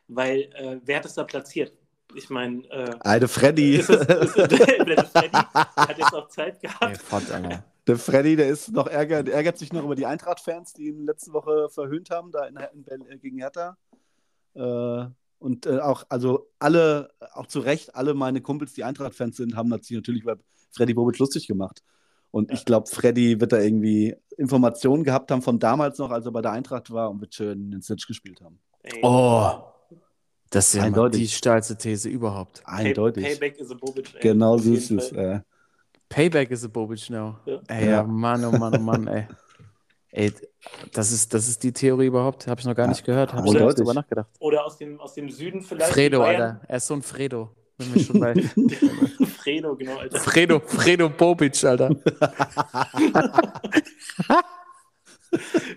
weil 0.08 0.40
äh, 0.54 0.80
wer 0.84 0.98
hat 0.98 1.04
es 1.04 1.14
da 1.14 1.24
platziert? 1.24 1.72
Ich 2.14 2.30
meine, 2.30 2.64
äh, 2.70 2.94
Eine 3.00 3.28
Freddy. 3.28 3.76
ist 3.76 3.90
es, 3.90 4.00
ist 4.06 4.36
es, 4.36 4.48
der 4.48 5.04
Freddy 5.04 5.36
hat 5.76 5.98
jetzt 5.98 6.14
auch 6.14 6.28
Zeit 6.28 6.54
Ey, 6.62 6.68
gehabt. 6.68 7.12
Alter. 7.12 7.64
Der 7.86 7.96
Freddy, 7.98 8.36
der 8.36 8.48
ist 8.48 8.70
noch 8.72 8.86
ärgert, 8.86 9.28
der 9.28 9.34
ärgert 9.34 9.58
sich 9.58 9.72
noch 9.72 9.82
über 9.84 9.94
die 9.94 10.06
Eintracht-Fans, 10.06 10.74
die 10.74 10.88
ihn 10.88 11.04
letzte 11.06 11.32
Woche 11.32 11.68
verhöhnt 11.70 12.10
haben, 12.10 12.30
da 12.30 12.44
in, 12.46 12.56
in, 12.74 12.84
Berlin- 12.84 13.06
äh, 13.10 13.18
gegen 13.18 13.38
Hertha. 13.38 13.76
Äh, 14.54 15.06
und 15.38 15.66
äh, 15.66 15.78
auch, 15.80 16.04
also 16.08 16.50
alle, 16.58 17.10
auch 17.32 17.46
zu 17.46 17.60
Recht, 17.60 17.94
alle 17.94 18.14
meine 18.14 18.40
Kumpels, 18.40 18.72
die 18.74 18.84
Eintracht-Fans 18.84 19.36
sind, 19.36 19.54
haben 19.56 19.70
sich 19.82 19.96
natürlich 19.96 20.22
über 20.22 20.36
Freddy 20.72 20.94
Bobic 20.94 21.18
lustig 21.18 21.46
gemacht. 21.46 21.82
Und 22.30 22.52
ich 22.52 22.64
glaube, 22.64 22.86
Freddy 22.88 23.40
wird 23.40 23.52
da 23.52 23.58
irgendwie 23.58 24.14
Informationen 24.36 25.02
gehabt 25.04 25.30
haben 25.30 25.42
von 25.42 25.58
damals 25.58 25.98
noch, 25.98 26.10
als 26.10 26.26
er 26.26 26.32
bei 26.32 26.42
der 26.42 26.52
Eintracht 26.52 26.90
war 26.90 27.10
und 27.10 27.20
wird 27.20 27.34
schön 27.34 27.70
den 27.70 27.82
Snitch 27.82 28.06
gespielt 28.06 28.40
haben. 28.42 28.58
Ey, 28.82 29.00
Oh, 29.02 29.50
das 30.50 30.68
ist 30.68 30.74
ja 30.74 30.84
Eindeutig. 30.84 31.20
die 31.20 31.28
steilste 31.28 31.76
These 31.76 32.08
überhaupt. 32.08 32.62
Pay, 32.64 32.88
Eindeutig. 32.88 33.24
Payback 33.24 33.58
is 33.58 33.70
a 33.70 33.74
Bobic. 33.74 34.14
ey. 34.14 34.20
Genau 34.20 34.56
so 34.58 34.72
ist 34.72 34.90
es. 34.90 35.12
Äh. 35.12 35.40
Payback 36.08 36.50
is 36.50 36.64
a 36.64 36.68
Bobic 36.68 37.10
now. 37.10 37.36
Ja. 37.44 37.60
Ey, 37.68 37.84
ja, 37.86 37.90
Ja. 37.90 38.02
Mann, 38.04 38.44
oh 38.44 38.52
Mann, 38.52 38.74
oh 38.76 38.80
Mann, 38.82 39.06
ey. 39.08 39.26
Ey, 40.10 40.32
das 40.94 41.12
ist, 41.12 41.34
das 41.34 41.48
ist 41.48 41.62
die 41.62 41.70
Theorie 41.72 42.06
überhaupt. 42.06 42.46
Habe 42.46 42.58
ich 42.58 42.66
noch 42.66 42.74
gar 42.74 42.88
nicht 42.88 43.04
gehört. 43.04 43.34
Habe 43.34 43.46
ich 43.46 43.74
drüber 43.74 43.92
nachgedacht. 43.92 44.30
Oder 44.40 44.64
aus 44.64 44.78
dem, 44.78 44.98
aus 45.00 45.12
dem 45.12 45.28
Süden 45.28 45.60
vielleicht. 45.60 45.92
Fredo. 45.92 46.22
Alter. 46.22 46.62
Er 46.66 46.76
ist 46.78 46.86
so 46.86 46.94
ein 46.94 47.02
Fredo. 47.02 47.50
Wenn 47.78 47.94
wir 47.94 48.02
schon 48.02 48.20
bei 48.20 48.34
Fredo, 49.38 49.76
genau, 49.76 49.98
Alter. 49.98 50.18
Fredo, 50.18 50.60
Fredo 50.60 51.08
Bobic, 51.08 51.62
Alter. 51.64 51.90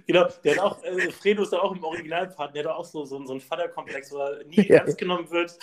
Genau, 0.07 0.27
der 0.45 0.55
hat 0.55 0.59
auch, 0.61 0.83
äh, 0.83 1.11
Fredo 1.11 1.43
ist 1.43 1.51
ja 1.51 1.59
auch 1.59 1.75
im 1.75 1.83
Originalpart, 1.83 2.55
der 2.55 2.63
hat 2.63 2.71
auch 2.71 2.85
so, 2.85 3.03
so, 3.03 3.23
so 3.25 3.33
einen 3.33 3.41
Vaterkomplex, 3.41 4.11
wo 4.11 4.19
er 4.19 4.43
nie 4.45 4.55
Ja. 4.69 4.77
ernst 4.77 4.97
genommen 4.97 5.29
wird. 5.29 5.57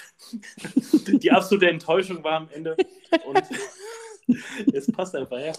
Die 1.22 1.30
absolute 1.30 1.70
Enttäuschung 1.70 2.22
war 2.22 2.34
am 2.34 2.48
Ende. 2.52 2.76
Und 3.24 3.42
es 4.74 4.92
passt 4.92 5.14
einfach, 5.16 5.38
ja. 5.38 5.52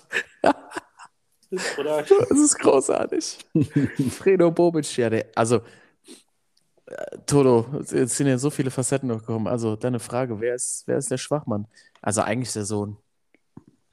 Oder 1.79 2.03
Das 2.03 2.37
ist 2.37 2.59
großartig. 2.59 3.39
Fredo 4.11 4.51
Bobic, 4.51 4.95
ja, 4.97 5.09
der, 5.09 5.25
also, 5.33 5.61
Toto, 7.25 7.67
jetzt 7.91 8.15
sind 8.17 8.27
ja 8.27 8.37
so 8.37 8.49
viele 8.49 8.71
Facetten 8.71 9.07
noch 9.09 9.19
gekommen. 9.19 9.47
Also, 9.47 9.75
deine 9.75 9.99
Frage, 9.99 10.39
wer 10.39 10.55
ist, 10.55 10.83
wer 10.87 10.97
ist 10.97 11.11
der 11.11 11.17
Schwachmann? 11.17 11.67
Also, 12.01 12.21
eigentlich 12.21 12.51
der 12.53 12.65
Sohn. 12.65 12.97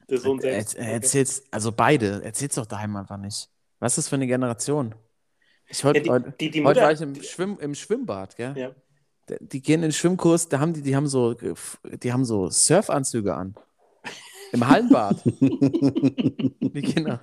der 0.09 0.19
Sohn 0.19 0.39
Er, 0.39 0.53
selbst. 0.53 0.75
er 0.75 0.87
erzählt's, 0.93 1.43
also 1.51 1.71
beide, 1.71 2.23
erzähl's 2.23 2.55
doch 2.55 2.65
daheim 2.65 2.95
einfach 2.95 3.17
nicht. 3.17 3.49
Was 3.79 3.93
ist 3.93 3.97
das 4.05 4.09
für 4.09 4.15
eine 4.15 4.27
Generation? 4.27 4.95
Ich 5.67 5.83
wollte, 5.83 5.99
Ja, 5.99 6.03
die- 6.03 6.09
heute, 6.09 6.31
die- 6.39 6.49
die 6.51 6.59
heute 6.63 6.79
Mutter- 6.79 6.81
war 6.81 6.91
ich 6.93 7.01
im, 7.01 7.21
Schwimm, 7.21 7.57
im 7.59 7.75
Schwimmbad, 7.75 8.35
gell? 8.37 8.57
Ja. 8.57 8.71
Die, 9.29 9.35
die 9.47 9.61
gehen 9.61 9.75
in 9.75 9.81
den 9.89 9.91
Schwimmkurs, 9.91 10.47
da 10.47 10.59
haben 10.59 10.71
die, 10.73 10.81
die 10.81 10.95
haben 10.95 11.07
so, 11.07 11.33
die 11.33 12.13
haben 12.13 12.23
so 12.25 12.49
Surfanzüge 12.49 13.35
an. 13.35 13.55
Im 14.53 14.65
Hallenbad. 14.65 15.21
Die 15.25 16.81
Kinder. 16.81 17.19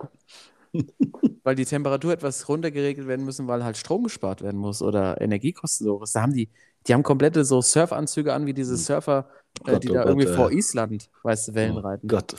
Weil 1.45 1.55
die 1.57 1.65
Temperatur 1.67 2.13
etwas 2.13 2.49
runtergeregelt 2.49 3.07
werden 3.07 3.25
müssen, 3.25 3.47
weil 3.47 3.63
halt 3.65 3.77
Strom 3.77 4.05
gespart 4.05 4.41
werden 4.43 4.59
muss 4.59 4.81
oder 4.81 5.21
Energiekosten 5.21 5.87
so. 5.87 6.03
Da 6.13 6.23
haben 6.23 6.33
die, 6.33 6.49
die 6.87 6.95
haben 6.95 7.03
komplette 7.03 7.45
so 7.45 7.61
Surfanzüge 7.61 8.33
an, 8.33 8.47
wie 8.47 8.55
diese 8.55 8.77
Surfer, 8.79 9.29
äh, 9.67 9.73
Gott, 9.73 9.85
die 9.85 9.91
oh 9.91 9.95
da 9.95 10.01
Gott, 10.01 10.09
irgendwie 10.09 10.27
ey. 10.29 10.35
vor 10.35 10.51
Island, 10.51 11.11
weißt 11.23 11.49
du, 11.49 11.55
Wellen 11.55 11.77
reiten. 11.77 12.09
Gott. 12.09 12.35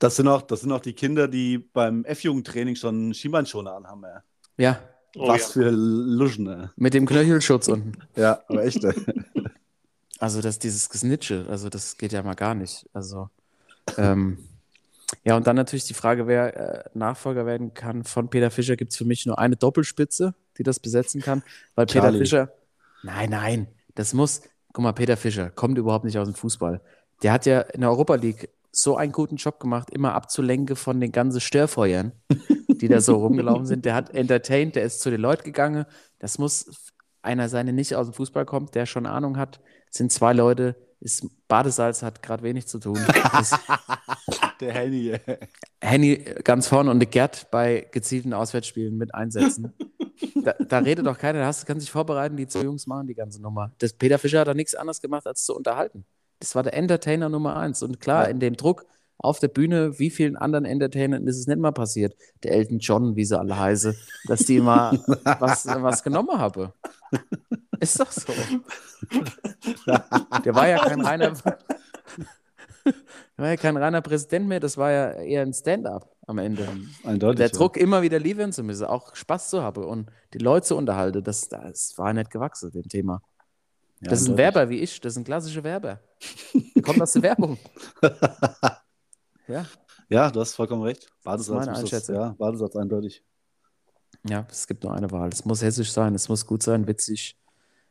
Das 0.00 0.16
sind, 0.16 0.26
auch, 0.26 0.42
das 0.42 0.62
sind 0.62 0.72
auch 0.72 0.80
die 0.80 0.92
Kinder, 0.92 1.28
die 1.28 1.58
beim 1.58 2.04
F-Jugendtraining 2.04 2.74
schon 2.74 3.14
Schienbeinschoner 3.14 3.74
anhaben. 3.74 4.04
Ey. 4.04 4.20
Ja, 4.64 4.78
Oh, 5.14 5.28
Was 5.28 5.54
ja. 5.54 5.62
für 5.62 5.70
Luschen. 5.70 6.46
Ey. 6.48 6.68
mit 6.76 6.94
dem 6.94 7.06
Knöchelschutz 7.06 7.68
unten. 7.68 7.92
Ja, 8.16 8.42
aber 8.48 8.64
echt. 8.64 8.82
ey. 8.84 8.94
Also 10.18 10.40
das, 10.40 10.60
dieses 10.60 10.88
Gesnitsche, 10.88 11.46
also 11.48 11.68
das 11.68 11.96
geht 11.96 12.12
ja 12.12 12.22
mal 12.22 12.34
gar 12.34 12.54
nicht. 12.54 12.88
Also, 12.92 13.28
ähm, 13.96 14.38
ja, 15.24 15.36
und 15.36 15.46
dann 15.46 15.56
natürlich 15.56 15.84
die 15.84 15.94
Frage, 15.94 16.26
wer 16.26 16.56
äh, 16.56 16.84
Nachfolger 16.94 17.46
werden 17.46 17.74
kann 17.74 18.04
von 18.04 18.28
Peter 18.28 18.50
Fischer, 18.50 18.76
gibt 18.76 18.92
es 18.92 18.98
für 18.98 19.04
mich 19.04 19.24
nur 19.24 19.38
eine 19.38 19.56
Doppelspitze, 19.56 20.34
die 20.58 20.62
das 20.62 20.80
besetzen 20.80 21.20
kann, 21.20 21.42
weil 21.74 21.86
Peter 21.86 22.00
Charlie. 22.00 22.18
Fischer, 22.18 22.52
nein, 23.02 23.30
nein, 23.30 23.66
das 23.94 24.14
muss, 24.14 24.42
guck 24.72 24.82
mal, 24.82 24.92
Peter 24.92 25.16
Fischer 25.16 25.50
kommt 25.50 25.78
überhaupt 25.78 26.04
nicht 26.04 26.18
aus 26.18 26.28
dem 26.28 26.34
Fußball. 26.34 26.80
Der 27.22 27.32
hat 27.32 27.46
ja 27.46 27.60
in 27.60 27.82
der 27.82 27.90
Europa 27.90 28.16
League 28.16 28.50
so 28.72 28.96
einen 28.96 29.12
guten 29.12 29.36
Job 29.36 29.60
gemacht, 29.60 29.90
immer 29.90 30.14
abzulenken 30.14 30.76
von 30.76 30.98
den 31.00 31.12
ganzen 31.12 31.40
Störfeuern, 31.40 32.12
die 32.68 32.88
da 32.88 33.00
so 33.00 33.16
rumgelaufen 33.16 33.66
sind. 33.66 33.84
Der 33.84 33.94
hat 33.94 34.14
entertained, 34.14 34.74
der 34.74 34.84
ist 34.84 35.02
zu 35.02 35.10
den 35.10 35.20
Leuten 35.20 35.44
gegangen. 35.44 35.84
Das 36.18 36.38
muss 36.38 36.92
einer 37.20 37.48
sein, 37.48 37.66
der 37.66 37.74
nicht 37.74 37.94
aus 37.94 38.08
dem 38.08 38.14
Fußball 38.14 38.46
kommt, 38.46 38.74
der 38.74 38.86
schon 38.86 39.06
Ahnung 39.06 39.36
hat. 39.36 39.60
Es 39.90 39.98
sind 39.98 40.10
zwei 40.10 40.32
Leute, 40.32 40.74
ist 41.02 41.26
Badesalz 41.48 42.02
hat 42.02 42.22
gerade 42.22 42.42
wenig 42.42 42.66
zu 42.66 42.78
tun. 42.78 42.98
Der 44.60 44.72
Henny. 44.72 45.16
Henny 45.80 46.16
ganz 46.44 46.68
vorne 46.68 46.90
und 46.90 47.00
der 47.00 47.08
Gerd 47.08 47.50
bei 47.50 47.88
gezielten 47.90 48.32
Auswärtsspielen 48.32 48.96
mit 48.96 49.14
einsetzen. 49.14 49.72
Da, 50.36 50.52
da 50.52 50.78
redet 50.78 51.06
doch 51.06 51.18
keiner, 51.18 51.40
da 51.40 51.46
hast, 51.46 51.66
kann 51.66 51.80
sich 51.80 51.90
vorbereiten, 51.90 52.36
die 52.36 52.46
zwei 52.46 52.62
Jungs 52.62 52.86
machen 52.86 53.06
die 53.08 53.14
ganze 53.14 53.42
Nummer. 53.42 53.72
Das 53.78 53.92
Peter 53.92 54.18
Fischer 54.18 54.40
hat 54.40 54.48
da 54.48 54.54
nichts 54.54 54.74
anderes 54.74 55.00
gemacht, 55.00 55.26
als 55.26 55.44
zu 55.44 55.56
unterhalten. 55.56 56.04
Das 56.38 56.54
war 56.54 56.62
der 56.62 56.74
Entertainer 56.74 57.28
Nummer 57.28 57.56
eins. 57.56 57.82
Und 57.82 58.00
klar, 58.00 58.24
Ja. 58.24 58.30
in 58.30 58.38
dem 58.40 58.56
Druck 58.56 58.86
auf 59.22 59.38
der 59.38 59.48
Bühne, 59.48 59.98
wie 59.98 60.10
vielen 60.10 60.36
anderen 60.36 60.64
Entertainern 60.64 61.26
ist 61.26 61.38
es 61.38 61.46
nicht 61.46 61.58
mal 61.58 61.72
passiert? 61.72 62.14
Der 62.42 62.52
Elton 62.52 62.78
John, 62.78 63.16
wie 63.16 63.24
sie 63.24 63.38
alle 63.38 63.58
heiße, 63.58 63.94
dass 64.26 64.40
die 64.40 64.60
mal 64.60 64.98
was, 65.38 65.66
was 65.66 66.02
genommen 66.02 66.38
habe. 66.38 66.74
Ist 67.80 67.98
doch 67.98 68.10
so. 68.10 68.32
Der 70.44 70.54
war 70.54 70.68
ja 70.68 70.78
kein 70.78 71.00
reiner, 71.00 71.32
war 73.36 73.48
ja 73.48 73.56
kein 73.56 73.76
reiner 73.76 74.02
Präsident 74.02 74.48
mehr, 74.48 74.60
das 74.60 74.76
war 74.76 74.90
ja 74.90 75.10
eher 75.12 75.42
ein 75.42 75.52
Stand-up 75.52 76.14
am 76.26 76.38
Ende. 76.38 76.68
Eindeutig. 77.04 77.38
Der 77.38 77.46
ja. 77.46 77.52
Druck, 77.52 77.76
immer 77.76 78.02
wieder 78.02 78.18
liefern 78.18 78.52
zu 78.52 78.62
müssen, 78.62 78.86
auch 78.86 79.14
Spaß 79.14 79.50
zu 79.50 79.62
haben 79.62 79.84
und 79.84 80.10
die 80.34 80.38
Leute 80.38 80.66
zu 80.66 80.76
unterhalten, 80.76 81.22
das, 81.22 81.48
das 81.48 81.94
war 81.96 82.12
nicht 82.12 82.30
gewachsen, 82.30 82.70
dem 82.70 82.88
Thema. 82.88 83.22
Ja, 84.00 84.10
das 84.10 84.22
ist 84.22 84.30
ein. 84.30 84.36
Werber 84.36 84.68
wie 84.68 84.80
ich, 84.80 85.00
das 85.00 85.12
ist 85.12 85.18
ein 85.18 85.24
klassischer 85.24 85.62
Werber. 85.62 86.00
Der 86.74 86.82
kommt 86.82 87.00
aus 87.00 87.12
der 87.12 87.22
Werbung. 87.22 87.58
Ja, 89.48 89.66
Ja, 90.08 90.30
du 90.30 90.40
hast 90.40 90.54
vollkommen 90.54 90.82
recht. 90.82 91.08
Badesatz 91.24 91.54
meine 91.54 91.70
muss 91.72 91.80
das, 91.80 91.92
Einschätzung. 91.92 92.14
ja, 92.16 92.34
Badesatz 92.38 92.76
eindeutig. 92.76 93.24
ja, 94.28 94.46
es 94.50 94.66
gibt 94.66 94.84
nur 94.84 94.94
eine 94.94 95.10
Wahl. 95.10 95.28
Es 95.32 95.44
muss 95.44 95.62
hessisch 95.62 95.92
sein, 95.92 96.14
es 96.14 96.28
muss 96.28 96.46
gut 96.46 96.62
sein, 96.62 96.86
witzig. 96.86 97.36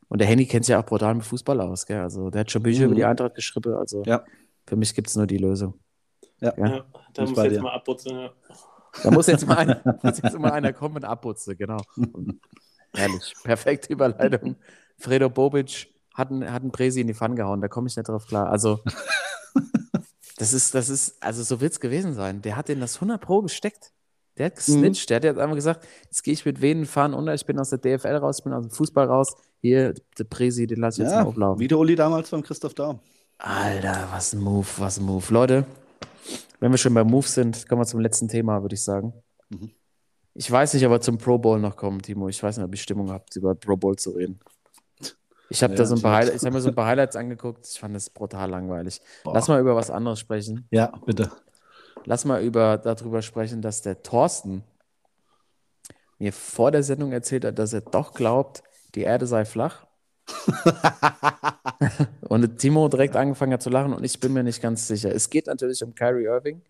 Und 0.08 0.20
der 0.20 0.28
Henny 0.28 0.46
kennt 0.46 0.66
sich 0.66 0.72
ja 0.74 0.82
auch 0.82 0.86
brutal 0.86 1.16
mit 1.16 1.24
Fußball 1.26 1.60
aus, 1.62 1.86
gell? 1.86 2.02
Also 2.02 2.30
der 2.30 2.42
hat 2.42 2.52
schon 2.52 2.64
Bücher 2.64 2.82
Mhm. 2.82 2.86
über 2.88 2.96
die 2.96 3.06
Eintracht 3.06 3.36
geschrieben. 3.36 3.74
Also 3.76 4.04
Ja. 4.06 4.24
für 4.68 4.76
mich 4.76 4.94
gibt 4.94 5.08
es 5.08 5.16
nur 5.16 5.26
die 5.28 5.38
Lösung. 5.38 5.80
Ja. 6.40 6.54
Ja. 6.58 6.68
Ja, 6.68 6.86
da 7.14 7.22
muss 7.26 7.38
jetzt 7.38 7.56
dir. 7.56 7.62
mal 7.62 7.74
abputzen. 7.74 8.12
Ja. 8.20 8.32
Da 9.04 9.12
muss 9.12 9.28
jetzt 9.28 9.48
mal 9.48 9.58
einer, 9.58 9.82
muss 10.04 10.20
jetzt 10.22 10.38
mal 10.38 10.52
einer 10.52 10.74
kommen 10.74 10.96
und 10.98 11.06
abputzen, 11.06 11.56
genau. 11.58 11.78
Und 11.96 12.42
herrlich. 12.94 13.34
Perfekte 13.44 13.94
Überleitung. 13.94 14.58
Fredo 14.98 15.30
Bobic 15.30 15.88
hat 16.14 16.30
einen, 16.30 16.52
hat 16.52 16.62
einen 16.62 16.72
Presi 16.74 17.00
in 17.02 17.08
die 17.08 17.14
Pfanne 17.14 17.36
gehauen, 17.36 17.62
da 17.62 17.70
komme 17.70 17.88
ich 17.88 17.96
nicht 17.96 18.10
drauf 18.10 18.26
klar. 18.28 18.50
Also, 18.50 18.80
Das 20.42 20.54
ist, 20.54 20.74
das 20.74 20.90
ist, 20.90 21.22
also 21.22 21.44
so 21.44 21.62
wird 21.62 21.74
es 21.74 21.80
gewesen 21.80 22.16
sein. 22.16 22.42
Der 22.42 22.56
hat 22.58 22.68
den 22.68 22.80
das 22.80 22.96
100 22.96 23.22
Pro 23.22 23.44
gesteckt. 23.44 23.92
Der 24.38 24.48
hat 24.48 24.56
gesnitcht, 24.56 25.10
der 25.12 25.18
hat 25.18 25.24
jetzt 25.24 25.38
einfach 25.38 25.56
gesagt, 25.56 25.88
jetzt 26.06 26.24
gehe 26.24 26.34
ich 26.34 26.44
mit 26.46 26.62
Venen 26.62 26.88
fahren 26.88 27.14
unter, 27.14 27.34
ich 27.36 27.46
bin 27.46 27.60
aus 27.60 27.70
der 27.70 27.78
DFL 27.78 28.16
raus, 28.16 28.40
ich 28.40 28.44
bin 28.44 28.54
aus 28.54 28.64
dem 28.66 28.72
Fußball 28.72 29.06
raus. 29.06 29.36
Hier, 29.60 29.94
der 30.18 30.24
Presi, 30.24 30.66
den 30.66 30.80
lasse 30.80 31.02
ich 31.02 31.06
jetzt 31.06 31.14
mal 31.16 31.22
Ja, 31.22 31.28
auflaufen. 31.28 31.60
wie 31.60 31.68
der 31.68 31.78
Uli 31.78 31.96
damals 31.96 32.32
beim 32.32 32.42
Christoph 32.42 32.74
Daum. 32.74 33.00
Alter, 33.38 34.08
was 34.12 34.34
ein 34.34 34.40
Move, 34.40 34.66
was 34.78 34.98
ein 34.98 35.06
Move. 35.06 35.32
Leute, 35.32 35.66
wenn 36.60 36.72
wir 36.72 36.78
schon 36.80 36.94
bei 36.96 37.04
Moves 37.04 37.36
sind, 37.36 37.68
kommen 37.70 37.82
wir 37.82 37.86
zum 37.86 38.00
letzten 38.00 38.28
Thema, 38.28 38.64
würde 38.64 38.74
ich 38.74 38.82
sagen. 38.84 39.14
Mhm. 39.50 39.70
Ich 40.34 40.50
weiß 40.50 40.74
nicht, 40.74 40.86
ob 40.86 40.92
wir 40.92 41.02
zum 41.02 41.20
Pro 41.20 41.38
Bowl 41.38 41.60
noch 41.60 41.76
kommen, 41.76 42.02
Timo. 42.02 42.30
Ich 42.30 42.42
weiß 42.42 42.58
nicht, 42.58 42.66
ob 42.66 42.72
ihr 42.74 42.78
Stimmung 42.80 43.12
habt, 43.12 43.36
über 43.36 43.54
Pro 43.54 43.76
Bowl 43.78 43.96
zu 43.96 44.12
reden. 44.12 44.40
Ich 45.52 45.62
habe 45.64 45.74
Ja, 45.74 45.80
da 45.80 45.86
so 45.86 45.96
ein 45.96 46.02
paar. 46.02 46.16
Highlights- 46.16 46.42
ich 46.42 46.46
hab 46.48 46.54
mir 46.54 46.62
so 46.62 46.70
ein 46.70 46.76
paar 46.76 46.86
Highlights 46.88 47.16
angeguckt. 47.18 47.68
Ich 47.68 47.78
fand 47.80 47.94
das 47.94 48.10
brutal 48.10 48.50
langweilig. 48.50 49.02
Boah. 49.24 49.34
Lass 49.34 49.50
mal 49.50 49.60
über 49.60 49.76
was 49.76 49.92
anderes 49.92 50.20
sprechen. 50.20 50.66
Ja, 50.72 50.94
bitte. 51.06 51.30
Lass 52.06 52.24
mal 52.26 52.42
über, 52.42 52.78
darüber 52.78 53.22
sprechen, 53.22 53.62
dass 53.62 53.82
der 53.82 54.02
Thorsten 54.02 54.64
mir 56.20 56.32
vor 56.32 56.72
der 56.72 56.84
Sendung 56.84 57.12
erzählt 57.12 57.44
hat, 57.44 57.60
dass 57.60 57.74
er 57.74 57.82
doch 57.82 58.14
glaubt, 58.14 58.64
die 58.96 59.02
Erde 59.02 59.28
sei 59.28 59.44
flach. 59.44 59.86
und 62.30 62.58
Timo 62.58 62.88
direkt 62.88 63.16
angefangen 63.18 63.54
hat 63.54 63.62
zu 63.62 63.70
lachen 63.70 63.94
und 63.94 64.04
ich 64.06 64.20
bin 64.20 64.32
mir 64.32 64.44
nicht 64.44 64.62
ganz 64.62 64.88
sicher. 64.88 65.14
Es 65.14 65.30
geht 65.30 65.48
natürlich 65.48 65.84
um 65.84 65.94
Kyrie 65.94 66.26
Irving 66.26 66.62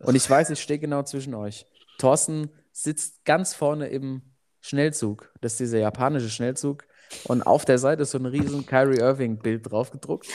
und 0.00 0.14
ich 0.16 0.28
weiß, 0.28 0.50
ich 0.50 0.60
stehe 0.60 0.78
genau 0.80 1.02
zwischen 1.04 1.34
euch. 1.34 1.66
Thorsten 1.98 2.50
sitzt 2.72 3.24
ganz 3.24 3.54
vorne 3.54 3.86
im 3.88 4.22
Schnellzug. 4.60 5.30
Das 5.40 5.52
ist 5.52 5.60
dieser 5.60 5.78
japanische 5.78 6.28
Schnellzug. 6.30 6.84
Und 7.24 7.42
auf 7.42 7.64
der 7.64 7.78
Seite 7.78 8.02
ist 8.02 8.12
so 8.12 8.18
ein 8.18 8.26
riesen 8.26 8.66
Kyrie 8.66 8.98
Irving-Bild 8.98 9.70
draufgedruckt 9.70 10.26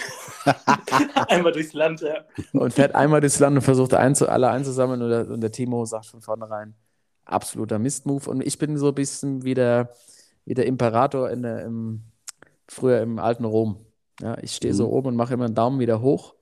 Einmal 1.27 1.51
durchs 1.51 1.73
Land, 1.73 2.01
ja. 2.01 2.25
und 2.53 2.73
fährt 2.73 2.95
einmal 2.95 3.21
durchs 3.21 3.39
Land 3.39 3.55
und 3.57 3.61
versucht 3.61 3.93
einzu, 3.93 4.27
alle 4.27 4.49
einzusammeln. 4.49 5.01
Und 5.01 5.09
der, 5.09 5.29
und 5.29 5.41
der 5.41 5.51
Timo 5.51 5.85
sagt 5.85 6.07
von 6.07 6.21
vornherein, 6.21 6.73
absoluter 7.25 7.79
Mistmove. 7.79 8.27
Und 8.29 8.41
ich 8.45 8.57
bin 8.57 8.77
so 8.77 8.89
ein 8.89 8.95
bisschen 8.95 9.43
wie 9.43 9.53
der, 9.53 9.89
wie 10.45 10.53
der 10.53 10.65
Imperator 10.65 11.29
in 11.29 11.43
der, 11.43 11.63
im, 11.65 12.01
früher 12.67 13.01
im 13.01 13.19
alten 13.19 13.45
Rom. 13.45 13.77
Ja, 14.21 14.37
ich 14.41 14.55
stehe 14.55 14.73
so 14.73 14.87
Mhm. 14.87 14.93
oben 14.93 15.07
und 15.09 15.15
mache 15.15 15.33
immer 15.33 15.45
einen 15.45 15.55
Daumen 15.55 15.79
wieder 15.79 16.01
hoch, 16.01 16.35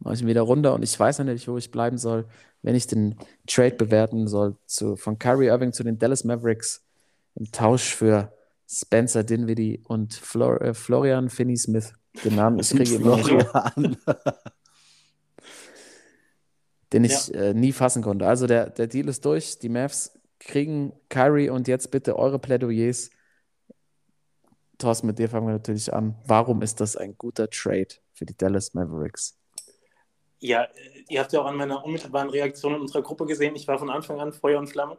mache 0.00 0.14
ich 0.14 0.22
ihn 0.22 0.28
wieder 0.28 0.42
runter 0.42 0.74
und 0.74 0.82
ich 0.82 0.98
weiß 0.98 1.18
natürlich, 1.20 1.48
wo 1.48 1.56
ich 1.56 1.70
bleiben 1.70 1.98
soll, 1.98 2.26
wenn 2.62 2.74
ich 2.74 2.86
den 2.86 3.16
Trade 3.46 3.76
bewerten 3.76 4.26
soll 4.28 4.56
zu, 4.66 4.96
von 4.96 5.18
Kyrie 5.18 5.46
Irving 5.46 5.72
zu 5.72 5.84
den 5.84 5.98
Dallas 5.98 6.24
Mavericks 6.24 6.84
im 7.34 7.50
Tausch 7.50 7.94
für 7.94 8.32
Spencer 8.68 9.24
Dinwiddie 9.24 9.82
und 9.84 10.14
Flor 10.14 10.60
äh, 10.60 10.74
Florian 10.74 11.30
Finney-Smith. 11.30 11.94
Den 12.24 12.36
Namen, 12.36 12.58
ich 12.60 12.70
kriege 12.70 12.96
immer 12.96 13.18
Florian. 13.18 13.96
den 16.92 17.04
ich 17.04 17.34
äh, 17.34 17.54
nie 17.54 17.72
fassen 17.72 18.02
konnte. 18.02 18.26
Also 18.26 18.46
der, 18.46 18.70
der 18.70 18.86
Deal 18.86 19.08
ist 19.08 19.24
durch. 19.24 19.58
Die 19.58 19.68
Mavs 19.68 20.18
kriegen 20.38 20.92
Kyrie 21.08 21.50
und 21.50 21.68
jetzt 21.68 21.90
bitte 21.90 22.16
eure 22.18 22.38
Plädoyers. 22.38 23.10
Thorsten, 24.78 25.06
mit 25.08 25.18
dir 25.18 25.28
fangen 25.28 25.46
wir 25.46 25.54
natürlich 25.54 25.92
an. 25.92 26.16
Warum 26.24 26.62
ist 26.62 26.80
das 26.80 26.96
ein 26.96 27.16
guter 27.18 27.50
Trade 27.50 27.88
für 28.12 28.24
die 28.24 28.36
Dallas 28.36 28.74
Mavericks? 28.74 29.36
Ja, 30.40 30.62
äh, 30.62 30.68
ihr 31.08 31.20
habt 31.20 31.32
ja 31.32 31.40
auch 31.40 31.46
an 31.46 31.56
meiner 31.56 31.84
unmittelbaren 31.84 32.30
Reaktion 32.30 32.74
in 32.74 32.80
unserer 32.82 33.02
Gruppe 33.02 33.26
gesehen, 33.26 33.56
ich 33.56 33.66
war 33.66 33.78
von 33.78 33.90
Anfang 33.90 34.20
an 34.20 34.32
Feuer 34.32 34.58
und 34.58 34.68
Flamme 34.68 34.96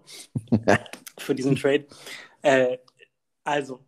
für 1.17 1.33
diesen 1.33 1.55
Trade. 1.55 1.85
Äh, 2.41 2.77
also, 3.49 3.79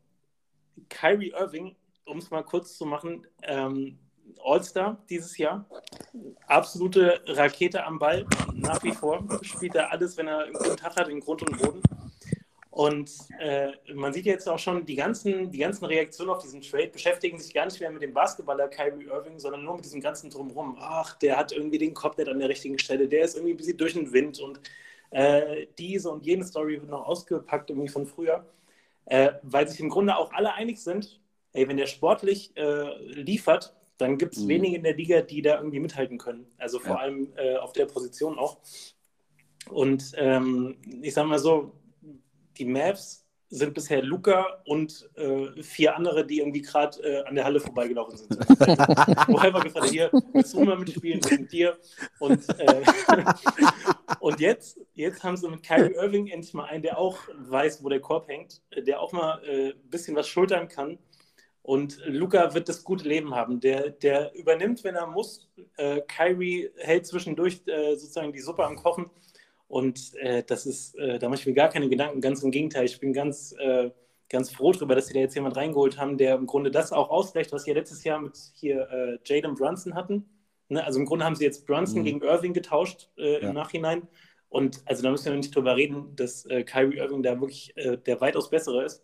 Kyrie 0.89 1.33
Irving, 1.37 1.75
um 2.05 2.17
es 2.17 2.31
mal 2.31 2.43
kurz 2.43 2.77
zu 2.77 2.85
machen, 2.85 3.27
ähm, 3.43 3.99
All-Star 4.43 4.97
dieses 5.09 5.37
Jahr, 5.37 5.65
absolute 6.47 7.21
Rakete 7.27 7.83
am 7.83 7.99
Ball, 7.99 8.25
nach 8.53 8.81
wie 8.83 8.91
vor, 8.91 9.23
spielt 9.43 9.75
er 9.75 9.91
alles, 9.91 10.17
wenn 10.17 10.27
er 10.27 10.45
einen 10.45 10.53
guten 10.53 10.77
Tag 10.77 10.95
hat, 10.95 11.09
in 11.09 11.19
Grund 11.19 11.43
und 11.43 11.61
Boden. 11.61 11.81
Und 12.71 13.11
äh, 13.39 13.71
man 13.93 14.13
sieht 14.13 14.25
jetzt 14.25 14.47
auch 14.47 14.57
schon, 14.57 14.85
die 14.85 14.95
ganzen, 14.95 15.51
die 15.51 15.59
ganzen 15.59 15.85
Reaktionen 15.85 16.31
auf 16.31 16.41
diesen 16.41 16.61
Trade 16.61 16.87
beschäftigen 16.87 17.37
sich 17.37 17.53
gar 17.53 17.65
nicht 17.65 17.79
mehr 17.79 17.91
mit 17.91 18.01
dem 18.01 18.13
Basketballer 18.13 18.69
Kyrie 18.69 19.05
Irving, 19.05 19.37
sondern 19.37 19.63
nur 19.63 19.75
mit 19.75 19.85
diesem 19.85 20.01
ganzen 20.01 20.29
Drumherum. 20.29 20.77
Ach, 20.79 21.15
der 21.19 21.37
hat 21.37 21.51
irgendwie 21.51 21.77
den 21.77 21.93
Kopf 21.93 22.17
nicht 22.17 22.29
an 22.29 22.39
der 22.39 22.49
richtigen 22.49 22.79
Stelle, 22.79 23.07
der 23.07 23.25
ist 23.25 23.35
irgendwie 23.35 23.53
ein 23.53 23.57
bisschen 23.57 23.77
durch 23.77 23.93
den 23.93 24.11
Wind 24.11 24.39
und 24.39 24.61
äh, 25.11 25.67
diese 25.77 26.09
und 26.09 26.25
jene 26.25 26.45
Story 26.45 26.79
wird 26.79 26.89
noch 26.89 27.05
ausgepackt 27.05 27.69
irgendwie 27.69 27.89
von 27.89 28.07
früher, 28.07 28.45
äh, 29.05 29.33
weil 29.43 29.67
sich 29.67 29.79
im 29.79 29.89
Grunde 29.89 30.15
auch 30.17 30.31
alle 30.33 30.53
einig 30.53 30.79
sind, 30.81 31.21
ey, 31.53 31.67
wenn 31.67 31.77
der 31.77 31.87
sportlich 31.87 32.55
äh, 32.55 32.97
liefert, 33.05 33.75
dann 33.97 34.17
gibt 34.17 34.35
es 34.35 34.43
Mhm. 34.43 34.47
wenige 34.47 34.77
in 34.77 34.83
der 34.83 34.95
Liga, 34.95 35.21
die 35.21 35.41
da 35.41 35.57
irgendwie 35.57 35.79
mithalten 35.79 36.17
können. 36.17 36.47
Also 36.57 36.79
vor 36.79 36.95
Ja. 36.95 37.01
allem 37.01 37.33
äh, 37.35 37.57
auf 37.57 37.73
der 37.73 37.85
Position 37.85 38.39
auch. 38.39 38.57
Und 39.69 40.13
ähm, 40.15 40.77
ich 41.01 41.13
sag 41.13 41.27
mal 41.27 41.39
so, 41.39 41.73
die 42.57 42.65
Mavs 42.65 43.20
sind 43.51 43.73
bisher 43.73 44.01
Luca 44.01 44.61
und 44.65 45.09
äh, 45.15 45.61
vier 45.61 45.95
andere, 45.97 46.25
die 46.25 46.39
irgendwie 46.39 46.61
gerade 46.61 46.97
äh, 47.03 47.23
an 47.25 47.35
der 47.35 47.43
Halle 47.43 47.59
vorbeigelaufen 47.59 48.17
sind. 48.17 48.39
Woher 49.27 49.53
war 49.53 49.61
gefragt, 49.61 49.89
hier, 49.89 50.09
willst 50.31 50.53
du 50.53 50.63
mal 50.63 50.77
mitspielen 50.77 51.19
mit 51.29 51.51
dir? 51.51 51.77
Und, 52.19 52.47
äh, 52.57 52.81
und 54.21 54.39
jetzt, 54.39 54.79
jetzt 54.93 55.21
haben 55.21 55.35
sie 55.35 55.49
mit 55.49 55.63
Kyrie 55.63 55.93
Irving 55.95 56.27
endlich 56.27 56.53
mal 56.53 56.65
einen, 56.65 56.81
der 56.81 56.97
auch 56.97 57.17
weiß, 57.39 57.83
wo 57.83 57.89
der 57.89 57.99
Korb 57.99 58.29
hängt, 58.29 58.61
der 58.75 59.01
auch 59.01 59.11
mal 59.11 59.43
äh, 59.43 59.71
ein 59.71 59.89
bisschen 59.89 60.15
was 60.15 60.29
schultern 60.29 60.69
kann. 60.69 60.97
Und 61.61 61.99
Luca 62.05 62.53
wird 62.53 62.69
das 62.69 62.85
gute 62.85 63.07
Leben 63.07 63.35
haben. 63.35 63.59
Der, 63.59 63.89
der 63.89 64.33
übernimmt, 64.33 64.83
wenn 64.85 64.95
er 64.95 65.07
muss. 65.07 65.49
Äh, 65.75 66.01
Kyrie 66.07 66.69
hält 66.77 67.05
zwischendurch 67.05 67.61
äh, 67.67 67.95
sozusagen 67.95 68.31
die 68.31 68.39
Suppe 68.39 68.65
am 68.65 68.77
Kochen. 68.77 69.09
Und 69.71 70.13
äh, 70.17 70.43
das 70.45 70.65
ist, 70.65 70.95
äh, 70.99 71.17
da 71.17 71.29
mache 71.29 71.39
ich 71.39 71.45
mir 71.47 71.53
gar 71.53 71.69
keine 71.69 71.87
Gedanken. 71.87 72.19
Ganz 72.19 72.43
im 72.43 72.51
Gegenteil, 72.51 72.83
ich 72.83 72.99
bin 72.99 73.13
ganz, 73.13 73.55
äh, 73.57 73.89
ganz 74.27 74.51
froh 74.51 74.73
darüber, 74.73 74.95
dass 74.95 75.07
sie 75.07 75.13
da 75.13 75.21
jetzt 75.21 75.33
jemand 75.33 75.55
reingeholt 75.55 75.97
haben, 75.97 76.17
der 76.17 76.35
im 76.35 76.45
Grunde 76.45 76.71
das 76.71 76.91
auch 76.91 77.09
ausgleicht, 77.09 77.53
was 77.53 77.63
sie 77.63 77.71
ja 77.71 77.77
letztes 77.77 78.03
Jahr 78.03 78.19
mit 78.19 78.37
hier 78.53 78.89
äh, 78.91 79.17
Jalen 79.23 79.55
Brunson 79.55 79.95
hatten. 79.95 80.25
Ne? 80.67 80.83
Also 80.83 80.99
im 80.99 81.05
Grunde 81.05 81.23
haben 81.23 81.35
sie 81.37 81.45
jetzt 81.45 81.65
Brunson 81.65 81.99
Mhm. 82.01 82.03
gegen 82.05 82.21
Irving 82.21 82.51
getauscht 82.53 83.07
äh, 83.17 83.37
im 83.37 83.43
Ja. 83.43 83.53
Nachhinein. 83.53 84.09
Und 84.49 84.81
also 84.85 85.03
da 85.03 85.09
müssen 85.09 85.27
wir 85.31 85.37
nicht 85.37 85.55
drüber 85.55 85.77
reden, 85.77 86.17
dass 86.17 86.45
äh, 86.47 86.63
Kyrie 86.63 86.97
Irving 86.97 87.23
da 87.23 87.39
wirklich 87.39 87.73
der 88.05 88.19
weitaus 88.19 88.49
bessere 88.49 88.83
ist. 88.83 89.01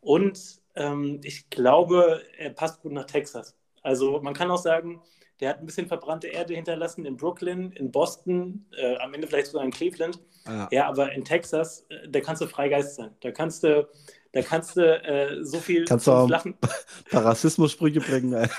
Und 0.00 0.60
ähm, 0.76 1.20
ich 1.24 1.50
glaube, 1.50 2.22
er 2.38 2.50
passt 2.50 2.82
gut 2.82 2.92
nach 2.92 3.06
Texas. 3.06 3.56
Also 3.82 4.20
man 4.20 4.34
kann 4.34 4.48
auch 4.52 4.62
sagen, 4.62 5.02
der 5.40 5.50
hat 5.50 5.60
ein 5.60 5.66
bisschen 5.66 5.86
verbrannte 5.86 6.26
Erde 6.28 6.54
hinterlassen 6.54 7.04
in 7.06 7.16
Brooklyn, 7.16 7.72
in 7.72 7.90
Boston, 7.92 8.66
äh, 8.76 8.96
am 8.98 9.14
Ende 9.14 9.26
vielleicht 9.26 9.48
sogar 9.48 9.64
in 9.64 9.70
Cleveland. 9.70 10.18
Ja. 10.46 10.68
Ja, 10.72 10.88
aber 10.88 11.12
in 11.12 11.24
Texas, 11.24 11.86
äh, 11.90 12.08
da 12.08 12.20
kannst 12.20 12.42
du 12.42 12.46
Freigeist 12.46 12.96
sein. 12.96 13.10
Da 13.20 13.30
kannst 13.30 13.62
du, 13.62 13.86
da 14.32 14.42
kannst 14.42 14.76
du 14.76 14.82
äh, 15.04 15.44
so 15.44 15.58
viel 15.58 15.84
Kannst 15.84 16.06
du 16.06 16.12
auch- 16.12 16.28
Lachen. 16.28 16.54
Ein 16.60 16.68
paar 17.10 17.24
Rassismussprüche 17.26 18.00
bringen. 18.00 18.32
Ey. 18.32 18.48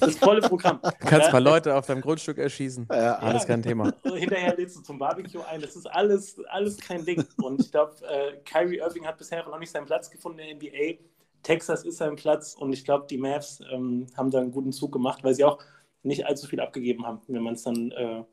Das 0.00 0.16
volle 0.16 0.40
Programm. 0.42 0.80
Du 0.82 0.90
kannst 0.98 1.12
ein 1.12 1.20
Ja, 1.22 1.30
paar 1.30 1.40
Leute 1.40 1.74
auf 1.74 1.86
deinem 1.86 2.00
Grundstück 2.02 2.38
erschießen. 2.38 2.86
Ja, 2.90 3.14
Alles 3.18 3.46
kein 3.46 3.62
Thema. 3.62 3.92
Hinterher 4.14 4.54
lädst 4.56 4.76
du 4.76 4.82
zum 4.82 4.98
Barbecue 4.98 5.40
ein. 5.48 5.60
Das 5.62 5.74
ist 5.76 5.86
alles, 5.86 6.36
alles 6.48 6.76
kein 6.78 7.04
Ding. 7.04 7.24
Und 7.40 7.60
ich 7.62 7.70
glaube, 7.70 7.94
äh, 8.06 8.36
Kyrie 8.44 8.78
Irving 8.78 9.06
hat 9.06 9.16
bisher 9.16 9.44
noch 9.48 9.58
nicht 9.58 9.70
seinen 9.70 9.86
Platz 9.86 10.10
gefunden 10.10 10.40
in 10.40 10.58
der 10.58 10.70
NBA. 10.70 10.98
Texas 11.42 11.84
ist 11.84 11.98
sein 11.98 12.16
Platz 12.16 12.54
und 12.58 12.72
ich 12.72 12.84
glaube, 12.84 13.06
die 13.08 13.16
Mavs 13.18 13.60
ähm, 13.72 14.06
haben 14.16 14.30
da 14.30 14.40
einen 14.40 14.50
guten 14.50 14.72
Zug 14.72 14.92
gemacht, 14.92 15.22
weil 15.22 15.34
sie 15.34 15.44
auch 15.44 15.58
nicht 16.06 16.26
allzu 16.26 16.46
viel 16.46 16.60
abgegeben 16.60 17.06
haben, 17.06 17.20
wenn 17.28 17.42
man 17.42 17.54
es 17.54 17.62
dann 17.62 17.90
äh, 17.92 18.24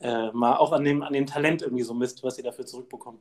äh, 0.00 0.32
mal 0.32 0.56
auch 0.56 0.72
an 0.72 0.84
dem, 0.84 1.02
an 1.02 1.12
dem 1.12 1.26
Talent 1.26 1.62
irgendwie 1.62 1.84
so 1.84 1.94
misst, 1.94 2.22
was 2.22 2.36
sie 2.36 2.42
dafür 2.42 2.66
zurückbekommen. 2.66 3.20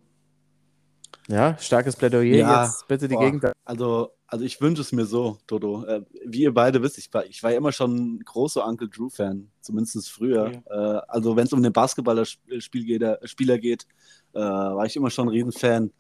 Ja, 1.28 1.58
starkes 1.60 1.96
Plädoyer. 1.96 2.38
Ja, 2.38 2.66
Jetzt 2.66 2.88
bitte 2.88 3.08
die 3.08 3.16
boah. 3.16 3.24
Gegend. 3.24 3.46
Also, 3.64 4.12
also 4.28 4.44
ich 4.44 4.60
wünsche 4.60 4.82
es 4.82 4.92
mir 4.92 5.06
so, 5.06 5.38
Dodo. 5.48 5.86
Äh, 5.86 6.04
wie 6.26 6.42
ihr 6.42 6.54
beide 6.54 6.82
wisst, 6.82 6.98
ich 6.98 7.14
war, 7.14 7.26
ich 7.26 7.42
war 7.44 7.52
ja 7.52 7.58
immer 7.58 7.72
schon 7.72 8.16
ein 8.16 8.20
großer 8.20 8.66
Uncle 8.66 8.90
Drew-Fan, 8.90 9.50
zumindest 9.62 10.10
früher. 10.10 10.52
Äh, 10.66 10.74
also 11.08 11.36
wenn 11.36 11.46
es 11.46 11.54
um 11.54 11.62
den 11.62 11.74
Basketballerspiel 11.74 12.86
geht, 12.86 13.02
äh, 13.02 13.18
Spieler 13.28 13.60
geht, 13.60 13.86
äh, 14.34 14.40
war 14.40 14.86
ich 14.86 14.96
immer 14.96 15.10
schon 15.10 15.28
ein 15.28 15.32
Riesenfan. 15.32 15.92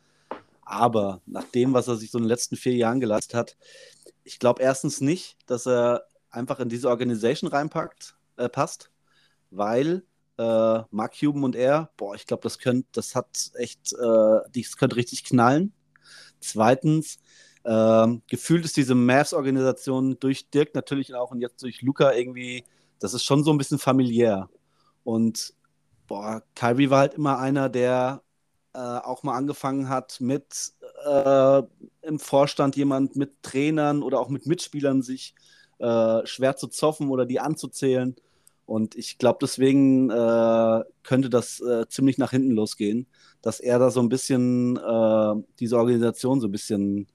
Aber 0.63 1.21
nach 1.25 1.43
dem, 1.43 1.73
was 1.73 1.87
er 1.87 1.97
sich 1.97 2.11
so 2.11 2.17
in 2.17 2.23
den 2.23 2.29
letzten 2.29 2.55
vier 2.55 2.75
Jahren 2.75 2.99
geleistet 2.99 3.35
hat, 3.35 3.57
ich 4.23 4.39
glaube 4.39 4.61
erstens 4.61 5.01
nicht, 5.01 5.37
dass 5.49 5.67
er 5.67 6.05
einfach 6.31 6.59
in 6.59 6.69
diese 6.69 6.89
Organisation 6.89 7.49
reinpackt, 7.49 8.15
äh, 8.37 8.49
passt, 8.49 8.91
weil 9.51 10.03
äh, 10.37 10.79
Mark 10.91 11.19
Cuban 11.19 11.43
und 11.43 11.55
er, 11.55 11.91
boah, 11.97 12.15
ich 12.15 12.25
glaube, 12.25 12.43
das 12.43 12.59
könnte, 12.59 12.87
das 12.93 13.15
hat 13.15 13.51
echt, 13.55 13.93
äh, 13.93 14.39
das 14.53 14.77
könnte 14.77 14.95
richtig 14.95 15.23
knallen. 15.23 15.73
Zweitens, 16.39 17.19
ähm, 17.65 18.23
gefühlt 18.27 18.65
ist 18.65 18.77
diese 18.77 18.95
Mavs-Organisation 18.95 20.17
durch 20.19 20.49
Dirk 20.49 20.73
natürlich 20.73 21.13
auch 21.13 21.31
und 21.31 21.41
jetzt 21.41 21.61
durch 21.63 21.81
Luca 21.81 22.13
irgendwie, 22.13 22.65
das 22.99 23.13
ist 23.13 23.23
schon 23.23 23.43
so 23.43 23.51
ein 23.51 23.57
bisschen 23.57 23.79
familiär. 23.79 24.49
Und 25.03 25.53
boah, 26.07 26.43
Kyrie 26.55 26.89
war 26.89 26.99
halt 26.99 27.13
immer 27.15 27.39
einer, 27.39 27.69
der 27.69 28.23
äh, 28.73 28.79
auch 28.79 29.23
mal 29.23 29.35
angefangen 29.35 29.89
hat 29.89 30.21
mit 30.21 30.73
äh, 31.05 31.61
im 32.03 32.19
Vorstand 32.19 32.75
jemand 32.75 33.15
mit 33.15 33.43
Trainern 33.43 34.01
oder 34.03 34.19
auch 34.19 34.29
mit 34.29 34.45
Mitspielern 34.45 35.01
sich 35.01 35.35
äh, 35.81 36.25
schwer 36.25 36.55
zu 36.55 36.67
zoffen 36.67 37.09
oder 37.09 37.25
die 37.25 37.39
anzuzählen. 37.39 38.15
Und 38.65 38.95
ich 38.95 39.17
glaube, 39.17 39.39
deswegen 39.41 40.09
äh, 40.09 40.83
könnte 41.03 41.29
das 41.29 41.59
äh, 41.59 41.87
ziemlich 41.89 42.17
nach 42.17 42.31
hinten 42.31 42.51
losgehen, 42.51 43.07
dass 43.41 43.59
er 43.59 43.79
da 43.79 43.89
so 43.91 43.99
ein 43.99 44.09
bisschen 44.09 44.77
äh, 44.77 45.43
diese 45.59 45.77
Organisation 45.77 46.39
so 46.39 46.47
ein 46.47 46.51
bisschen 46.51 47.07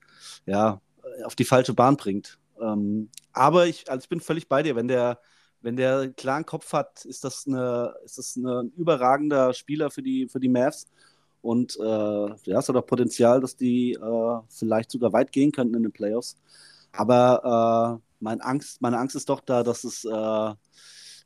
ja, 0.45 0.81
auf 1.23 1.35
die 1.35 1.45
falsche 1.45 1.73
Bahn 1.73 1.97
bringt. 1.97 2.37
Ähm, 2.61 3.09
aber 3.33 3.67
ich, 3.67 3.89
also 3.89 4.03
ich 4.03 4.09
bin 4.09 4.19
völlig 4.19 4.47
bei 4.47 4.63
dir, 4.63 4.75
wenn 4.75 4.87
der, 4.87 5.19
wenn 5.61 5.75
der 5.77 5.99
einen 5.99 6.15
klaren 6.15 6.45
Kopf 6.45 6.73
hat, 6.73 7.05
ist 7.05 7.23
das, 7.23 7.45
eine, 7.47 7.95
ist 8.05 8.17
das 8.17 8.35
eine, 8.37 8.63
ein 8.63 8.71
überragender 8.75 9.53
Spieler 9.53 9.89
für 9.89 10.03
die, 10.03 10.27
für 10.27 10.39
die 10.39 10.49
Mavs. 10.49 10.87
Und 11.41 11.77
äh, 11.79 11.83
ja, 11.83 12.59
es 12.59 12.69
hat 12.69 12.75
auch 12.75 12.85
Potenzial, 12.85 13.41
dass 13.41 13.55
die 13.55 13.93
äh, 13.93 14.39
vielleicht 14.49 14.91
sogar 14.91 15.13
weit 15.13 15.31
gehen 15.31 15.51
könnten 15.51 15.75
in 15.75 15.83
den 15.83 15.91
Playoffs. 15.91 16.35
Aber 16.91 18.01
äh, 18.01 18.06
mein 18.19 18.41
Angst, 18.41 18.81
meine 18.81 18.97
Angst 18.97 19.15
ist 19.15 19.29
doch 19.29 19.41
da, 19.41 19.63
dass 19.63 19.83
es 19.83 20.03
äh, 20.05 20.53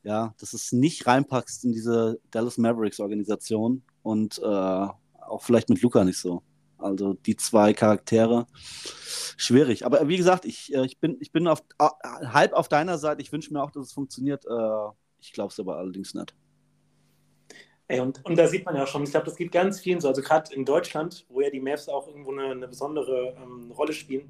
ja, 0.03 0.33
dass 0.39 0.53
es 0.53 0.71
nicht 0.71 1.05
reinpackst 1.05 1.63
in 1.63 1.73
diese 1.73 2.19
Dallas 2.31 2.57
Mavericks 2.57 2.99
Organisation 2.99 3.83
und 4.03 4.39
äh, 4.39 4.45
auch 4.45 5.41
vielleicht 5.41 5.69
mit 5.69 5.81
Luca 5.81 6.03
nicht 6.03 6.17
so. 6.19 6.43
Also 6.77 7.13
die 7.13 7.35
zwei 7.35 7.73
Charaktere, 7.73 8.47
schwierig. 9.37 9.85
Aber 9.85 10.07
wie 10.07 10.17
gesagt, 10.17 10.45
ich, 10.45 10.73
äh, 10.73 10.85
ich 10.85 10.99
bin, 10.99 11.17
ich 11.19 11.31
bin 11.31 11.47
auf, 11.47 11.63
halb 11.79 12.53
auf 12.53 12.67
deiner 12.67 12.97
Seite. 12.97 13.21
Ich 13.21 13.31
wünsche 13.31 13.53
mir 13.53 13.61
auch, 13.61 13.71
dass 13.71 13.85
es 13.85 13.93
funktioniert. 13.93 14.45
Äh, 14.45 14.89
ich 15.19 15.31
glaube 15.33 15.51
es 15.51 15.59
aber 15.59 15.77
allerdings 15.77 16.15
nicht. 16.15 16.35
Ey, 17.87 17.99
und, 17.99 18.23
und 18.25 18.37
da 18.37 18.47
sieht 18.47 18.65
man 18.65 18.75
ja 18.75 18.87
schon, 18.87 19.03
ich 19.03 19.11
glaube, 19.11 19.25
das 19.25 19.35
geht 19.35 19.51
ganz 19.51 19.79
vielen 19.79 19.99
so. 20.01 20.07
Also 20.07 20.21
gerade 20.21 20.53
in 20.55 20.65
Deutschland, 20.65 21.25
wo 21.29 21.41
ja 21.41 21.49
die 21.49 21.59
Mavs 21.59 21.89
auch 21.89 22.07
irgendwo 22.07 22.31
eine, 22.31 22.45
eine 22.45 22.67
besondere 22.67 23.35
ähm, 23.37 23.71
Rolle 23.71 23.93
spielen, 23.93 24.29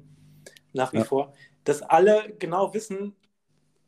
nach 0.74 0.92
wie 0.92 0.98
Ja. 0.98 1.04
vor, 1.04 1.32
dass 1.64 1.82
alle 1.82 2.34
genau 2.38 2.74
wissen, 2.74 3.14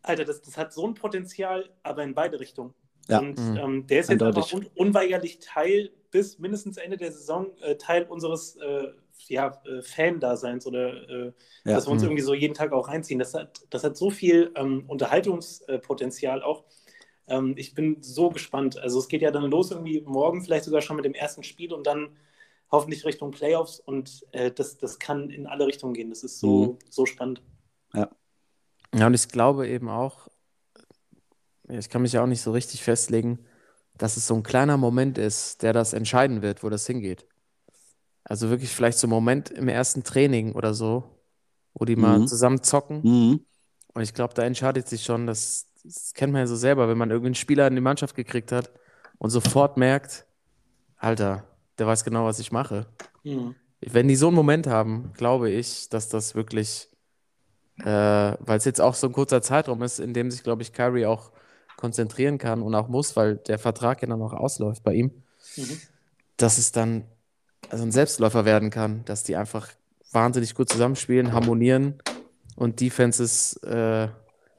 Alter, 0.03 0.25
das, 0.25 0.43
das 0.43 0.57
hat 0.59 0.73
so 0.73 0.87
ein 0.87 0.95
Potenzial, 0.95 1.71
aber 1.83 2.03
in 2.05 2.15
beide 2.15 2.39
Richtungen. 2.41 2.75
Ja. 3.09 3.21
Und 3.21 3.39
Mhm. 3.39 3.57
ähm, 3.57 3.87
der 3.87 4.01
ist 4.01 4.11
jetzt 4.11 4.23
einfach 4.23 4.53
un 4.53 4.67
unweigerlich 4.75 5.39
Teil 5.41 5.91
bis 6.11 6.39
mindestens 6.39 6.77
Ende 6.77 6.97
der 6.97 7.13
Saison 7.13 7.57
äh, 7.61 7.77
Teil 7.77 8.05
unseres 8.05 8.57
äh, 8.57 8.89
ja, 9.29 9.61
äh, 9.67 9.83
Fan-Daseins 9.83 10.67
oder 10.67 11.09
äh, 11.09 11.33
Ja. 11.65 11.75
dass 11.75 11.87
wir 11.87 11.93
uns 11.93 12.03
Mhm. 12.03 12.09
irgendwie 12.09 12.23
so 12.23 12.35
jeden 12.35 12.55
Tag 12.55 12.73
auch 12.73 12.89
reinziehen. 12.89 13.19
Das 13.19 13.35
hat, 13.35 13.67
das 13.71 13.85
hat 13.85 13.97
so 13.97 14.11
viel 14.11 14.53
ähm, 14.57 14.85
Unterhaltungspotenzial 14.89 16.43
auch. 16.43 16.65
Ähm, 17.27 17.55
ich 17.57 17.75
bin 17.75 18.03
so 18.03 18.31
gespannt. 18.31 18.79
Also 18.79 18.99
es 18.99 19.09
geht 19.09 19.23
ja 19.23 19.31
dann 19.31 19.51
los 19.51 19.71
irgendwie 19.71 20.03
morgen 20.03 20.43
vielleicht 20.43 20.65
sogar 20.65 20.83
schon 20.83 20.97
mit 20.97 21.05
dem 21.05 21.15
ersten 21.15 21.43
Spiel 21.43 21.73
und 21.73 21.87
dann 21.87 22.17
hoffentlich 22.71 23.05
Richtung 23.05 23.31
Playoffs 23.31 23.81
und 23.81 24.27
äh, 24.33 24.51
das, 24.51 24.79
das 24.79 24.99
kann 24.99 25.31
in 25.31 25.47
alle 25.47 25.67
Richtungen 25.67 25.95
gehen. 25.95 26.11
Das 26.11 26.25
ist 26.25 26.41
so, 26.41 26.73
Mhm. 26.73 26.79
so 26.91 27.07
spannend. 27.07 27.43
Ja, 28.95 29.07
und 29.07 29.15
ich 29.15 29.29
glaube 29.29 29.69
eben 29.69 29.89
auch, 29.89 30.29
ich 31.69 31.89
kann 31.89 32.03
mich 32.03 32.13
ja 32.13 32.23
auch 32.23 32.27
nicht 32.27 32.43
so 32.43 32.53
richtig 32.53 32.83
festlegen, 32.83 33.39
dass 33.97 34.17
es 34.17 34.27
so 34.27 34.35
ein 34.35 34.43
kleiner 34.43 34.77
Moment 34.77 35.19
ist, 35.19 35.63
der 35.63 35.73
das 35.73 35.93
entscheiden 35.93 36.43
wird, 36.43 36.63
wo 36.63 36.69
das 36.69 36.87
hingeht. 36.87 37.27
Also 38.25 38.51
wirklich 38.51 38.71
vielleicht 38.71 38.99
so 38.99 39.07
ein 39.07 39.11
Moment 39.11 39.51
im 39.51 39.69
ersten 39.69 40.03
Training 40.03 40.53
oder 40.53 40.75
so, 40.75 41.21
wo 41.75 41.85
die 41.85 41.97
mal 41.97 42.21
Mhm. 42.21 42.27
zusammen 42.27 42.63
zocken. 42.63 43.01
Mhm. 43.03 43.45
Und 43.95 44.03
ich 44.03 44.15
glaube, 44.15 44.35
da 44.35 44.43
entscheidet 44.43 44.89
sich 44.89 45.05
schon, 45.05 45.27
das, 45.27 45.69
das 45.85 46.13
kennt 46.15 46.33
man 46.33 46.41
ja 46.41 46.47
so 46.47 46.57
selber, 46.57 46.89
wenn 46.89 46.99
man 46.99 47.11
irgendeinen 47.11 47.35
Spieler 47.35 47.67
in 47.67 47.75
die 47.75 47.81
Mannschaft 47.81 48.17
gekriegt 48.17 48.51
hat 48.51 48.73
und 49.19 49.31
sofort 49.31 49.77
merkt, 49.77 50.27
Alter, 50.97 51.45
der 51.79 51.87
weiß 51.87 52.05
genau, 52.05 52.25
was 52.25 52.39
ich 52.39 52.51
mache. 52.51 52.87
Mhm. 53.25 53.55
Wenn 53.81 54.09
die 54.09 54.17
so 54.17 54.29
einen 54.29 54.37
Moment 54.37 54.67
haben, 54.67 55.13
glaube 55.15 55.51
ich, 55.51 55.89
dass 55.91 56.09
das 56.09 56.35
wirklich, 56.35 56.89
äh, 57.81 57.85
weil 57.85 58.59
es 58.59 58.65
jetzt 58.65 58.81
auch 58.81 58.95
so 58.95 59.07
ein 59.09 59.13
kurzer 59.13 59.43
Zeitraum 59.43 59.83
ist, 59.83 59.99
in 59.99 60.15
dem 60.15 60.31
sich, 60.31 60.43
glaube 60.43 60.63
ich, 60.63 60.73
Kyrie 60.73 61.07
auch 61.07 61.33
konzentrieren 61.77 62.39
kann 62.39 62.63
und 62.63 62.75
auch 62.75 62.89
muss, 62.89 63.17
weil 63.17 63.37
der 63.37 63.59
Vertrag 63.59 64.03
ja 64.03 64.09
dann 64.09 64.19
noch 64.21 64.33
ausläuft 64.33 64.83
bei 64.85 64.95
ihm, 64.95 65.11
Mhm. 65.57 65.81
dass 66.37 66.59
es 66.59 66.73
dann 66.73 67.05
also 67.71 67.85
ein 67.85 67.93
Selbstläufer 67.93 68.45
werden 68.45 68.71
kann, 68.71 69.05
dass 69.05 69.23
die 69.23 69.37
einfach 69.37 69.69
wahnsinnig 70.13 70.55
gut 70.55 70.69
zusammenspielen, 70.69 71.33
harmonieren 71.33 72.01
und 72.57 72.81
Defenses 72.81 73.57
äh, 73.65 74.09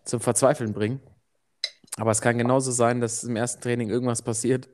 zum 0.04 0.20
Verzweifeln 0.20 0.74
bringen. 0.74 1.00
Aber 1.98 2.12
es 2.12 2.22
kann 2.22 2.38
genauso 2.38 2.72
sein, 2.72 3.00
dass 3.00 3.24
im 3.24 3.36
ersten 3.36 3.62
Training 3.62 3.90
irgendwas 3.90 4.22
passiert 4.22 4.68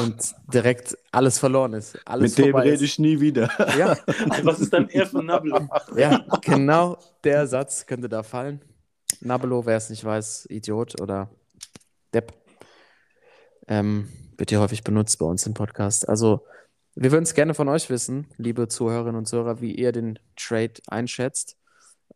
und 0.00 0.34
direkt 0.52 0.96
alles 1.10 1.38
verloren 1.38 1.72
ist. 1.74 1.98
Alles 2.06 2.36
Mit 2.36 2.46
dem 2.46 2.56
rede 2.56 2.74
ist. 2.74 2.82
ich 2.82 2.98
nie 2.98 3.20
wieder. 3.20 3.48
Ja, 3.78 3.96
Was 4.42 4.60
ist 4.60 4.72
dann 4.72 4.88
eher 4.88 5.06
von 5.06 5.26
Nablo? 5.26 5.68
ja, 5.96 6.24
genau 6.40 6.98
der 7.24 7.46
Satz 7.46 7.86
könnte 7.86 8.08
da 8.08 8.22
fallen. 8.22 8.60
Nabelo, 9.20 9.64
wer 9.66 9.76
es 9.76 9.90
nicht 9.90 10.04
weiß, 10.04 10.46
Idiot 10.50 11.00
oder 11.00 11.30
Depp. 12.12 12.32
Ähm, 13.68 14.08
wird 14.36 14.50
hier 14.50 14.60
häufig 14.60 14.82
benutzt 14.82 15.18
bei 15.18 15.26
uns 15.26 15.46
im 15.46 15.54
Podcast. 15.54 16.08
Also, 16.08 16.44
wir 16.94 17.12
würden 17.12 17.22
es 17.24 17.34
gerne 17.34 17.54
von 17.54 17.68
euch 17.68 17.88
wissen, 17.90 18.26
liebe 18.36 18.68
Zuhörerinnen 18.68 19.16
und 19.16 19.26
Zuhörer, 19.26 19.60
wie 19.60 19.74
ihr 19.74 19.92
den 19.92 20.18
Trade 20.36 20.74
einschätzt. 20.88 21.56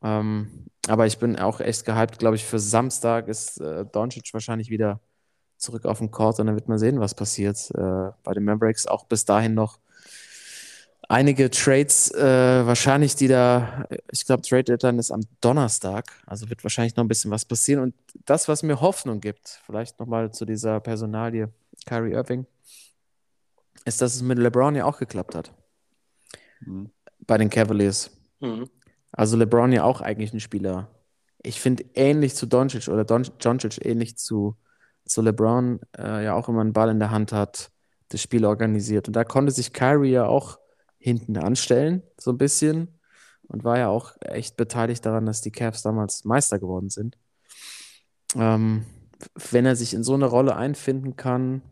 Ähm, 0.03 0.67
aber 0.89 1.07
ich 1.07 1.19
bin 1.19 1.39
auch 1.39 1.61
echt 1.61 1.85
gehypt, 1.85 2.19
glaube 2.19 2.37
ich, 2.37 2.45
für 2.45 2.59
Samstag 2.59 3.29
ist 3.29 3.61
äh, 3.61 3.85
Doncic 3.87 4.33
wahrscheinlich 4.33 4.69
wieder 4.71 5.01
zurück 5.59 5.84
auf 5.86 5.98
den 5.98 6.11
Court 6.11 6.38
und 6.40 6.46
dann 6.46 6.54
wird 6.54 6.68
man 6.68 6.78
sehen, 6.78 7.00
was 7.00 7.14
passiert 7.14 7.70
äh, 7.74 8.11
bei 8.22 8.34
den 8.34 8.44
Mavericks. 8.44 8.86
Auch 8.86 9.04
bis 9.07 9.24
dahin 9.24 9.54
noch 9.54 9.78
einige 11.09 11.50
Trades, 11.50 12.11
äh, 12.12 12.66
wahrscheinlich, 12.66 13.14
die 13.14 13.28
da, 13.28 13.86
ich 14.11 14.26
glaube, 14.26 14.42
Trade 14.42 14.64
Deadline 14.64 14.98
ist 14.98 15.11
am 15.11 15.20
Donnerstag, 15.40 16.12
also 16.26 16.50
wird 16.50 16.64
wahrscheinlich 16.64 16.96
noch 16.96 17.04
ein 17.04 17.09
bisschen 17.09 17.30
was 17.30 17.44
passieren. 17.44 17.82
Und 17.82 17.94
das, 18.24 18.48
was 18.48 18.62
mir 18.62 18.80
Hoffnung 18.80 19.20
gibt, 19.20 19.61
vielleicht 19.64 20.00
nochmal 20.00 20.32
zu 20.32 20.44
dieser 20.44 20.80
Personalie 20.80 21.48
Kyrie 21.86 22.12
Irving, 22.12 22.46
ist, 23.84 24.00
dass 24.00 24.14
es 24.16 24.22
mit 24.22 24.38
LeBron 24.38 24.74
ja 24.74 24.84
auch 24.84 24.98
geklappt 24.98 25.34
hat 25.34 25.52
Mhm. 26.61 26.90
bei 27.26 27.38
den 27.38 27.50
Cavaliers. 27.50 28.11
Mhm. 28.40 28.68
Also 29.12 29.36
LeBron 29.36 29.72
ja 29.72 29.84
auch 29.84 30.00
eigentlich 30.00 30.32
ein 30.32 30.40
Spieler. 30.40 30.88
Ich 31.42 31.61
finde 31.61 31.84
ähnlich 31.94 32.34
zu 32.34 32.46
Doncic 32.46 32.88
oder 32.88 33.04
Don 33.04 33.24
Doncic 33.38 33.84
ähnlich 33.84 34.16
zu, 34.16 34.57
zu 35.07 35.22
LeBron 35.22 35.80
äh, 35.96 36.24
ja 36.24 36.34
auch 36.34 36.48
immer 36.48 36.61
einen 36.61 36.72
Ball 36.72 36.90
in 36.90 36.98
der 36.98 37.11
Hand 37.11 37.32
hat, 37.32 37.70
das 38.09 38.20
Spiel 38.20 38.44
organisiert. 38.44 39.09
Und 39.09 39.14
da 39.14 39.24
konnte 39.24 39.52
sich 39.52 39.72
Kyrie 39.72 40.11
ja 40.11 40.26
auch 40.26 40.59
hinten 40.98 41.36
anstellen, 41.36 42.02
so 42.18 42.30
ein 42.30 42.38
bisschen. 42.38 43.00
Und 43.48 43.62
war 43.62 43.78
ja 43.78 43.88
auch 43.88 44.16
echt 44.20 44.57
beteiligt 44.57 45.07
daran, 45.07 45.26
dass 45.26 45.40
die 45.40 45.52
Cavs 45.52 45.82
damals 45.82 46.24
Meister 46.24 46.59
geworden 46.59 46.90
sind. 46.90 47.16
Ähm, 48.34 48.84
wenn 49.50 49.66
er 49.66 49.76
sich 49.76 49.94
in 49.94 50.02
so 50.02 50.14
eine 50.14 50.26
Rolle 50.26 50.57
einfinden 50.57 51.16
kann, 51.16 51.62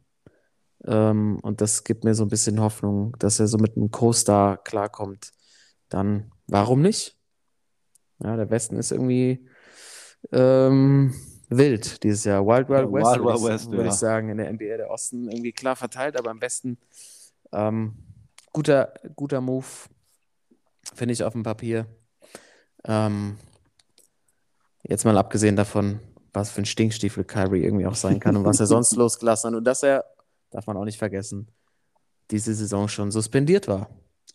ähm, 0.87 1.39
und 1.43 1.61
das 1.61 1.85
gibt 1.85 2.05
mir 2.05 2.15
so 2.15 2.25
ein 2.25 2.29
bisschen 2.29 2.61
Hoffnung, 2.61 3.17
dass 3.19 3.41
er 3.41 3.49
so 3.49 3.59
mit 3.59 3.77
einem 3.77 3.91
Co-Star 3.91 4.59
klarkommt, 4.59 5.33
dann 5.89 6.31
warum 6.47 6.83
nicht? 6.83 7.17
Ja, 8.23 8.37
der 8.37 8.51
Westen 8.51 8.77
ist 8.77 8.93
irgendwie 8.93 9.49
ähm, 10.33 11.15
wild 11.57 12.03
dieses 12.03 12.25
Jahr. 12.25 12.47
Wild 12.47 12.69
Wild 12.69 12.87
Ja, 12.87 12.93
West, 12.93 13.07
Wild 13.07 13.25
würde 13.25 13.25
Wild 13.25 13.39
ich, 13.39 13.45
West, 13.45 13.71
würde 13.71 13.83
ja. 13.85 13.89
ich 13.89 13.95
sagen, 13.95 14.29
in 14.31 14.39
der 14.39 14.53
NBA. 14.53 14.77
Der 14.77 14.91
Osten 14.91 15.29
irgendwie 15.31 15.53
klar 15.53 15.77
verteilt, 15.77 16.17
aber 16.19 16.31
im 16.31 16.41
Westen 16.41 16.79
ähm, 17.53 17.95
guter, 18.53 18.95
guter 19.17 19.41
Move, 19.41 19.67
finde 20.95 21.13
ich 21.13 21.25
auf 21.25 21.33
dem 21.33 21.43
Papier. 21.43 21.87
Ähm, 22.85 23.39
jetzt 24.83 25.05
mal 25.05 25.17
abgesehen 25.17 25.57
davon, 25.57 26.01
was 26.33 26.51
für 26.51 26.63
ein 26.63 26.67
Stinkstiefel 26.67 27.25
Kyrie 27.25 27.63
irgendwie 27.63 27.87
auch 27.87 27.95
sein 27.95 28.21
kann 28.21 28.37
und 28.37 28.45
was 28.45 28.61
er 28.61 28.67
sonst 28.67 28.93
losgelassen 28.97 29.51
hat 29.51 29.59
und 29.59 29.65
dass 29.65 29.83
er, 29.83 30.05
darf 30.51 30.67
man 30.67 30.77
auch 30.77 30.85
nicht 30.85 30.99
vergessen, 30.99 31.49
diese 32.31 32.55
Saison 32.55 32.89
schon 32.89 33.11
suspendiert 33.11 33.69
war 33.69 33.91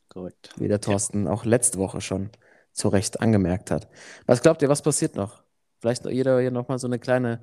Korrekt. 0.09 0.51
wie 0.57 0.67
der 0.67 0.81
Thorsten 0.81 1.27
auch 1.27 1.45
letzte 1.45 1.77
Woche 1.77 2.01
schon 2.01 2.29
zu 2.71 2.87
Recht 2.89 3.19
angemerkt 3.19 3.71
hat. 3.71 3.89
Was 4.25 4.41
glaubt 4.41 4.61
ihr, 4.61 4.69
was 4.69 4.81
passiert 4.81 5.15
noch? 5.15 5.43
Vielleicht 5.79 6.05
jeder 6.05 6.39
hier 6.39 6.51
nochmal 6.51 6.79
so 6.79 6.87
eine 6.87 6.99
kleine 6.99 7.41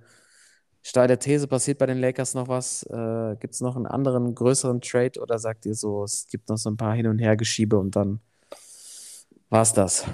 steile 0.82 1.18
These. 1.18 1.48
Passiert 1.48 1.78
bei 1.78 1.86
den 1.86 1.98
Lakers 1.98 2.34
noch 2.34 2.48
was? 2.48 2.82
Äh, 2.84 3.36
gibt 3.40 3.54
es 3.54 3.60
noch 3.60 3.76
einen 3.76 3.86
anderen, 3.86 4.34
größeren 4.34 4.80
Trade 4.80 5.20
oder 5.20 5.38
sagt 5.38 5.66
ihr 5.66 5.74
so, 5.74 6.04
es 6.04 6.26
gibt 6.28 6.48
noch 6.48 6.58
so 6.58 6.70
ein 6.70 6.76
paar 6.76 6.94
Hin- 6.94 7.08
und 7.08 7.18
Hergeschiebe 7.18 7.78
und 7.78 7.96
dann 7.96 8.20
war 9.48 9.62
es 9.62 9.72
das? 9.72 10.04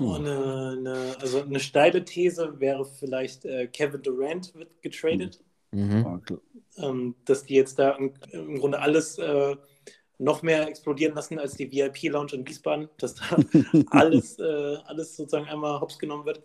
Oh, 0.00 0.14
eine, 0.14 0.76
eine, 0.76 1.16
also 1.20 1.42
eine 1.42 1.60
steile 1.60 2.04
These 2.04 2.58
wäre 2.58 2.84
vielleicht, 2.84 3.44
äh, 3.44 3.68
Kevin 3.68 4.02
Durant 4.02 4.54
wird 4.54 4.82
getradet. 4.82 5.40
Mhm. 5.70 6.20
Klar. 6.24 6.40
ähm, 6.76 7.14
dass 7.24 7.44
die 7.44 7.54
jetzt 7.54 7.78
da 7.78 7.90
im, 7.92 8.12
im 8.32 8.58
Grunde 8.58 8.80
alles 8.80 9.18
äh, 9.18 9.56
noch 10.24 10.42
mehr 10.42 10.66
explodieren 10.66 11.14
lassen 11.14 11.38
als 11.38 11.56
die 11.56 11.70
VIP-Lounge 11.70 12.32
in 12.32 12.48
Wiesbaden, 12.48 12.88
dass 12.98 13.14
da 13.14 13.36
alles, 13.90 14.38
äh, 14.38 14.76
alles 14.86 15.16
sozusagen 15.16 15.46
einmal 15.46 15.80
hops 15.80 15.98
genommen 15.98 16.24
wird. 16.24 16.42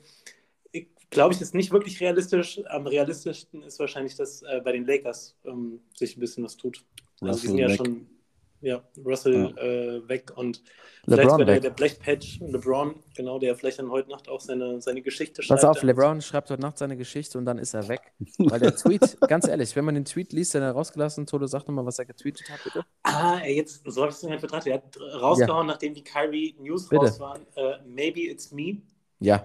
Ich 0.71 0.87
glaube, 1.09 1.33
ich 1.33 1.41
ist 1.41 1.55
nicht 1.55 1.71
wirklich 1.71 1.99
realistisch. 2.01 2.61
Am 2.67 2.85
realistischsten 2.85 3.63
ist 3.63 3.79
wahrscheinlich, 3.79 4.15
dass 4.15 4.41
äh, 4.43 4.61
bei 4.63 4.73
den 4.73 4.85
Lakers 4.85 5.35
ähm, 5.45 5.79
sich 5.95 6.17
ein 6.17 6.19
bisschen 6.19 6.43
was 6.43 6.57
tut. 6.57 6.83
Also 7.21 7.41
die 7.41 7.47
sind 7.47 7.57
ja 7.57 7.69
weg. 7.69 7.77
schon 7.77 8.07
Ja, 8.61 8.83
Russell 9.05 9.57
äh, 9.57 10.09
weg 10.09 10.33
und 10.35 10.61
vielleicht 11.05 11.23
LeBron 11.23 11.39
wäre 11.39 11.45
der, 11.45 11.55
weg. 11.55 11.61
der 11.63 11.69
Blechpatch, 11.69 12.39
LeBron, 12.41 12.95
genau, 13.15 13.39
der 13.39 13.55
vielleicht 13.55 13.79
dann 13.79 13.89
heute 13.89 14.09
Nacht 14.09 14.27
auch 14.27 14.41
seine, 14.41 14.81
seine 14.81 15.01
Geschichte 15.01 15.41
Pass 15.47 15.61
schreibt. 15.61 15.77
auf, 15.77 15.81
LeBron 15.81 16.21
schreibt 16.21 16.49
heute 16.49 16.61
Nacht 16.61 16.77
seine 16.77 16.97
Geschichte 16.97 17.37
und 17.37 17.45
dann 17.45 17.57
ist 17.57 17.73
er 17.73 17.87
weg. 17.87 18.01
Weil 18.37 18.59
der 18.59 18.75
Tweet, 18.75 19.17
ganz 19.27 19.47
ehrlich, 19.47 19.73
wenn 19.77 19.85
man 19.85 19.95
den 19.95 20.03
Tweet 20.05 20.33
liest, 20.33 20.53
den 20.53 20.61
er 20.61 20.71
rausgelassen 20.73 21.23
hat, 21.23 21.29
Toto, 21.29 21.47
sag 21.47 21.67
nochmal, 21.67 21.85
was 21.85 21.99
er 21.99 22.05
getweetet 22.05 22.49
hat, 22.49 22.63
bitte. 22.63 22.85
Ah, 23.03 23.39
ey, 23.39 23.55
jetzt, 23.55 23.81
so 23.85 24.01
habe 24.01 24.11
ich 24.11 24.17
es 24.17 24.23
nicht 24.23 24.41
betrachtet. 24.41 24.73
Er 24.73 24.75
hat 24.75 25.21
rausgehauen, 25.21 25.67
nachdem 25.67 25.93
die 25.93 26.03
Kyrie 26.03 26.55
News 26.59 26.89
Bitte. 26.89 27.05
raus 27.05 27.19
waren, 27.19 27.45
äh, 27.55 27.77
maybe 27.87 28.21
it's 28.29 28.51
me. 28.51 28.81
Ja, 29.21 29.41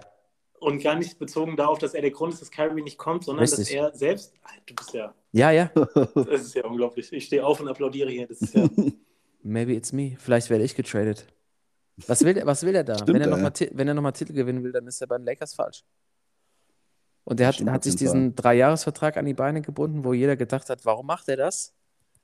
Und 0.61 0.83
gar 0.83 0.95
nicht 0.97 1.19
bezogen 1.19 1.57
darauf, 1.57 1.79
dass 1.79 1.95
er 1.95 2.03
der 2.03 2.11
Grund 2.11 2.33
ist, 2.33 2.43
dass 2.43 2.51
Kyrie 2.51 2.83
nicht 2.83 2.99
kommt, 2.99 3.25
sondern 3.25 3.45
dass 3.45 3.59
Richtig. 3.59 3.77
er 3.77 3.95
selbst. 3.95 4.35
Du 4.67 4.75
bist 4.75 4.93
ja. 4.95 5.15
ja, 5.33 5.51
ja. 5.51 5.71
Das 6.15 6.43
ist 6.43 6.55
ja 6.55 6.65
unglaublich. 6.65 7.12
Ich 7.12 7.27
stehe 7.27 7.45
auf 7.45 7.61
und 7.61 7.69
applaudiere 7.69 8.11
hier. 8.11 8.27
Das 8.27 8.41
ist 8.41 8.55
ja. 8.55 8.69
Maybe 9.45 9.74
it's 9.74 9.92
me. 9.92 10.16
Vielleicht 10.18 10.49
werde 10.49 10.64
ich 10.64 10.74
getradet. 10.74 11.26
Was 12.07 12.24
will, 12.24 12.34
der- 12.34 12.47
was 12.47 12.62
will 12.64 12.74
er 12.74 12.82
da? 12.82 12.95
Stimmt, 12.95 13.14
wenn, 13.14 13.22
er 13.22 13.28
noch 13.28 13.36
ja. 13.36 13.42
mal, 13.84 13.95
nochmal 13.95 14.12
Titel 14.12 14.32
gewinnen 14.32 14.64
will, 14.64 14.72
dann 14.72 14.86
ist 14.86 15.01
er 15.01 15.07
bei 15.07 15.18
den 15.18 15.26
Lakers 15.26 15.55
falsch. 15.55 15.84
Und 17.24 17.38
er 17.40 17.49
hat, 17.49 17.55
Stimmt, 17.57 17.70
hat 17.70 17.84
sich 17.84 17.95
diesen 17.95 18.34
Dreijahresvertrag 18.34 19.16
an 19.16 19.26
die 19.26 19.34
Beine 19.34 19.61
gebunden, 19.61 20.03
wo 20.05 20.12
jeder 20.12 20.36
gedacht 20.36 20.68
hat, 20.70 20.84
warum 20.84 21.07
macht 21.07 21.28
er 21.28 21.36
das? 21.36 21.74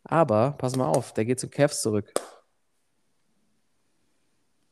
Aber, 0.03 0.53
pass 0.53 0.77
mal 0.77 0.89
auf, 0.89 1.13
der 1.13 1.27
geht 1.27 1.39
zu 1.39 1.49
Cavs 1.49 1.83
zurück. 1.83 2.11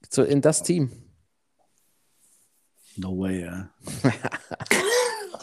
Zu, 0.08 0.22
in 0.22 0.40
das 0.40 0.62
Team. 0.62 0.90
No 2.96 3.16
way, 3.18 3.42
ja. 3.44 3.70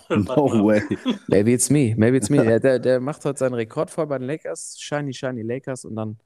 No 0.09 0.63
way. 0.63 0.83
Maybe 1.27 1.51
it's 1.51 1.71
me, 1.71 1.95
maybe 1.97 2.17
it's 2.17 2.29
me. 2.29 2.43
Der, 2.43 2.59
der, 2.59 2.77
der 2.77 2.99
macht 2.99 3.25
heute 3.25 3.39
seinen 3.39 3.55
Rekord 3.55 3.89
voll 3.89 4.05
bei 4.05 4.19
den 4.19 4.27
Lakers, 4.27 4.77
shiny, 4.79 5.13
shiny 5.13 5.41
Lakers, 5.41 5.83
und 5.83 5.95
dann 5.95 6.19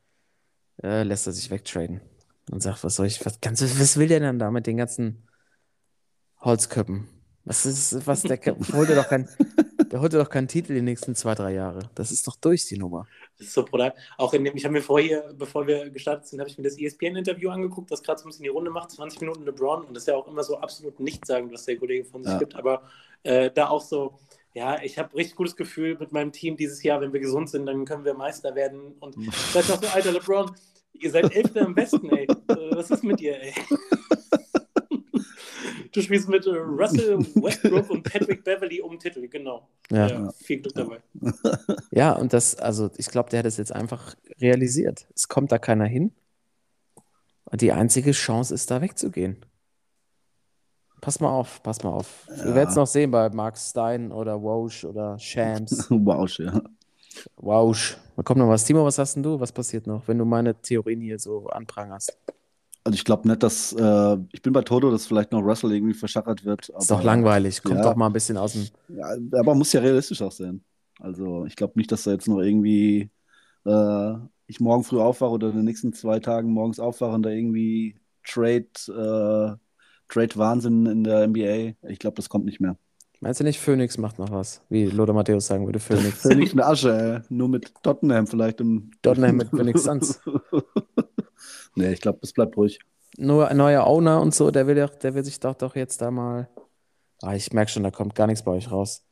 äh, 0.84 1.04
lässt 1.04 1.28
er 1.28 1.34
sich 1.34 1.50
wegtraden 1.52 2.02
und 2.52 2.62
sagt, 2.62 2.84
was 2.84 2.96
soll 2.96 3.08
ich, 3.08 3.26
was, 3.26 3.40
ganz, 3.42 3.62
was 3.62 3.98
will 3.98 4.08
der 4.08 4.20
denn 4.20 4.40
da 4.40 4.52
mit 4.52 4.68
den 4.68 4.78
ganzen 4.78 5.28
Holzköppen? 6.42 7.08
Was 7.46 7.66
ist, 7.66 8.06
was, 8.06 8.22
der 8.24 8.38
holt 8.74 8.90
doch 8.90 9.08
kein, 9.08 9.28
der 9.92 10.02
holt 10.02 10.14
doch 10.14 10.30
keinen 10.30 10.48
Titel 10.48 10.74
die 10.76 10.82
nächsten 10.82 11.16
zwei, 11.16 11.34
drei 11.36 11.54
Jahre. 11.54 11.90
Das 11.96 12.12
ist 12.12 12.28
doch 12.28 12.36
durch, 12.36 12.66
die 12.66 12.78
Nummer. 12.78 13.08
Das 13.38 13.48
ist 13.48 13.54
so 13.54 13.64
brutal. 13.66 13.94
Auch 14.18 14.34
in 14.34 14.44
dem, 14.44 14.56
ich 14.56 14.66
habe 14.66 14.74
mir 14.74 14.82
vorher, 14.82 15.34
bevor 15.34 15.66
wir 15.66 15.90
gestartet 15.90 16.28
sind, 16.28 16.40
habe 16.40 16.50
ich 16.50 16.58
mir 16.58 16.64
das 16.64 16.78
ESPN-Interview 16.78 17.50
angeguckt, 17.50 17.90
das 17.92 18.04
gerade 18.04 18.20
so 18.20 18.26
ein 18.26 18.30
bisschen 18.30 18.44
die 18.44 18.50
Runde 18.50 18.70
macht, 18.70 18.92
20 18.92 19.22
Minuten 19.22 19.46
LeBron. 19.46 19.84
Und 19.86 19.94
das 19.96 20.04
ist 20.04 20.08
ja 20.08 20.16
auch 20.16 20.28
immer 20.28 20.44
so 20.44 20.60
absolut 20.60 21.00
nichtssagend, 21.00 21.52
was 21.52 21.66
der 21.66 21.78
Kollege 21.78 22.06
von 22.06 22.24
sich 22.24 22.34
Ja. 22.34 22.38
gibt. 22.40 22.56
Aber 22.56 22.84
äh, 23.24 23.50
da 23.50 23.70
auch 23.70 23.82
so, 23.82 24.20
ja, 24.54 24.82
ich 24.82 24.98
habe 24.98 25.16
richtig 25.16 25.36
gutes 25.36 25.56
Gefühl 25.56 25.98
mit 26.00 26.12
meinem 26.12 26.32
Team 26.32 26.58
dieses 26.58 26.82
Jahr, 26.84 27.02
wenn 27.02 27.14
wir 27.14 27.20
gesund 27.20 27.50
sind, 27.50 27.66
dann 27.66 27.86
können 27.86 28.06
wir 28.06 28.14
Meister 28.14 28.56
werden. 28.56 28.94
Und 29.00 29.16
seid 29.54 29.70
noch 29.70 29.82
so, 29.82 29.88
alter 29.88 30.12
LeBron, 30.12 30.52
ihr 30.94 31.12
seid 31.12 31.34
Elfter 31.36 31.62
im 31.62 31.76
Westen, 31.76 32.10
ey. 32.10 32.26
Äh, 32.26 32.76
Was 32.76 32.90
ist 32.92 33.04
mit 33.04 33.20
dir, 33.20 33.40
ey? 33.42 33.54
Du 35.92 36.02
spielst 36.02 36.30
mit 36.30 36.46
äh, 36.46 36.52
Russell 36.52 37.18
Westbrook 37.18 37.90
und 37.90 38.04
Patrick 38.04 38.44
Beverly 38.44 38.80
um 38.80 38.92
den 38.92 39.00
Titel, 39.00 39.28
genau. 39.28 39.68
Ja, 39.90 40.08
Ja, 40.08 40.32
viel 40.34 40.62
Glück 40.62 40.76
dabei. 40.76 41.00
ja 41.92 42.14
und 42.14 42.32
das, 42.32 42.56
also 42.56 42.92
ich 42.98 43.08
glaube, 43.08 43.30
der 43.30 43.40
hat 43.40 43.46
es 43.48 43.58
jetzt 43.58 43.74
einfach 43.74 44.16
realisiert. 44.40 45.08
Es 45.16 45.28
kommt 45.28 45.52
da 45.52 45.58
keiner 45.58 45.86
hin. 45.86 46.12
Und 47.46 47.62
die 47.62 47.72
einzige 47.72 48.12
Chance 48.12 48.54
ist, 48.54 48.70
da 48.70 48.82
wegzugehen. 48.82 49.38
Pass 51.10 51.20
mal 51.20 51.32
auf, 51.32 51.64
pass 51.64 51.84
mal 51.84 51.90
auf. 51.90 52.28
Wir 52.28 52.50
Ja. 52.50 52.54
werden 52.54 52.70
es 52.70 52.76
noch 52.76 52.86
sehen 52.86 53.10
bei 53.10 53.32
Mark 53.32 53.58
Stein 53.58 54.12
oder 54.12 54.40
Woj 54.44 54.86
oder 54.86 55.18
Shams. 55.18 55.88
wow, 55.90 56.30
ja. 56.38 56.62
Wausch. 57.38 57.98
Da 58.16 58.22
kommt 58.22 58.38
noch 58.38 58.48
was. 58.48 58.64
Timo, 58.64 58.86
was 58.86 59.00
hast 59.00 59.16
denn 59.16 59.24
du? 59.24 59.40
Was 59.40 59.52
passiert 59.52 59.88
noch, 59.88 60.08
wenn 60.08 60.20
du 60.20 60.26
meine 60.26 60.54
Theorien 60.62 61.02
hier 61.02 61.18
so 61.18 61.48
anprangerst? 61.48 62.16
Also 62.84 62.96
ich 62.96 63.04
glaube 63.04 63.28
nicht, 63.28 63.42
dass 63.42 63.74
äh, 63.74 64.18
ich 64.32 64.44
bin 64.44 64.54
bei 64.54 64.62
Toto, 64.62 64.92
dass 64.92 65.08
vielleicht 65.08 65.32
noch 65.32 65.42
Russell 65.42 65.72
irgendwie 65.72 65.96
verschachert 65.96 66.46
wird. 66.46 66.70
Ist 66.70 66.92
doch 66.92 67.02
langweilig. 67.02 67.64
Kommt 67.64 67.78
ja. 67.78 67.82
doch 67.82 67.96
mal 67.96 68.06
ein 68.06 68.14
bisschen 68.14 68.38
aus 68.38 68.54
dem. 68.54 68.68
Ja, 68.90 69.08
aber 69.40 69.56
muss 69.56 69.74
ja 69.74 69.82
realistisch 69.82 70.22
auch 70.22 70.32
sein. 70.32 70.64
Also 71.00 71.46
ich 71.46 71.56
glaube 71.56 71.74
nicht, 71.76 71.92
dass 71.92 72.04
da 72.04 72.12
jetzt 72.12 72.28
noch 72.28 72.40
irgendwie 72.40 73.10
äh, 73.66 74.14
ich 74.46 74.60
morgen 74.60 74.84
früh 74.84 75.00
aufwache 75.00 75.32
oder 75.32 75.50
in 75.50 75.56
den 75.56 75.66
nächsten 75.66 75.92
zwei 75.92 76.20
Tagen 76.20 76.52
morgens 76.52 76.80
aufwache 76.80 77.16
und 77.16 77.24
da 77.24 77.32
irgendwie 77.32 77.96
Trade, 78.24 78.68
äh, 78.90 79.58
Trade 80.10 80.36
Wahnsinn 80.36 80.86
in 80.86 81.04
der 81.04 81.28
NBA. 81.28 81.74
Ich 81.88 82.00
glaube, 82.00 82.16
das 82.16 82.30
kommt 82.30 82.46
nicht 82.46 82.60
mehr. 82.60 82.76
Meinst 83.22 83.40
du 83.40 83.44
nicht, 83.44 83.60
Phoenix 83.60 83.98
macht 83.98 84.18
noch 84.18 84.32
was? 84.32 84.62
Wie 84.70 84.86
Lothar 84.86 85.14
Matthäus 85.14 85.48
sagen 85.48 85.66
würde, 85.66 85.80
Phoenix. 85.80 86.22
Völlig 86.22 86.54
eine 86.54 86.66
Asche, 86.66 87.24
ey. 87.30 87.36
nur 87.36 87.50
mit 87.50 87.74
Tottenham 87.84 88.28
vielleicht. 88.28 88.62
Im 88.62 88.92
Tottenham 89.02 89.36
mit 89.38 89.50
Phoenix 89.52 89.84
Suns. 89.84 90.20
nee, 91.76 91.92
ich 91.92 92.02
glaube, 92.02 92.20
es 92.22 92.34
bleibt 92.34 92.56
ruhig. 92.58 92.80
Nur 93.18 93.50
ein 93.50 93.58
neuer 93.58 93.86
Owner 93.86 94.22
und 94.22 94.34
so, 94.34 94.52
der 94.52 94.68
will, 94.68 94.76
doch, 94.76 94.96
der 94.96 95.14
will 95.16 95.26
sich 95.26 95.40
doch, 95.40 95.56
doch 95.56 95.76
jetzt 95.76 96.02
da 96.02 96.12
mal. 96.12 96.50
Ah, 97.22 97.36
ich 97.36 97.52
merke 97.52 97.70
schon, 97.72 97.84
da 97.84 97.92
kommt 97.92 98.16
gar 98.16 98.28
nichts 98.28 98.44
bei 98.44 98.52
euch 98.52 98.72
raus. 98.72 99.04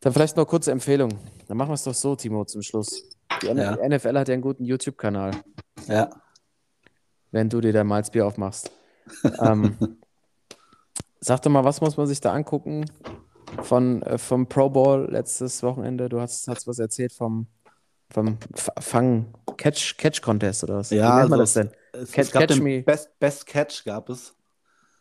Dann 0.00 0.12
vielleicht 0.12 0.36
noch 0.36 0.46
kurze 0.46 0.70
Empfehlung. 0.70 1.18
Dann 1.48 1.56
machen 1.56 1.70
wir 1.70 1.74
es 1.74 1.82
doch 1.82 1.94
so, 1.94 2.14
Timo, 2.14 2.44
zum 2.44 2.62
Schluss. 2.62 3.02
Die 3.42 3.46
Ja. 3.46 3.76
NFL 3.88 4.16
hat 4.16 4.28
ja 4.28 4.34
einen 4.34 4.42
guten 4.42 4.64
YouTube-Kanal, 4.64 5.32
Ja. 5.88 6.08
wenn 7.32 7.48
du 7.48 7.60
dir 7.60 7.72
da 7.72 7.82
Malzbier 7.82 8.24
aufmachst. 8.26 8.70
Ähm, 9.40 9.76
sag 11.20 11.42
doch 11.42 11.50
mal, 11.50 11.64
was 11.64 11.80
muss 11.80 11.96
man 11.96 12.06
sich 12.06 12.20
da 12.20 12.32
angucken 12.32 12.84
von, 13.62 14.02
äh, 14.02 14.18
vom 14.18 14.48
Pro 14.48 14.68
Bowl 14.70 15.08
letztes 15.10 15.62
Wochenende? 15.62 16.08
Du 16.08 16.20
hast, 16.20 16.48
hast 16.48 16.66
was 16.66 16.78
erzählt 16.78 17.12
vom, 17.12 17.46
vom 18.10 18.38
F- 18.54 18.70
Fang, 18.78 19.34
Catch, 19.56 19.96
Catch 19.96 20.22
Contest 20.22 20.64
oder 20.64 20.76
was? 20.78 20.90
Ja, 20.90 21.14
Wie 21.14 21.20
nennt 21.20 21.30
man 21.30 21.40
also 21.40 21.42
das 21.42 21.52
denn? 21.54 21.70
Es, 21.92 22.12
Catch- 22.12 22.18
es 22.22 22.30
gab 22.32 22.40
catch 22.42 22.54
den 22.56 22.62
me. 22.64 22.82
Best, 22.82 23.18
Best 23.18 23.46
Catch 23.46 23.84
gab 23.84 24.08
es. 24.08 24.34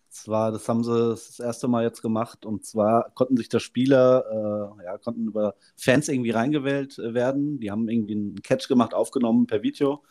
Zwar, 0.10 0.53
das 0.53 0.70
haben 0.70 0.82
sie 0.82 1.10
das 1.10 1.39
erste 1.41 1.68
Mal 1.68 1.84
jetzt 1.84 2.01
gemacht 2.01 2.45
und 2.45 2.64
zwar 2.66 3.12
konnten 3.16 3.36
sich 3.36 3.49
da 3.49 3.60
Spieler, 3.60 4.72
äh, 4.80 4.86
ja, 4.86 4.97
konnten 4.97 5.28
über 5.28 5.56
Fans 5.76 6.08
irgendwie 6.08 6.32
reingewählt 6.32 6.97
äh, 6.99 7.14
werden. 7.14 7.60
Die 7.60 7.70
haben 7.70 7.89
irgendwie 7.89 8.14
einen 8.14 8.41
Catch 8.41 8.70
gemacht, 8.70 8.93
aufgenommen 8.93 9.45
per 9.45 9.62
Video 9.62 10.03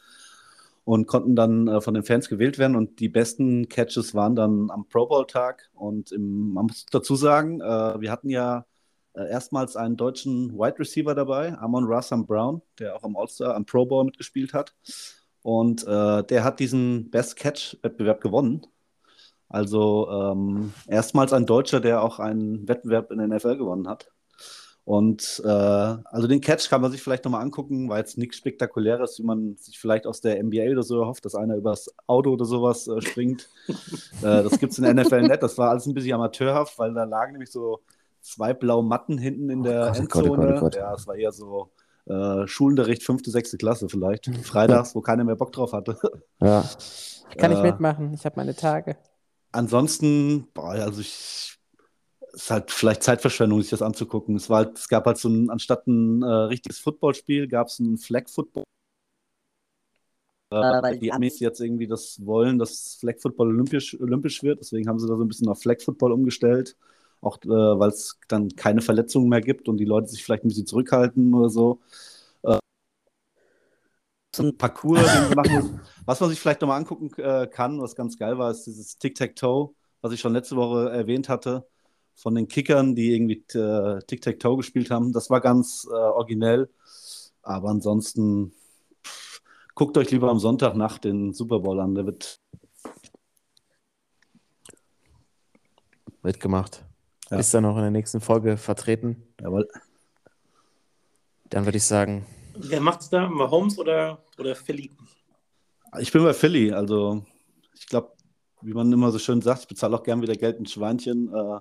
und 0.85 1.07
konnten 1.07 1.35
dann 1.35 1.67
äh, 1.67 1.81
von 1.81 1.95
den 1.95 2.05
Fans 2.05 2.29
gewählt 2.29 2.59
werden 2.59 2.77
und 2.77 3.01
die 3.01 3.09
besten 3.09 3.69
Catches 3.69 4.15
waren 4.15 4.37
dann 4.37 4.71
am 4.71 4.87
Pro 4.87 5.07
Bowl 5.07 5.27
Tag 5.27 5.71
und 5.75 6.13
im, 6.13 6.53
man 6.53 6.67
muss 6.67 6.87
dazu 6.91 7.17
sagen, 7.17 7.61
äh, 7.61 8.01
wir 8.01 8.11
hatten 8.11 8.29
ja 8.29 8.67
äh, 9.15 9.29
erstmals 9.31 9.77
einen 9.77 9.97
deutschen 9.97 10.53
Wide 10.53 10.79
Receiver 10.79 11.15
dabei, 11.15 11.57
Amon 11.59 11.85
Rassam 11.87 12.27
Brown, 12.27 12.63
der 12.79 12.97
auch 12.97 13.03
am 13.05 13.17
All-Star, 13.17 13.55
am 13.55 13.65
Pro 13.65 13.87
Bowl 13.87 14.05
mitgespielt 14.05 14.53
hat. 14.53 14.75
Und 15.43 15.87
äh, 15.87 16.25
der 16.25 16.43
hat 16.43 16.59
diesen 16.59 17.11
Best 17.11 17.37
Catch-Wettbewerb 17.37 18.21
gewonnen. 18.21 18.67
Also 19.49 20.09
ähm, 20.11 20.73
erstmals 20.89 21.33
ein 21.33 21.47
Deutscher, 21.47 21.81
der 21.81 22.03
auch 22.03 22.19
einen 22.19 22.67
Wettbewerb 22.67 23.11
in 23.11 23.19
der 23.19 23.29
NFL 23.29 23.57
gewonnen 23.57 23.89
hat. 23.89 24.11
Und 24.85 25.41
äh, 25.45 25.49
also 25.49 26.27
den 26.29 26.43
Catch 26.43 26.69
kann 26.69 26.83
man 26.83 26.93
sich 26.93 27.03
vielleicht 27.03 27.25
nochmal 27.25 27.43
angucken, 27.43 27.89
weil 27.89 28.01
jetzt 28.01 28.19
nichts 28.19 28.37
Spektakuläres, 28.37 29.19
wie 29.19 29.23
man 29.25 29.57
sich 29.57 29.79
vielleicht 29.79 30.07
aus 30.07 30.21
der 30.21 30.43
NBA 30.43 30.73
oder 30.73 30.83
so 30.83 31.01
erhofft, 31.01 31.25
dass 31.25 31.35
einer 31.35 31.57
übers 31.57 31.95
Auto 32.07 32.33
oder 32.33 32.45
sowas 32.45 32.87
äh, 32.89 33.01
springt. 33.01 33.49
äh, 34.23 34.43
das 34.43 34.59
gibt 34.59 34.73
es 34.73 34.79
in 34.79 34.85
der 34.85 34.95
NFL 34.95 35.23
nicht. 35.23 35.43
Das 35.43 35.57
war 35.57 35.71
alles 35.71 35.87
ein 35.87 35.95
bisschen 35.95 36.15
amateurhaft, 36.15 36.79
weil 36.79 36.93
da 36.93 37.05
lagen 37.05 37.33
nämlich 37.33 37.51
so 37.51 37.81
zwei 38.21 38.53
blaue 38.53 38.85
Matten 38.85 39.17
hinten 39.19 39.49
in 39.51 39.63
der 39.63 39.93
Gott, 39.93 40.01
oh 40.01 40.07
Gott, 40.07 40.29
oh 40.29 40.35
Endzone. 40.35 40.47
Gott, 40.47 40.57
oh 40.57 40.61
Gott. 40.61 40.77
Ja, 40.77 40.95
es 40.95 41.07
war 41.07 41.15
eher 41.17 41.33
so 41.33 41.73
äh, 42.07 42.47
Schulunterricht, 42.47 43.03
fünfte, 43.05 43.31
sechste 43.31 43.57
Klasse 43.57 43.89
vielleicht. 43.89 44.31
Freitags, 44.45 44.95
wo 44.95 45.01
keiner 45.01 45.25
mehr 45.25 45.37
Bock 45.37 45.53
drauf 45.53 45.73
hatte. 45.73 45.99
Ja. 46.41 46.65
Ich 47.31 47.39
kann 47.39 47.51
nicht 47.51 47.63
Äh, 47.63 47.63
mitmachen, 47.63 48.13
ich 48.15 48.25
habe 48.27 48.37
meine 48.37 48.55
Tage. 48.55 48.97
Ansonsten, 49.53 50.49
boah, 50.53 50.71
also 50.71 51.01
ich, 51.01 51.09
es 51.13 51.59
ist 52.35 52.51
halt 52.51 52.71
vielleicht 52.71 53.03
Zeitverschwendung, 53.03 53.61
sich 53.61 53.71
das 53.71 53.83
anzugucken. 53.83 54.37
Es, 54.37 54.51
war 54.51 54.59
halt, 54.59 54.79
es 54.79 54.89
gab 54.89 55.07
halt 55.07 55.19
so 55.19 55.29
ein, 55.29 55.51
anstatt 55.51 55.87
ein 55.87 56.23
äh, 56.23 56.27
richtiges 56.27 56.79
Footballspiel, 56.79 57.49
gab 57.49 57.69
es 57.69 57.79
ein 57.79 57.99
Flag 57.99 58.29
Football. 58.29 58.65
Äh, 60.51 60.57
weil 60.57 60.99
die 60.99 61.13
Amis 61.13 61.41
jetzt 61.41 61.61
irgendwie 61.61 61.87
das 61.87 62.25
wollen, 62.25 62.59
dass 62.59 62.97
Flag 63.01 63.19
Football 63.21 63.49
olympisch, 63.49 63.99
olympisch 64.01 64.43
wird. 64.43 64.61
Deswegen 64.61 64.89
haben 64.89 64.99
sie 64.99 65.09
da 65.09 65.17
so 65.17 65.23
ein 65.23 65.29
bisschen 65.29 65.49
auf 65.49 65.61
Flag 65.61 65.81
Football 65.81 66.13
umgestellt. 66.13 66.77
Auch 67.21 67.39
äh, 67.45 67.49
weil 67.49 67.89
es 67.89 68.19
dann 68.29 68.51
keine 68.55 68.83
Verletzungen 68.83 69.29
mehr 69.29 69.41
gibt 69.41 69.69
und 69.69 69.79
die 69.79 69.85
Leute 69.85 70.09
sich 70.09 70.23
vielleicht 70.23 70.45
ein 70.45 70.49
bisschen 70.49 70.67
zurückhalten 70.67 71.33
oder 71.35 71.49
so. 71.49 71.81
Äh, 72.43 72.59
so 74.37 74.43
ein 74.43 74.57
Parcours, 74.57 75.01
den 75.13 75.29
sie 75.29 75.35
machen. 75.35 75.81
Was 76.05 76.21
man 76.21 76.31
sich 76.31 76.39
vielleicht 76.39 76.61
nochmal 76.61 76.79
angucken 76.79 77.11
äh, 77.17 77.47
kann, 77.47 77.81
was 77.81 77.97
ganz 77.97 78.19
geil 78.19 78.39
war, 78.39 78.51
ist 78.51 78.65
dieses 78.67 78.99
Tic-Tac-Toe, 78.99 79.75
was 80.03 80.13
ich 80.13 80.21
schon 80.21 80.35
letzte 80.35 80.57
Woche 80.57 80.91
erwähnt 80.91 81.29
hatte, 81.29 81.67
von 82.15 82.35
den 82.35 82.49
Kickern, 82.49 82.95
die 82.95 83.15
irgendwie 83.15 83.45
äh, 83.59 84.01
Tic-Tac-Toe 84.07 84.59
gespielt 84.59 84.91
haben. 84.91 85.13
Das 85.13 85.31
war 85.31 85.41
ganz 85.41 85.87
äh, 85.91 85.95
originell. 85.95 86.71
Aber 87.43 87.69
ansonsten 87.69 88.53
pff, 89.05 89.43
guckt 89.75 89.99
euch 89.99 90.11
lieber 90.11 90.31
am 90.31 90.39
Sonntag 90.39 90.75
nach 90.77 90.99
den 90.99 91.35
Super 91.35 91.61
Bowl 91.61 91.81
an. 91.81 91.95
Der 91.95 92.07
wird 92.07 92.41
Wird 96.23 96.41
gemacht. 96.41 96.83
Ja. 97.31 97.39
Ist 97.39 97.53
dann 97.53 97.67
auch 97.67 97.77
in 97.77 97.83
der 97.83 97.91
nächsten 97.91 98.21
Folge 98.21 98.57
vertreten. 98.57 99.23
jawohl. 99.43 99.69
Dann 101.51 101.67
würde 101.67 101.77
ich 101.77 101.85
sagen, 101.85 102.27
Wer 102.57 102.81
macht's 102.81 103.11
da? 103.11 103.29
Mahomes 103.29 103.79
oder, 103.79 104.23
oder 104.39 104.55
Philly? 104.55 104.91
Ich 105.99 106.13
bin 106.13 106.23
bei 106.23 106.33
Philly, 106.33 106.73
also 106.73 107.25
ich 107.75 107.87
glaube, 107.87 108.13
wie 108.63 108.73
man 108.73 108.91
immer 108.93 109.11
so 109.11 109.19
schön 109.19 109.43
sagt, 109.43 109.63
ich 109.63 109.69
bezahle 109.69 109.97
auch 109.97 110.03
gern 110.03 110.23
wieder 110.23 110.35
Geld 110.35 110.59
in 110.59 110.67
Schweinchen. 110.67 111.33
Äh, 111.35 111.59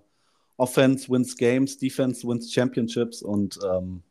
Offense 0.58 1.10
wins 1.10 1.36
Games, 1.36 1.78
Defense 1.78 2.28
wins 2.28 2.52
Championships 2.52 3.22
und 3.22 3.60
ähm, 3.66 4.04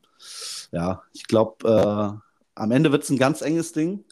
ja, 0.73 1.03
ich 1.13 1.27
glaube, 1.27 1.69
äh, 1.69 2.31
am 2.55 2.71
Ende 2.71 2.93
wird 2.93 3.05
es 3.05 3.11
ein 3.11 3.19
ganz 3.19 3.43
enges 3.43 3.73
Ding. 3.73 4.05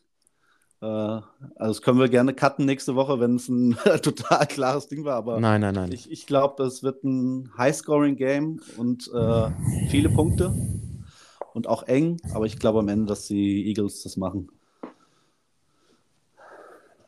Äh, 0.82 0.86
also 0.86 1.24
das 1.56 1.82
können 1.82 1.98
wir 1.98 2.08
gerne 2.08 2.34
cutten 2.34 2.66
nächste 2.66 2.94
Woche, 2.94 3.20
wenn 3.20 3.36
es 3.36 3.48
ein 3.48 3.76
total 4.02 4.46
klares 4.46 4.88
Ding 4.88 5.04
war. 5.04 5.16
Aber 5.16 5.40
Nein, 5.40 5.60
nein, 5.60 5.74
nein. 5.74 5.92
ich, 5.92 6.10
ich 6.10 6.26
glaube, 6.26 6.54
das 6.62 6.82
wird 6.82 7.04
ein 7.04 7.50
High-Scoring-Game 7.56 8.60
und 8.76 9.10
äh, 9.12 9.50
viele 9.88 10.08
Punkte 10.10 10.54
und 11.54 11.66
auch 11.66 11.82
eng. 11.84 12.18
Aber 12.34 12.46
ich 12.46 12.58
glaube 12.58 12.80
am 12.80 12.88
Ende, 12.88 13.06
dass 13.06 13.26
die 13.26 13.66
Eagles 13.68 14.02
das 14.02 14.16
machen. 14.16 14.50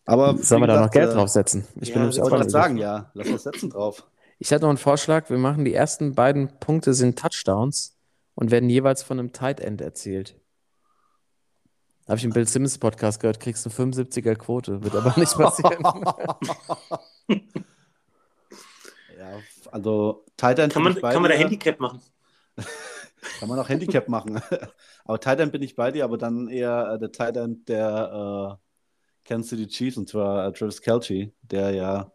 Aber 0.04 0.36
Sollen 0.36 0.62
wir 0.62 0.66
da 0.66 0.80
noch 0.80 0.90
Geld 0.90 1.10
äh, 1.10 1.14
draufsetzen? 1.14 1.64
Ich 1.80 1.90
ja, 1.90 1.94
bin 1.94 2.10
Ich 2.10 2.18
wollte 2.18 2.36
gerade 2.36 2.50
sagen, 2.50 2.76
ja, 2.76 3.10
lass 3.14 3.28
uns 3.28 3.44
setzen 3.44 3.70
drauf. 3.70 4.04
Ich 4.44 4.52
hatte 4.52 4.62
noch 4.62 4.70
einen 4.70 4.78
Vorschlag. 4.78 5.30
Wir 5.30 5.38
machen 5.38 5.64
die 5.64 5.72
ersten 5.72 6.16
beiden 6.16 6.48
Punkte 6.58 6.94
sind 6.94 7.16
Touchdowns 7.16 7.96
und 8.34 8.50
werden 8.50 8.68
jeweils 8.68 9.04
von 9.04 9.20
einem 9.20 9.32
Tight 9.32 9.60
End 9.60 9.80
erzielt. 9.80 10.34
Habe 12.08 12.16
ich 12.18 12.24
im 12.24 12.32
Bill 12.32 12.48
Simmons 12.48 12.76
Podcast 12.78 13.20
gehört, 13.20 13.38
kriegst 13.38 13.64
du 13.64 13.70
75er 13.70 14.34
Quote. 14.34 14.82
Wird 14.82 14.96
aber 14.96 15.14
nicht 15.16 15.32
passieren. 15.36 15.84
Ja, 19.16 19.38
also 19.70 20.24
Tight 20.36 20.58
End 20.58 20.72
Kann 20.72 20.82
man, 20.82 20.96
kann 20.96 21.22
man 21.22 21.30
da. 21.30 21.36
Handicap 21.36 21.78
machen? 21.78 22.02
Kann 23.38 23.48
man 23.48 23.56
auch 23.60 23.68
Handicap 23.68 24.08
machen. 24.08 24.42
aber 25.04 25.20
Tight 25.20 25.38
End 25.38 25.52
bin 25.52 25.62
ich 25.62 25.76
bei 25.76 25.92
dir, 25.92 26.02
aber 26.02 26.18
dann 26.18 26.48
eher 26.48 26.94
äh, 26.94 26.98
der 26.98 27.12
Tight 27.12 27.36
End 27.36 27.68
der 27.68 28.58
äh, 28.58 29.28
Kansas 29.28 29.50
City 29.50 29.68
Chiefs 29.68 29.96
und 29.96 30.08
zwar 30.08 30.48
äh, 30.48 30.52
Travis 30.52 30.82
Kelce, 30.82 31.32
der 31.42 31.70
ja 31.70 32.10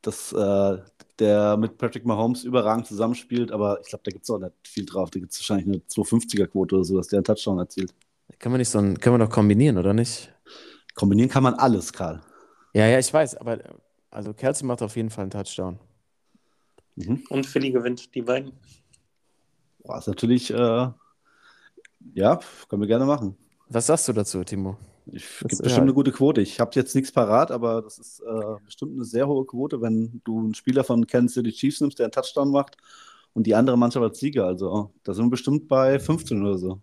das, 0.00 0.32
äh, 0.32 0.78
der 1.18 1.56
mit 1.56 1.78
Patrick 1.78 2.04
Mahomes 2.04 2.44
überragend 2.44 2.86
zusammenspielt, 2.86 3.52
aber 3.52 3.80
ich 3.80 3.88
glaube, 3.88 4.02
da 4.04 4.10
gibt 4.10 4.24
es 4.24 4.30
auch 4.30 4.38
nicht 4.38 4.54
viel 4.64 4.86
drauf. 4.86 5.10
Da 5.10 5.20
gibt 5.20 5.32
es 5.32 5.38
wahrscheinlich 5.40 5.66
eine 5.66 5.76
250er-Quote 5.78 6.74
oder 6.76 6.84
so, 6.84 6.96
dass 6.96 7.08
der 7.08 7.18
einen 7.18 7.24
Touchdown 7.24 7.58
erzielt. 7.58 7.94
Können 8.38 8.54
wir 8.54 8.58
nicht 8.58 8.70
so 8.70 8.78
ein, 8.78 8.98
können 8.98 9.18
wir 9.18 9.26
doch 9.26 9.32
kombinieren, 9.32 9.78
oder 9.78 9.94
nicht? 9.94 10.32
Kombinieren 10.94 11.30
kann 11.30 11.42
man 11.42 11.54
alles, 11.54 11.92
Karl. 11.92 12.20
Ja, 12.74 12.86
ja, 12.86 12.98
ich 12.98 13.12
weiß, 13.12 13.36
aber 13.36 13.58
also 14.10 14.32
Kelsey 14.32 14.66
macht 14.66 14.82
auf 14.82 14.96
jeden 14.96 15.10
Fall 15.10 15.22
einen 15.22 15.30
Touchdown. 15.30 15.78
Mhm. 16.96 17.24
Und 17.28 17.46
Philly 17.46 17.70
gewinnt, 17.70 18.14
die 18.14 18.22
beiden. 18.22 18.52
Boah, 19.82 19.98
ist 19.98 20.06
natürlich, 20.06 20.50
äh, 20.52 20.88
ja, 22.14 22.40
können 22.68 22.82
wir 22.82 22.88
gerne 22.88 23.06
machen. 23.06 23.36
Was 23.68 23.86
sagst 23.86 24.08
du 24.08 24.12
dazu, 24.12 24.44
Timo? 24.44 24.76
Ich 25.06 25.38
gibt 25.40 25.62
bestimmt 25.62 25.82
eine 25.82 25.94
gute 25.94 26.12
Quote. 26.12 26.40
Ich 26.40 26.60
habe 26.60 26.70
jetzt 26.74 26.94
nichts 26.94 27.10
parat, 27.10 27.50
aber 27.50 27.82
das 27.82 27.98
ist 27.98 28.20
äh, 28.20 28.56
bestimmt 28.64 28.94
eine 28.94 29.04
sehr 29.04 29.26
hohe 29.26 29.44
Quote, 29.44 29.80
wenn 29.80 30.20
du 30.24 30.38
einen 30.38 30.54
Spieler 30.54 30.84
von 30.84 31.06
Kansas 31.06 31.34
City 31.34 31.52
Chiefs 31.52 31.80
nimmst, 31.80 31.98
der 31.98 32.06
einen 32.06 32.12
Touchdown 32.12 32.50
macht 32.50 32.76
und 33.34 33.46
die 33.46 33.54
andere 33.54 33.76
Mannschaft 33.76 34.04
als 34.04 34.18
Sieger. 34.18 34.46
Also 34.46 34.92
da 35.02 35.14
sind 35.14 35.26
wir 35.26 35.30
bestimmt 35.30 35.68
bei 35.68 35.98
15 35.98 36.40
oder 36.42 36.58
so. 36.58 36.80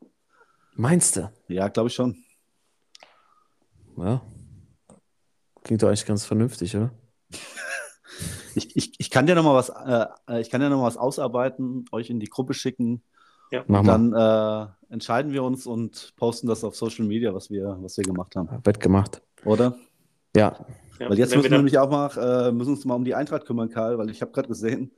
Meinst 0.75 1.15
du? 1.15 1.31
Ja, 1.47 1.67
glaube 1.67 1.89
ich 1.89 1.95
schon. 1.95 2.17
Ja. 3.97 4.21
Klingt 5.63 5.83
doch 5.83 5.87
eigentlich 5.87 6.05
ganz 6.05 6.25
vernünftig, 6.25 6.75
oder? 6.75 6.91
Ich, 8.55 8.75
ich, 8.75 8.99
ich 8.99 9.09
kann 9.11 9.27
dir 9.27 9.35
noch 9.35 9.43
mal 9.43 9.53
was, 9.53 9.69
äh, 9.69 10.05
äh, 10.27 10.41
ich 10.41 10.49
kann 10.49 10.59
dir 10.59 10.69
noch 10.69 10.79
mal 10.79 10.87
was 10.87 10.97
ausarbeiten, 10.97 11.85
euch 11.91 12.09
in 12.09 12.19
die 12.19 12.29
Gruppe 12.29 12.55
schicken. 12.55 13.03
Ja. 13.51 13.63
Mal. 13.67 13.83
Dann 13.83 14.13
äh, 14.13 14.93
entscheiden 14.93 15.31
wir 15.31 15.43
uns 15.43 15.65
und 15.65 16.13
posten 16.17 16.47
das 16.47 16.63
auf 16.63 16.75
Social 16.75 17.05
Media, 17.05 17.33
was 17.33 17.49
wir, 17.49 17.77
was 17.81 17.97
wir 17.97 18.03
gemacht 18.03 18.35
haben. 18.35 18.49
Wird 18.63 18.79
gemacht. 18.79 19.21
Oder? 19.45 19.75
Ja. 20.35 20.55
Ja, 20.99 21.09
Weil 21.09 21.17
jetzt 21.17 21.31
wenn 21.31 21.39
müssen 21.39 21.51
wir 21.51 21.57
nämlich 21.57 21.77
auch 21.77 21.89
mal, 21.89 22.09
äh, 22.49 22.51
müssen 22.51 22.71
uns 22.71 22.83
mal 22.85 22.95
um 22.95 23.05
die 23.05 23.15
Eintracht 23.15 23.45
kümmern, 23.45 23.69
Karl, 23.69 23.97
weil 23.97 24.09
ich 24.09 24.21
habe 24.21 24.31
gerade 24.33 24.49
gesehen, 24.49 24.91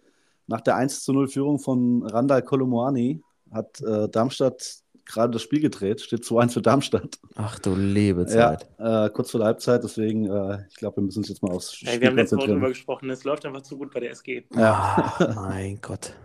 nach 0.47 0.61
der 0.61 0.75
1 0.75 1.03
zu 1.03 1.13
0 1.13 1.27
Führung 1.27 1.59
von 1.59 2.03
Randall 2.07 2.41
Kolomoani 2.41 3.21
hat 3.51 3.79
äh, 3.81 4.09
Darmstadt 4.09 4.77
gerade 5.05 5.31
das 5.33 5.41
Spiel 5.43 5.59
gedreht, 5.59 6.01
steht 6.01 6.23
2-1 6.23 6.53
für 6.53 6.61
Darmstadt. 6.61 7.19
Ach 7.35 7.59
du 7.59 7.75
liebe 7.75 8.21
Ja, 8.21 8.57
Zeit. 8.57 8.67
äh, 8.79 9.09
kurz 9.11 9.29
vor 9.31 9.39
der 9.39 9.47
Halbzeit, 9.47 9.83
deswegen, 9.83 10.25
äh, 10.25 10.65
ich 10.69 10.75
glaube, 10.75 10.97
wir 10.97 11.03
müssen 11.03 11.19
uns 11.19 11.29
jetzt 11.29 11.43
mal 11.43 11.51
aufs 11.51 11.75
Spiel 11.75 11.89
ey, 11.89 12.01
wir 12.01 12.07
haben 12.07 12.15
letzte 12.15 12.37
Woche 12.37 12.47
drüber 12.47 12.61
konzentrieren. 12.61 12.71
gesprochen, 12.71 13.09
es 13.11 13.23
läuft 13.23 13.45
einfach 13.45 13.61
zu 13.61 13.77
gut 13.77 13.93
bei 13.93 13.99
der 13.99 14.11
SG. 14.11 14.43
Ja. 14.55 15.13
Mein 15.35 15.79
Gott. 15.81 16.15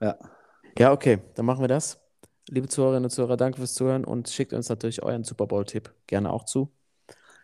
Ja. 0.00 0.16
Ja, 0.78 0.92
okay, 0.92 1.18
dann 1.34 1.44
machen 1.44 1.60
wir 1.60 1.68
das. 1.68 1.98
Liebe 2.48 2.68
Zuhörerinnen 2.68 3.06
und 3.06 3.10
Zuhörer, 3.10 3.36
danke 3.36 3.58
fürs 3.58 3.74
Zuhören 3.74 4.04
und 4.04 4.28
schickt 4.28 4.52
uns 4.52 4.68
natürlich 4.68 5.02
euren 5.02 5.24
Super 5.24 5.48
Bowl-Tipp 5.48 5.92
gerne 6.06 6.32
auch 6.32 6.44
zu. 6.44 6.72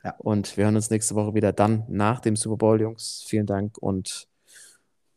Ja. 0.05 0.15
Und 0.19 0.57
wir 0.57 0.65
hören 0.67 0.77
uns 0.77 0.89
nächste 0.89 1.17
Woche 1.17 1.35
wieder 1.35 1.53
dann 1.53 1.85
nach 1.89 2.21
dem 2.21 2.37
Super 2.37 2.57
Bowl, 2.57 2.81
Jungs. 2.81 3.25
Vielen 3.27 3.47
Dank 3.47 3.77
und 3.79 4.29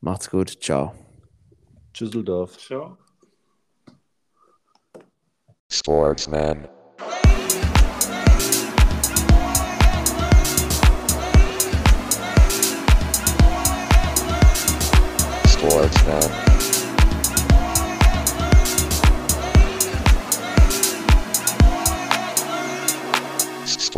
macht's 0.01 0.32
gut. 0.32 0.57
Ciao. 0.63 0.95
Düsseldorf. 1.97 2.57
Ciao. 2.57 2.97
Sportsman. 5.70 6.68
Sportsman. 15.47 16.47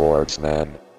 Sportsman. 0.00 0.89